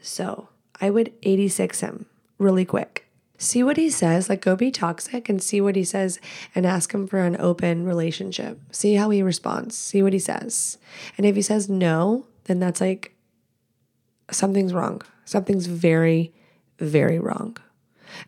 So 0.00 0.48
I 0.80 0.90
would 0.90 1.12
86 1.22 1.80
him 1.80 2.06
really 2.38 2.64
quick. 2.64 3.06
See 3.38 3.62
what 3.62 3.76
he 3.76 3.90
says, 3.90 4.28
like 4.28 4.40
go 4.40 4.56
be 4.56 4.70
toxic 4.70 5.28
and 5.28 5.42
see 5.42 5.60
what 5.60 5.76
he 5.76 5.84
says 5.84 6.18
and 6.54 6.64
ask 6.64 6.94
him 6.94 7.06
for 7.06 7.18
an 7.18 7.36
open 7.38 7.84
relationship. 7.84 8.58
See 8.70 8.94
how 8.94 9.10
he 9.10 9.22
responds, 9.22 9.76
see 9.76 10.02
what 10.02 10.14
he 10.14 10.18
says. 10.18 10.78
And 11.18 11.26
if 11.26 11.36
he 11.36 11.42
says 11.42 11.68
no, 11.68 12.26
then 12.44 12.60
that's 12.60 12.80
like 12.80 13.15
something's 14.30 14.72
wrong. 14.72 15.02
Something's 15.24 15.66
very, 15.66 16.32
very 16.78 17.18
wrong. 17.18 17.56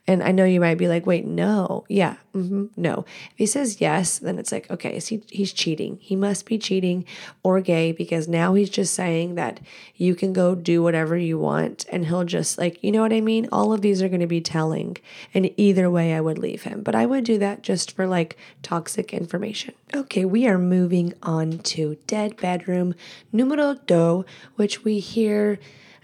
And 0.07 0.23
I 0.23 0.33
know 0.33 0.45
you 0.45 0.61
might 0.61 0.79
be 0.79 0.89
like, 0.89 1.07
wait, 1.07 1.25
no. 1.25 1.85
Yeah, 1.89 2.17
mm-hmm, 2.35 2.67
no. 2.77 3.05
If 3.33 3.37
he 3.37 3.47
says 3.47 3.81
yes, 3.81 4.19
then 4.19 4.39
it's 4.39 4.53
like, 4.53 4.71
okay, 4.71 4.99
he, 4.99 5.23
he's 5.31 5.53
cheating. 5.53 5.99
He 6.01 6.17
must 6.17 6.47
be 6.47 6.59
cheating 6.59 7.05
or 7.43 7.61
gay 7.61 7.93
because 7.93 8.29
now 8.29 8.55
he's 8.55 8.71
just 8.71 8.95
saying 8.95 9.35
that 9.37 9.61
you 9.95 10.15
can 10.15 10.33
go 10.33 10.55
do 10.55 10.83
whatever 10.83 11.17
you 11.17 11.39
want. 11.39 11.87
And 11.91 12.07
he'll 12.07 12.25
just, 12.25 12.59
like, 12.59 12.83
you 12.83 12.93
know 12.93 13.03
what 13.03 13.13
I 13.13 13.21
mean? 13.21 13.49
All 13.53 13.73
of 13.73 13.81
these 13.81 14.03
are 14.03 14.09
going 14.09 14.21
to 14.21 14.27
be 14.27 14.41
telling. 14.41 14.97
And 15.35 15.51
either 15.57 15.91
way, 15.91 16.15
I 16.15 16.21
would 16.21 16.39
leave 16.39 16.63
him. 16.63 16.83
But 16.83 16.95
I 16.95 17.07
would 17.07 17.25
do 17.25 17.39
that 17.39 17.63
just 17.63 17.93
for 17.93 18.07
like 18.07 18.37
toxic 18.63 19.13
information. 19.13 19.75
Okay, 19.95 20.25
we 20.25 20.47
are 20.47 20.59
moving 20.59 21.15
on 21.23 21.59
to 21.59 21.97
Dead 22.07 22.37
Bedroom 22.37 22.95
numero 23.33 23.75
dos, 23.75 24.25
which 24.57 24.85
we 24.85 24.99
hear. 24.99 25.59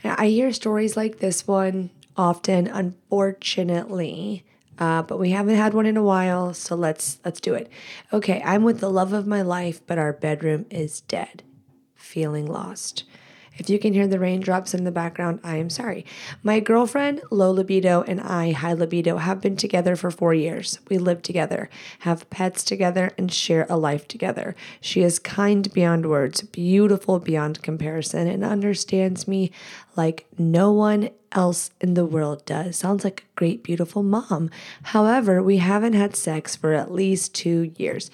I 0.05 0.29
hear 0.29 0.53
stories 0.53 0.97
like 0.97 1.19
this 1.19 1.47
one 1.47 1.91
often, 2.17 2.67
unfortunately. 2.67 4.45
Uh, 4.79 5.03
but 5.03 5.19
we 5.19 5.31
haven't 5.31 5.55
had 5.55 5.73
one 5.73 5.87
in 5.87 5.97
a 5.97 6.03
while, 6.03 6.53
so 6.53 6.75
let's 6.75 7.19
let's 7.25 7.41
do 7.41 7.55
it. 7.55 7.71
Okay, 8.13 8.43
I'm 8.45 8.65
with 8.65 8.81
the 8.81 8.91
love 8.91 9.13
of 9.13 9.27
my 9.27 9.41
life, 9.41 9.81
but 9.87 9.99
our 9.99 10.13
bedroom 10.13 10.67
is 10.69 11.01
dead. 11.03 11.45
Feeling 11.95 12.47
lost. 12.47 13.05
If 13.57 13.71
you 13.71 13.79
can 13.79 13.93
hear 13.93 14.07
the 14.07 14.19
raindrops 14.19 14.75
in 14.75 14.85
the 14.85 14.91
background, 14.91 15.41
I 15.45 15.57
am 15.57 15.71
sorry. 15.71 16.05
My 16.43 16.61
girlfriend, 16.61 17.23
low 17.31 17.51
libido, 17.51 18.03
and 18.03 18.21
I, 18.21 18.53
high 18.53 18.73
libido, 18.73 19.19
have 19.19 19.41
been 19.41 19.57
together 19.57 19.95
for 19.97 20.11
four 20.11 20.35
years. 20.35 20.81
We 20.89 20.99
live 20.99 21.23
together, 21.23 21.71
have 22.01 22.29
pets 22.31 22.65
together, 22.65 23.13
and 23.17 23.33
share 23.33 23.67
a 23.71 23.77
life 23.77 24.09
together. 24.09 24.57
She 24.81 25.03
is 25.03 25.19
kind 25.19 25.73
beyond 25.73 26.07
words, 26.07 26.43
beautiful 26.43 27.21
beyond 27.21 27.63
comparison, 27.63 28.27
and 28.27 28.45
understands 28.45 29.29
me 29.29 29.53
like 29.97 30.27
no 30.37 30.73
one 30.73 31.11
else 31.33 31.71
in 31.81 31.95
the 31.95 32.07
world 32.07 32.45
does. 32.47 32.77
Sounds 32.77 33.05
like 33.05 33.23
a 33.23 33.37
great, 33.37 33.63
beautiful 33.63 34.03
mom. 34.03 34.51
However, 34.85 35.43
we 35.43 35.59
haven't 35.59 35.95
had 35.95 36.17
sex 36.17 36.57
for 36.57 36.73
at 36.73 36.93
least 36.93 37.35
two 37.35 37.73
years. 37.77 38.11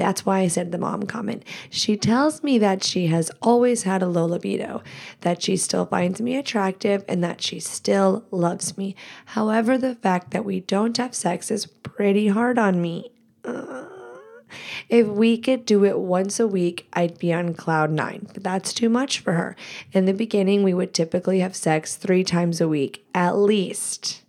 That's 0.00 0.24
why 0.24 0.38
I 0.38 0.48
said 0.48 0.72
the 0.72 0.78
mom 0.78 1.02
comment. 1.02 1.44
She 1.68 1.94
tells 1.94 2.42
me 2.42 2.56
that 2.58 2.82
she 2.82 3.08
has 3.08 3.30
always 3.42 3.82
had 3.82 4.02
a 4.02 4.08
low 4.08 4.24
libido, 4.24 4.82
that 5.20 5.42
she 5.42 5.58
still 5.58 5.84
finds 5.84 6.22
me 6.22 6.36
attractive, 6.36 7.04
and 7.06 7.22
that 7.22 7.42
she 7.42 7.60
still 7.60 8.24
loves 8.30 8.78
me. 8.78 8.96
However, 9.26 9.76
the 9.76 9.96
fact 9.96 10.30
that 10.30 10.46
we 10.46 10.60
don't 10.60 10.96
have 10.96 11.14
sex 11.14 11.50
is 11.50 11.66
pretty 11.66 12.28
hard 12.28 12.58
on 12.58 12.80
me. 12.80 13.12
Uh, 13.44 13.84
if 14.88 15.06
we 15.06 15.36
could 15.36 15.66
do 15.66 15.84
it 15.84 15.98
once 15.98 16.40
a 16.40 16.48
week, 16.48 16.88
I'd 16.94 17.18
be 17.18 17.30
on 17.34 17.52
cloud 17.52 17.90
nine, 17.90 18.26
but 18.32 18.42
that's 18.42 18.72
too 18.72 18.88
much 18.88 19.18
for 19.18 19.34
her. 19.34 19.54
In 19.92 20.06
the 20.06 20.14
beginning, 20.14 20.62
we 20.62 20.72
would 20.72 20.94
typically 20.94 21.40
have 21.40 21.54
sex 21.54 21.94
three 21.94 22.24
times 22.24 22.58
a 22.58 22.68
week, 22.68 23.04
at 23.14 23.36
least. 23.36 24.22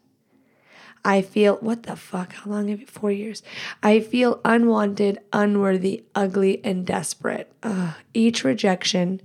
I 1.03 1.21
feel, 1.23 1.55
what 1.55 1.83
the 1.83 1.95
fuck? 1.95 2.33
How 2.33 2.51
long 2.51 2.67
have 2.67 2.79
you? 2.79 2.85
Four 2.85 3.11
years. 3.11 3.41
I 3.81 3.99
feel 3.99 4.39
unwanted, 4.45 5.19
unworthy, 5.33 6.03
ugly, 6.13 6.63
and 6.63 6.85
desperate. 6.85 7.51
Ugh. 7.63 7.93
Each 8.13 8.43
rejection, 8.43 9.19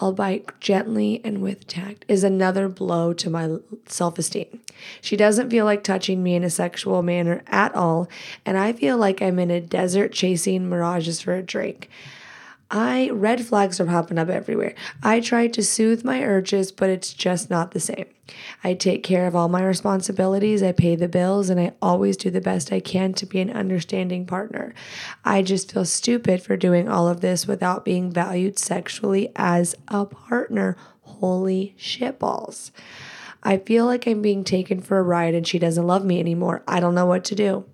albeit 0.00 0.58
gently 0.60 1.20
and 1.22 1.42
with 1.42 1.66
tact, 1.66 2.06
is 2.08 2.24
another 2.24 2.68
blow 2.68 3.12
to 3.12 3.28
my 3.28 3.56
self 3.86 4.18
esteem. 4.18 4.60
She 5.02 5.16
doesn't 5.16 5.50
feel 5.50 5.66
like 5.66 5.84
touching 5.84 6.22
me 6.22 6.34
in 6.34 6.44
a 6.44 6.50
sexual 6.50 7.02
manner 7.02 7.42
at 7.48 7.74
all, 7.74 8.08
and 8.46 8.56
I 8.56 8.72
feel 8.72 8.96
like 8.96 9.20
I'm 9.20 9.38
in 9.38 9.50
a 9.50 9.60
desert 9.60 10.12
chasing 10.12 10.70
mirages 10.70 11.20
for 11.20 11.34
a 11.34 11.42
drink. 11.42 11.90
I 12.70 13.10
red 13.12 13.44
flags 13.44 13.80
are 13.80 13.86
popping 13.86 14.18
up 14.18 14.28
everywhere. 14.28 14.74
I 15.02 15.20
try 15.20 15.48
to 15.48 15.62
soothe 15.62 16.04
my 16.04 16.22
urges, 16.22 16.70
but 16.70 16.88
it's 16.88 17.12
just 17.12 17.50
not 17.50 17.72
the 17.72 17.80
same. 17.80 18.06
I 18.62 18.74
take 18.74 19.02
care 19.02 19.26
of 19.26 19.34
all 19.34 19.48
my 19.48 19.64
responsibilities, 19.64 20.62
I 20.62 20.70
pay 20.70 20.94
the 20.94 21.08
bills, 21.08 21.50
and 21.50 21.58
I 21.58 21.72
always 21.82 22.16
do 22.16 22.30
the 22.30 22.40
best 22.40 22.72
I 22.72 22.78
can 22.78 23.12
to 23.14 23.26
be 23.26 23.40
an 23.40 23.50
understanding 23.50 24.24
partner. 24.24 24.72
I 25.24 25.42
just 25.42 25.72
feel 25.72 25.84
stupid 25.84 26.42
for 26.42 26.56
doing 26.56 26.88
all 26.88 27.08
of 27.08 27.22
this 27.22 27.48
without 27.48 27.84
being 27.84 28.12
valued 28.12 28.56
sexually 28.58 29.32
as 29.34 29.74
a 29.88 30.04
partner. 30.04 30.76
Holy 31.02 31.74
shitballs. 31.76 32.70
I 33.42 33.56
feel 33.56 33.86
like 33.86 34.06
I'm 34.06 34.22
being 34.22 34.44
taken 34.44 34.80
for 34.80 34.98
a 34.98 35.02
ride 35.02 35.34
and 35.34 35.46
she 35.46 35.58
doesn't 35.58 35.86
love 35.86 36.04
me 36.04 36.20
anymore. 36.20 36.62
I 36.68 36.78
don't 36.78 36.94
know 36.94 37.06
what 37.06 37.24
to 37.24 37.34
do. 37.34 37.64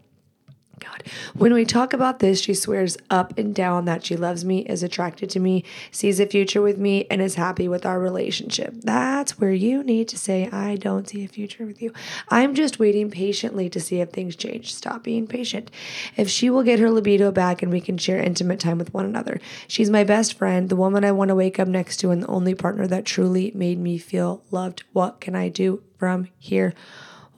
God. 0.78 1.02
When 1.34 1.54
we 1.54 1.64
talk 1.64 1.92
about 1.92 2.18
this, 2.18 2.40
she 2.40 2.52
swears 2.52 2.98
up 3.08 3.38
and 3.38 3.54
down 3.54 3.86
that 3.86 4.04
she 4.04 4.14
loves 4.14 4.44
me, 4.44 4.60
is 4.60 4.82
attracted 4.82 5.30
to 5.30 5.40
me, 5.40 5.64
sees 5.90 6.20
a 6.20 6.26
future 6.26 6.60
with 6.60 6.76
me, 6.76 7.06
and 7.10 7.22
is 7.22 7.36
happy 7.36 7.66
with 7.66 7.86
our 7.86 7.98
relationship. 7.98 8.74
That's 8.82 9.38
where 9.38 9.52
you 9.52 9.82
need 9.82 10.08
to 10.08 10.18
say, 10.18 10.48
I 10.50 10.76
don't 10.76 11.08
see 11.08 11.24
a 11.24 11.28
future 11.28 11.64
with 11.64 11.80
you. 11.80 11.92
I'm 12.28 12.54
just 12.54 12.78
waiting 12.78 13.10
patiently 13.10 13.70
to 13.70 13.80
see 13.80 14.00
if 14.00 14.10
things 14.10 14.36
change. 14.36 14.74
Stop 14.74 15.02
being 15.02 15.26
patient. 15.26 15.70
If 16.16 16.28
she 16.28 16.50
will 16.50 16.62
get 16.62 16.78
her 16.78 16.90
libido 16.90 17.32
back 17.32 17.62
and 17.62 17.72
we 17.72 17.80
can 17.80 17.96
share 17.96 18.18
intimate 18.18 18.60
time 18.60 18.78
with 18.78 18.92
one 18.92 19.06
another. 19.06 19.40
She's 19.68 19.88
my 19.88 20.04
best 20.04 20.34
friend, 20.34 20.68
the 20.68 20.76
woman 20.76 21.04
I 21.04 21.12
want 21.12 21.30
to 21.30 21.34
wake 21.34 21.58
up 21.58 21.68
next 21.68 21.98
to, 21.98 22.10
and 22.10 22.22
the 22.22 22.28
only 22.28 22.54
partner 22.54 22.86
that 22.86 23.06
truly 23.06 23.50
made 23.54 23.78
me 23.78 23.96
feel 23.96 24.42
loved. 24.50 24.84
What 24.92 25.20
can 25.20 25.34
I 25.34 25.48
do 25.48 25.82
from 25.98 26.28
here? 26.38 26.74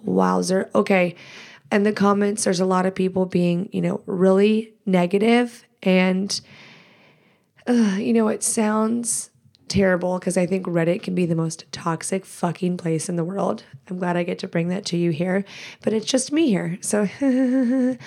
Wowzer. 0.02 0.70
Okay 0.74 1.14
in 1.70 1.82
the 1.82 1.92
comments, 1.92 2.44
there's 2.44 2.60
a 2.60 2.66
lot 2.66 2.86
of 2.86 2.94
people 2.94 3.26
being, 3.26 3.68
you 3.72 3.80
know, 3.80 4.02
really 4.06 4.72
negative 4.86 5.66
and, 5.82 6.40
uh, 7.66 7.96
you 7.98 8.12
know, 8.12 8.28
it 8.28 8.42
sounds 8.42 9.30
terrible 9.68 10.18
because 10.18 10.36
I 10.36 10.46
think 10.46 10.66
Reddit 10.66 11.02
can 11.02 11.14
be 11.14 11.26
the 11.26 11.34
most 11.34 11.70
toxic 11.72 12.24
fucking 12.24 12.78
place 12.78 13.08
in 13.08 13.16
the 13.16 13.24
world. 13.24 13.64
I'm 13.88 13.98
glad 13.98 14.16
I 14.16 14.22
get 14.22 14.38
to 14.40 14.48
bring 14.48 14.68
that 14.68 14.86
to 14.86 14.96
you 14.96 15.10
here, 15.10 15.44
but 15.82 15.92
it's 15.92 16.06
just 16.06 16.32
me 16.32 16.48
here. 16.48 16.78
So, 16.80 17.08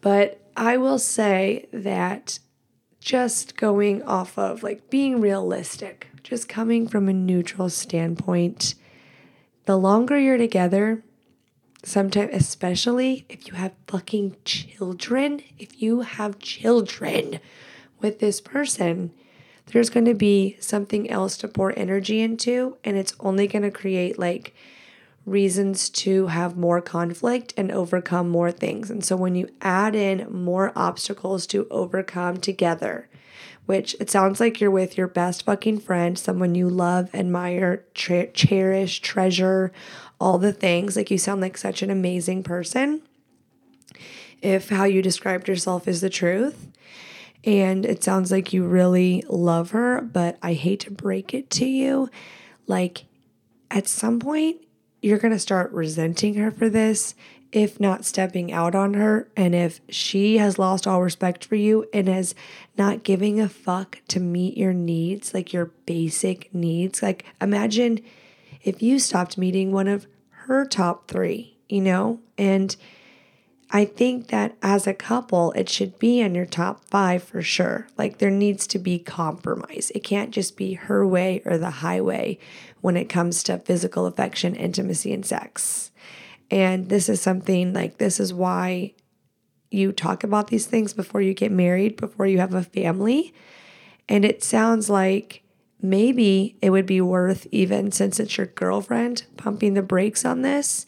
but 0.00 0.40
I 0.56 0.76
will 0.76 0.98
say 0.98 1.66
that 1.72 2.38
just 3.00 3.56
going 3.56 4.02
off 4.02 4.38
of 4.38 4.62
like 4.62 4.90
being 4.90 5.20
realistic, 5.20 6.08
just 6.22 6.48
coming 6.48 6.86
from 6.88 7.08
a 7.08 7.12
neutral 7.12 7.68
standpoint, 7.68 8.74
the 9.66 9.76
longer 9.76 10.18
you're 10.18 10.38
together, 10.38 11.02
sometimes, 11.82 12.30
especially 12.32 13.24
if 13.28 13.46
you 13.46 13.54
have 13.54 13.72
fucking 13.86 14.36
children, 14.44 15.42
if 15.58 15.80
you 15.80 16.00
have 16.00 16.38
children 16.38 17.40
with 18.00 18.18
this 18.18 18.40
person, 18.40 19.12
there's 19.66 19.90
going 19.90 20.06
to 20.06 20.14
be 20.14 20.56
something 20.60 21.10
else 21.10 21.36
to 21.38 21.48
pour 21.48 21.78
energy 21.78 22.20
into, 22.20 22.76
and 22.84 22.96
it's 22.96 23.14
only 23.20 23.46
going 23.46 23.62
to 23.62 23.70
create 23.70 24.18
like 24.18 24.54
reasons 25.26 25.90
to 25.90 26.28
have 26.28 26.56
more 26.56 26.80
conflict 26.80 27.52
and 27.56 27.70
overcome 27.70 28.28
more 28.28 28.50
things. 28.50 28.90
And 28.90 29.04
so 29.04 29.14
when 29.14 29.34
you 29.34 29.48
add 29.60 29.94
in 29.94 30.26
more 30.32 30.72
obstacles 30.74 31.46
to 31.48 31.66
overcome 31.70 32.38
together, 32.38 33.08
which 33.66 33.94
it 34.00 34.08
sounds 34.08 34.40
like 34.40 34.60
you're 34.60 34.70
with 34.70 34.96
your 34.96 35.06
best 35.06 35.44
fucking 35.44 35.80
friend, 35.80 36.18
someone 36.18 36.54
you 36.54 36.70
love, 36.70 37.14
admire, 37.14 37.84
tre- 37.94 38.30
cherish, 38.32 39.00
treasure, 39.00 39.70
all 40.20 40.38
the 40.38 40.52
things. 40.52 40.96
Like 40.96 41.10
you 41.10 41.18
sound 41.18 41.40
like 41.40 41.56
such 41.56 41.82
an 41.82 41.90
amazing 41.90 42.42
person. 42.42 43.02
If 44.40 44.68
how 44.68 44.84
you 44.84 45.02
described 45.02 45.48
yourself 45.48 45.88
is 45.88 46.00
the 46.00 46.10
truth. 46.10 46.68
And 47.44 47.86
it 47.86 48.02
sounds 48.02 48.30
like 48.32 48.52
you 48.52 48.64
really 48.64 49.24
love 49.28 49.70
her, 49.70 50.00
but 50.00 50.38
I 50.42 50.54
hate 50.54 50.80
to 50.80 50.90
break 50.90 51.32
it 51.32 51.50
to 51.50 51.66
you. 51.66 52.10
Like 52.66 53.04
at 53.70 53.86
some 53.86 54.18
point, 54.18 54.58
you're 55.00 55.18
going 55.18 55.32
to 55.32 55.38
start 55.38 55.70
resenting 55.72 56.34
her 56.34 56.50
for 56.50 56.68
this, 56.68 57.14
if 57.52 57.78
not 57.78 58.04
stepping 58.04 58.52
out 58.52 58.74
on 58.74 58.94
her. 58.94 59.28
And 59.36 59.54
if 59.54 59.80
she 59.88 60.38
has 60.38 60.58
lost 60.58 60.86
all 60.86 61.00
respect 61.00 61.44
for 61.44 61.54
you 61.54 61.86
and 61.94 62.08
is 62.08 62.34
not 62.76 63.04
giving 63.04 63.40
a 63.40 63.48
fuck 63.48 63.98
to 64.08 64.20
meet 64.20 64.56
your 64.56 64.72
needs, 64.72 65.32
like 65.32 65.52
your 65.52 65.66
basic 65.86 66.52
needs, 66.52 67.02
like 67.02 67.24
imagine 67.40 68.00
if 68.62 68.82
you 68.82 68.98
stopped 68.98 69.38
meeting 69.38 69.72
one 69.72 69.88
of 69.88 70.06
her 70.30 70.64
top 70.64 71.08
three, 71.08 71.58
you 71.68 71.80
know? 71.80 72.20
And 72.36 72.74
I 73.70 73.84
think 73.84 74.28
that 74.28 74.56
as 74.62 74.86
a 74.86 74.94
couple, 74.94 75.52
it 75.52 75.68
should 75.68 75.98
be 75.98 76.20
in 76.20 76.34
your 76.34 76.46
top 76.46 76.84
five 76.86 77.22
for 77.22 77.42
sure. 77.42 77.86
Like 77.98 78.18
there 78.18 78.30
needs 78.30 78.66
to 78.68 78.78
be 78.78 78.98
compromise. 78.98 79.92
It 79.94 80.00
can't 80.00 80.30
just 80.30 80.56
be 80.56 80.74
her 80.74 81.06
way 81.06 81.42
or 81.44 81.58
the 81.58 81.70
highway 81.70 82.38
when 82.80 82.96
it 82.96 83.10
comes 83.10 83.42
to 83.44 83.58
physical 83.58 84.06
affection, 84.06 84.54
intimacy, 84.54 85.12
and 85.12 85.24
sex. 85.24 85.90
And 86.50 86.88
this 86.88 87.10
is 87.10 87.20
something 87.20 87.74
like 87.74 87.98
this 87.98 88.18
is 88.18 88.32
why 88.32 88.94
you 89.70 89.92
talk 89.92 90.24
about 90.24 90.48
these 90.48 90.66
things 90.66 90.94
before 90.94 91.20
you 91.20 91.34
get 91.34 91.52
married, 91.52 91.96
before 91.96 92.26
you 92.26 92.38
have 92.38 92.54
a 92.54 92.62
family. 92.62 93.34
And 94.08 94.24
it 94.24 94.42
sounds 94.42 94.88
like 94.88 95.42
maybe 95.80 96.56
it 96.60 96.70
would 96.70 96.86
be 96.86 97.00
worth, 97.00 97.46
even 97.50 97.92
since 97.92 98.18
it's 98.20 98.36
your 98.36 98.46
girlfriend, 98.46 99.24
pumping 99.36 99.74
the 99.74 99.82
brakes 99.82 100.24
on 100.24 100.42
this 100.42 100.86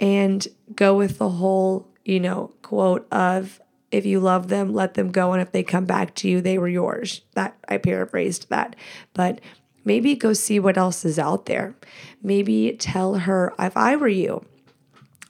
and 0.00 0.46
go 0.74 0.96
with 0.96 1.18
the 1.18 1.28
whole 1.28 1.92
you 2.04 2.20
know, 2.20 2.52
quote 2.62 3.06
of 3.12 3.60
if 3.90 4.06
you 4.06 4.20
love 4.20 4.48
them, 4.48 4.72
let 4.72 4.94
them 4.94 5.10
go. 5.10 5.32
And 5.32 5.42
if 5.42 5.52
they 5.52 5.62
come 5.62 5.84
back 5.84 6.14
to 6.16 6.28
you, 6.28 6.40
they 6.40 6.58
were 6.58 6.68
yours. 6.68 7.22
That 7.34 7.56
I 7.68 7.76
paraphrased 7.78 8.48
that. 8.48 8.76
But 9.12 9.40
maybe 9.84 10.14
go 10.14 10.32
see 10.32 10.58
what 10.58 10.78
else 10.78 11.04
is 11.04 11.18
out 11.18 11.46
there. 11.46 11.76
Maybe 12.22 12.76
tell 12.78 13.14
her, 13.14 13.54
if 13.58 13.76
I 13.76 13.96
were 13.96 14.08
you, 14.08 14.44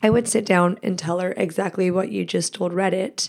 I 0.02 0.10
would 0.10 0.28
sit 0.28 0.44
down 0.44 0.78
and 0.82 0.98
tell 0.98 1.20
her 1.20 1.32
exactly 1.36 1.90
what 1.90 2.10
you 2.10 2.24
just 2.24 2.54
told 2.54 2.72
Reddit. 2.72 3.28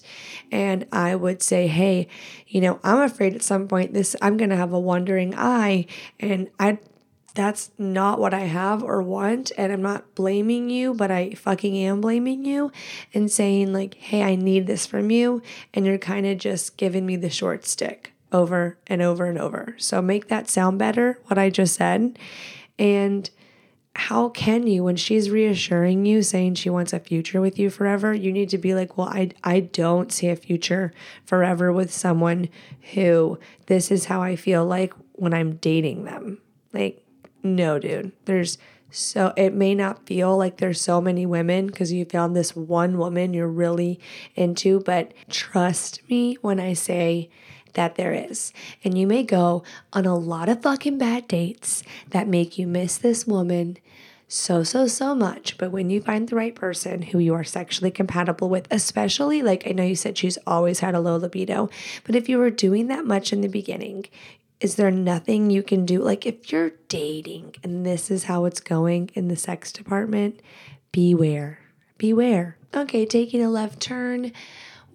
And 0.52 0.88
I 0.92 1.16
would 1.16 1.44
say, 1.44 1.68
hey, 1.68 2.08
you 2.48 2.62
know, 2.62 2.80
I'm 2.84 3.02
afraid 3.02 3.36
at 3.36 3.44
some 3.44 3.68
point 3.68 3.94
this, 3.94 4.16
I'm 4.22 4.38
going 4.38 4.50
to 4.50 4.56
have 4.56 4.74
a 4.74 4.80
wandering 4.80 5.34
eye. 5.36 5.86
And 6.20 6.50
I 6.60 6.80
that's 7.36 7.72
not 7.78 8.20
what 8.20 8.34
I 8.34 8.42
have 8.42 8.84
or 8.84 9.02
want. 9.02 9.52
And 9.58 9.72
I'm 9.72 9.82
not 9.82 10.16
blaming 10.16 10.70
you, 10.70 10.94
but 10.94 11.10
I 11.10 11.32
fucking 11.32 11.76
am 11.76 12.02
blaming 12.02 12.46
you 12.46 12.72
and 13.14 13.32
saying, 13.32 13.74
like, 13.74 13.96
hey, 13.96 14.22
I 14.24 14.36
need 14.36 14.68
this 14.68 14.86
from 14.86 15.10
you. 15.10 15.42
And 15.74 15.86
you're 15.86 15.98
kind 15.98 16.28
of 16.28 16.38
just 16.38 16.78
giving 16.78 17.06
me 17.06 17.16
the 17.16 17.30
short 17.30 17.66
stick 17.66 18.14
over 18.32 18.78
and 18.88 19.02
over 19.02 19.26
and 19.26 19.40
over. 19.40 19.76
So 19.78 20.02
make 20.02 20.28
that 20.28 20.50
sound 20.50 20.80
better, 20.80 21.20
what 21.26 21.38
I 21.38 21.50
just 21.50 21.76
said. 21.76 22.20
And 22.78 23.30
how 23.96 24.30
can 24.30 24.66
you, 24.66 24.84
when 24.84 24.96
she's 24.96 25.30
reassuring 25.30 26.06
you, 26.06 26.24
saying 26.24 26.56
she 26.56 26.70
wants 26.70 26.94
a 26.94 27.00
future 27.00 27.40
with 27.40 27.60
you 27.60 27.70
forever, 27.70 28.14
you 28.14 28.32
need 28.32 28.50
to 28.50 28.58
be 28.58 28.74
like, 28.74 28.98
well, 28.98 29.08
I, 29.08 29.30
I 29.44 29.60
don't 29.60 30.12
see 30.12 30.30
a 30.30 30.36
future 30.36 30.92
forever 31.26 31.72
with 31.72 31.94
someone 31.94 32.50
who 32.94 33.38
this 33.68 33.92
is 33.92 34.06
how 34.06 34.22
I 34.22 34.36
feel 34.36 34.66
like 34.66 34.94
when 35.14 35.34
I'm 35.34 35.58
dating 35.58 36.06
them. 36.06 36.40
Like, 36.74 37.06
no, 37.44 37.78
dude. 37.78 38.12
There's 38.26 38.58
so 38.90 39.34
it 39.36 39.56
may 39.56 39.74
not 39.74 40.06
feel 40.06 40.38
like 40.38 40.58
there's 40.58 40.80
so 40.80 41.02
many 41.02 41.26
women 41.26 41.66
because 41.66 41.92
you 41.92 42.06
found 42.06 42.36
this 42.36 42.56
one 42.56 43.00
woman 43.00 43.34
you're 43.34 43.48
really 43.48 44.00
into, 44.36 44.82
but 44.82 45.14
trust 45.30 46.08
me 46.10 46.38
when 46.42 46.60
I 46.60 46.74
say 46.74 47.30
that 47.74 47.96
there 47.96 48.14
is. 48.14 48.54
And 48.84 48.98
you 48.98 49.08
may 49.08 49.24
go 49.24 49.64
on 49.92 50.06
a 50.06 50.18
lot 50.18 50.50
of 50.50 50.62
fucking 50.62 50.98
bad 50.98 51.28
dates 51.28 51.84
that 52.10 52.28
make 52.28 52.58
you 52.58 52.68
miss 52.68 52.98
this 52.98 53.28
woman 53.28 53.78
so, 54.28 54.64
so, 54.64 54.88
so 54.88 55.14
much. 55.14 55.58
But 55.58 55.72
when 55.72 55.90
you 55.90 56.02
find 56.02 56.28
the 56.28 56.36
right 56.36 56.56
person 56.56 57.04
who 57.04 57.20
you 57.20 57.36
are 57.36 57.44
sexually 57.44 57.92
compatible 57.92 58.50
with, 58.50 58.68
especially 58.72 59.42
like 59.44 59.68
I 59.68 59.72
know 59.74 59.84
you 59.84 59.96
said 59.96 60.18
she's 60.18 60.40
always 60.48 60.80
had 60.80 60.96
a 60.96 61.00
low 61.00 61.18
libido, 61.18 61.70
but 62.04 62.16
if 62.16 62.28
you 62.28 62.40
were 62.40 62.50
doing 62.50 62.88
that 62.88 63.06
much 63.06 63.32
in 63.32 63.42
the 63.42 63.48
beginning, 63.48 64.06
is 64.60 64.76
there 64.76 64.90
nothing 64.90 65.50
you 65.50 65.62
can 65.62 65.86
do? 65.86 66.02
Like, 66.02 66.26
if 66.26 66.52
you're 66.52 66.72
dating 66.88 67.56
and 67.64 67.86
this 67.86 68.10
is 68.10 68.24
how 68.24 68.46
it's 68.46 68.62
going 68.62 69.12
in 69.14 69.28
the 69.28 69.36
sex 69.36 69.72
department, 69.72 70.40
beware. 70.92 71.60
Beware. 71.98 72.58
Okay, 72.74 73.06
taking 73.06 73.44
a 73.44 73.50
left 73.50 73.80
turn. 73.80 74.32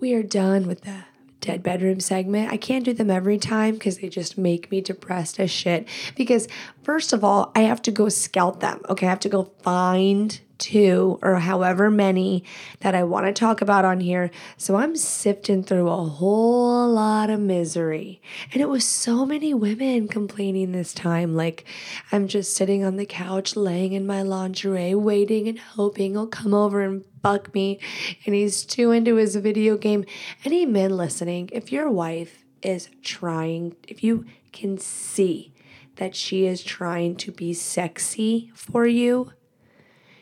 We 0.01 0.15
are 0.15 0.23
done 0.23 0.67
with 0.67 0.83
the 0.83 1.05
dead 1.49 1.63
bedroom 1.63 1.99
segment. 1.99 2.53
I 2.53 2.59
can't 2.59 2.85
do 2.85 2.93
them 2.93 3.09
every 3.11 3.39
time 3.39 3.73
because 3.73 3.99
they 3.99 4.11
just 4.11 4.37
make 4.37 4.71
me 4.71 4.83
depressed 4.83 5.41
as 5.41 5.51
shit. 5.51 5.89
Because, 6.15 6.47
first 6.83 7.15
of 7.15 7.25
all, 7.25 7.53
I 7.55 7.61
have 7.61 7.81
to 7.83 7.91
go 7.91 8.11
scout 8.11 8.61
them. 8.61 8.83
Okay, 8.91 9.07
I 9.07 9.09
have 9.09 9.21
to 9.21 9.31
go 9.31 9.45
find 9.63 10.39
two 10.59 11.19
or 11.23 11.37
however 11.37 11.91
many 11.91 12.45
that 12.81 12.95
I 12.95 13.05
want 13.05 13.27
to 13.27 13.33
talk 13.33 13.63
about 13.63 13.87
on 13.87 14.01
here. 14.01 14.31
So 14.59 14.77
I'm 14.77 14.95
sifting 14.95 15.63
through 15.63 15.89
a 15.89 16.05
whole 16.05 16.93
lot 16.93 17.31
of 17.31 17.41
misery. 17.41 18.21
And 18.53 18.61
it 18.61 18.69
was 18.69 18.85
so 18.85 19.25
many 19.25 19.55
women 19.55 20.07
complaining 20.09 20.73
this 20.73 20.93
time. 20.93 21.35
Like, 21.35 21.65
I'm 22.13 22.29
just 22.29 22.55
sitting 22.55 22.85
on 22.85 22.97
the 22.97 23.07
couch, 23.07 23.57
laying 23.57 23.95
in 23.95 24.07
my 24.07 24.21
lingerie, 24.21 24.95
waiting 24.95 25.49
and 25.49 25.59
hoping 25.59 26.13
he'll 26.13 26.27
come 26.27 26.53
over 26.53 26.83
and 26.83 27.05
fuck 27.23 27.55
me. 27.55 27.79
And 28.25 28.35
he's 28.35 28.65
too 28.65 28.91
into 28.91 29.17
his 29.17 29.37
video 29.37 29.77
game. 29.77 30.05
Any 30.45 30.67
men 30.67 30.97
listening, 30.97 31.51
if 31.53 31.73
your 31.73 31.91
wife 31.91 32.45
is 32.63 32.89
trying, 33.03 33.77
if 33.87 34.03
you 34.03 34.25
can 34.53 34.79
see, 34.79 35.53
that 35.97 36.15
she 36.15 36.47
is 36.47 36.63
trying 36.63 37.17
to 37.17 37.33
be 37.33 37.53
sexy 37.53 38.51
for 38.55 38.87
you, 38.87 39.33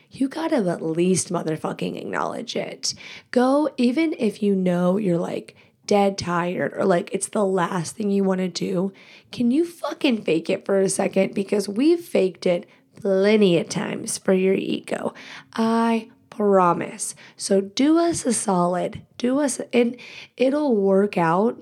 you 0.09 0.27
gotta 0.27 0.55
at 0.55 0.81
least 0.81 1.31
motherfucking 1.31 1.97
acknowledge 1.97 2.55
it. 2.55 2.93
Go, 3.31 3.69
even 3.77 4.15
if 4.17 4.41
you 4.41 4.55
know 4.55 4.97
you're 4.97 5.17
like 5.17 5.55
dead 5.85 6.17
tired 6.17 6.73
or 6.73 6.85
like 6.85 7.09
it's 7.13 7.29
the 7.29 7.45
last 7.45 7.95
thing 7.95 8.09
you 8.09 8.23
wanna 8.23 8.47
do, 8.47 8.91
can 9.31 9.51
you 9.51 9.65
fucking 9.65 10.23
fake 10.23 10.49
it 10.49 10.65
for 10.65 10.79
a 10.79 10.89
second? 10.89 11.35
Because 11.35 11.69
we've 11.69 12.01
faked 12.01 12.45
it 12.45 12.67
plenty 12.99 13.57
of 13.59 13.69
times 13.69 14.17
for 14.17 14.33
your 14.33 14.55
ego. 14.55 15.13
I 15.53 16.09
promise. 16.37 17.15
So 17.35 17.61
do 17.61 17.97
us 17.97 18.25
a 18.25 18.31
solid, 18.31 19.01
do 19.17 19.39
us, 19.39 19.59
and 19.73 19.97
it'll 20.37 20.75
work 20.75 21.17
out 21.17 21.61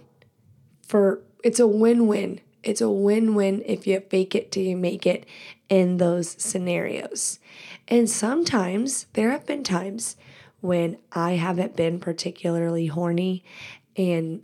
for 0.85 1.21
it's 1.43 1.59
a 1.59 1.67
win 1.67 2.07
win. 2.07 2.41
It's 2.61 2.81
a 2.81 2.89
win 2.89 3.35
win 3.35 3.63
if 3.65 3.87
you 3.87 4.01
fake 4.09 4.35
it 4.35 4.51
till 4.51 4.63
you 4.63 4.75
make 4.75 5.05
it 5.05 5.25
in 5.69 5.97
those 5.97 6.29
scenarios. 6.41 7.39
And 7.87 8.09
sometimes 8.09 9.05
there 9.13 9.31
have 9.31 9.45
been 9.45 9.63
times 9.63 10.17
when 10.61 10.97
I 11.11 11.33
haven't 11.33 11.75
been 11.75 11.99
particularly 11.99 12.87
horny 12.87 13.43
and 13.95 14.43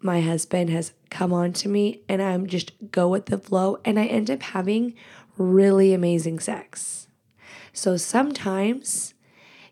my 0.00 0.20
husband 0.20 0.70
has 0.70 0.92
come 1.10 1.32
on 1.32 1.52
to 1.52 1.68
me 1.68 2.02
and 2.08 2.20
I'm 2.20 2.46
just 2.46 2.72
go 2.90 3.08
with 3.08 3.26
the 3.26 3.38
flow 3.38 3.78
and 3.84 3.98
I 3.98 4.06
end 4.06 4.30
up 4.30 4.42
having 4.42 4.94
really 5.38 5.94
amazing 5.94 6.40
sex. 6.40 7.06
So 7.72 7.96
sometimes 7.96 9.14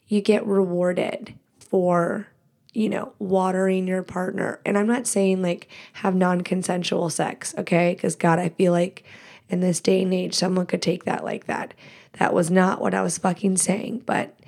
you 0.09 0.21
get 0.21 0.47
rewarded 0.47 1.35
for, 1.59 2.29
you 2.73 2.89
know, 2.89 3.13
watering 3.19 3.87
your 3.87 4.03
partner. 4.03 4.61
And 4.65 4.77
I'm 4.77 4.87
not 4.87 5.07
saying 5.07 5.43
like 5.43 5.69
have 5.95 6.15
non 6.15 6.41
consensual 6.43 7.11
sex, 7.11 7.55
okay? 7.59 7.95
Because 7.95 8.17
God, 8.17 8.39
I 8.39 8.49
feel 8.51 8.73
like 8.73 9.05
in 9.49 9.61
this 9.61 9.81
day 9.81 10.03
and 10.03 10.13
age, 10.13 10.35
someone 10.35 10.67
could 10.67 10.83
take 10.83 11.05
that 11.05 11.25
like 11.25 11.47
that. 11.47 11.75
That 12.15 12.35
was 12.35 12.51
not 12.51 12.81
what 12.81 12.95
I 12.95 13.03
was 13.03 13.19
fucking 13.19 13.59
saying, 13.59 14.03
but 14.07 14.39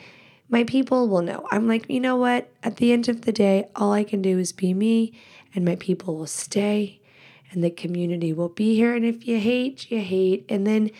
my 0.49 0.65
people 0.65 1.09
will 1.09 1.23
know. 1.23 1.47
I'm 1.51 1.69
like, 1.69 1.89
you 1.89 2.01
know 2.01 2.17
what? 2.17 2.51
At 2.63 2.77
the 2.77 2.93
end 2.93 3.09
of 3.09 3.23
the 3.23 3.33
day, 3.33 3.69
all 3.77 3.93
I 3.93 4.03
can 4.03 4.21
do 4.21 4.39
is 4.39 4.53
be 4.53 4.75
me, 4.75 5.13
and 5.55 5.65
my 5.65 5.77
people 5.77 6.17
will 6.17 6.27
stay 6.27 7.01
and 7.51 7.65
the 7.65 7.71
community 7.71 8.33
will 8.33 8.49
be 8.49 8.75
here. 8.75 8.95
And 8.95 9.05
if 9.05 9.27
you 9.27 9.39
hate, 9.39 9.91
you 9.91 10.01
hate. 10.01 10.45
And 10.49 10.67
then 10.67 10.91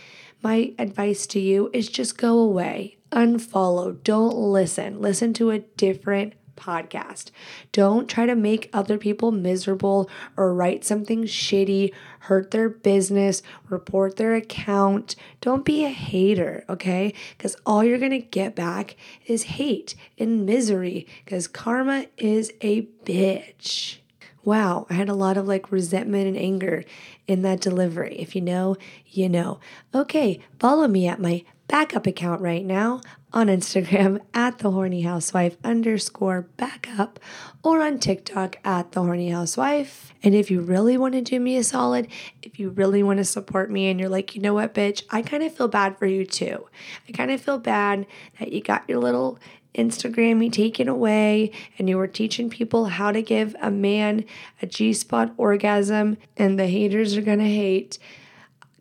my 0.43 0.73
advice 0.79 1.27
to 1.29 1.41
you 1.41 1.71
is 1.73 1.89
just 1.89 2.19
go 2.19 2.39
away, 2.39 2.97
unfollow, 3.11 4.03
don't 4.03 4.37
listen, 4.37 5.01
listen 5.01 5.33
to 5.35 5.51
a 5.51 5.61
different 5.61 6.35
podcast. 6.61 7.31
Don't 7.73 8.09
try 8.09 8.27
to 8.27 8.35
make 8.37 8.71
other 8.73 8.99
people 8.99 9.33
miserable 9.33 10.11
or 10.37 10.55
write 10.55 10.85
something 10.85 11.25
shitty, 11.25 11.93
hurt 12.21 12.51
their 12.51 12.69
business, 12.69 13.43
report 13.69 14.17
their 14.17 14.35
account. 14.35 15.17
Don't 15.41 15.65
be 15.65 15.85
a 15.85 15.89
hater, 15.89 16.65
okay? 16.69 17.15
Because 17.37 17.57
all 17.65 17.83
you're 17.83 17.99
gonna 17.99 18.21
get 18.21 18.55
back 18.55 18.97
is 19.27 19.45
hate 19.45 19.95
and 20.19 20.47
misery 20.47 21.07
because 21.25 21.49
karma 21.49 22.07
is 22.19 22.53
a 22.61 22.83
bitch. 23.05 23.97
Wow, 24.43 24.87
I 24.89 24.95
had 24.95 25.11
a 25.11 25.15
lot 25.15 25.37
of 25.37 25.47
like 25.47 25.71
resentment 25.71 26.27
and 26.27 26.37
anger 26.37 26.85
in 27.27 27.43
that 27.43 27.61
delivery. 27.61 28.17
If 28.19 28.35
you 28.35 28.41
know, 28.41 28.77
you 29.07 29.29
know. 29.29 29.61
Okay, 29.95 30.41
follow 30.59 30.89
me 30.89 31.07
at 31.07 31.21
my 31.21 31.45
backup 31.71 32.05
account 32.05 32.41
right 32.41 32.65
now 32.65 33.01
on 33.33 33.47
Instagram 33.47 34.21
at 34.35 34.59
the 34.59 34.73
horny 34.73 35.03
housewife 35.03 35.57
underscore 35.63 36.43
backup 36.57 37.21
or 37.63 37.81
on 37.81 38.01
TikTok 38.01 38.57
at 38.65 38.91
the 38.91 39.01
horny 39.01 39.31
housewife. 39.31 40.13
And 40.21 40.35
if 40.35 40.51
you 40.51 40.63
really 40.63 40.99
want 40.99 41.15
to 41.15 41.23
do 41.23 41.39
me 41.39 41.57
a 41.57 41.63
solid, 41.63 42.09
if 42.43 42.59
you 42.59 42.71
really 42.71 43.05
want 43.05 43.19
to 43.19 43.25
support 43.25 43.71
me 43.71 43.89
and 43.89 44.01
you're 44.01 44.09
like, 44.09 44.35
you 44.35 44.43
know 44.43 44.55
what, 44.55 44.75
bitch, 44.75 45.05
I 45.11 45.23
kind 45.23 45.45
of 45.45 45.55
feel 45.55 45.69
bad 45.69 45.97
for 45.97 46.07
you 46.07 46.27
too. 46.27 46.67
I 47.09 47.13
kind 47.13 47.31
of 47.31 47.41
feel 47.41 47.59
bad 47.59 48.05
that 48.41 48.53
you 48.53 48.61
got 48.61 48.89
your 48.89 48.99
little 48.99 49.39
Instagram 49.75 50.53
taken 50.53 50.89
away 50.89 51.53
and 51.79 51.89
you 51.89 51.97
were 51.97 52.09
teaching 52.09 52.51
people 52.51 52.87
how 52.87 53.13
to 53.13 53.23
give 53.23 53.55
a 53.63 53.71
man 53.71 54.25
a 54.61 54.67
G 54.67 54.93
spot 54.93 55.33
orgasm 55.37 56.17
and 56.37 56.59
the 56.59 56.67
haters 56.67 57.17
are 57.17 57.23
gonna 57.23 57.45
hate. 57.45 58.01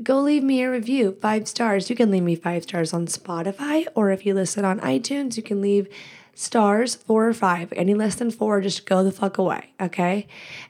Go 0.01 0.21
leave 0.21 0.43
me 0.43 0.61
a 0.63 0.71
review, 0.71 1.17
five 1.21 1.47
stars. 1.47 1.89
You 1.89 1.95
can 1.95 2.09
leave 2.09 2.23
me 2.23 2.35
five 2.35 2.63
stars 2.63 2.93
on 2.93 3.07
Spotify, 3.07 3.85
or 3.95 4.11
if 4.11 4.25
you 4.25 4.33
listen 4.33 4.63
on 4.63 4.79
iTunes, 4.79 5.35
you 5.35 5.43
can 5.43 5.61
leave 5.61 5.89
stars, 6.33 6.95
four 6.95 7.27
or 7.27 7.33
five. 7.33 7.73
Any 7.73 7.93
less 7.93 8.15
than 8.15 8.31
four, 8.31 8.61
just 8.61 8.85
go 8.85 9.03
the 9.03 9.11
fuck 9.11 9.37
away, 9.37 9.73
okay? 9.81 10.25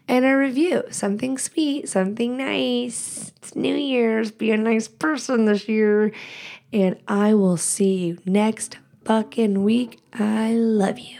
And 0.08 0.26
a 0.26 0.36
review, 0.36 0.84
something 0.90 1.38
sweet, 1.38 1.88
something 1.88 2.38
nice. 2.38 3.32
It's 3.38 3.56
New 3.56 3.76
Year's, 3.76 4.32
be 4.32 4.50
a 4.52 4.58
nice 4.58 4.88
person 4.88 5.46
this 5.46 5.70
year. 5.70 6.12
And 6.74 6.98
I 7.08 7.36
will 7.36 7.58
see 7.58 7.98
you 7.98 8.18
next 8.26 8.78
fucking 9.06 9.64
week. 9.64 10.00
I 10.14 10.54
love 10.54 10.98
you. 10.98 11.20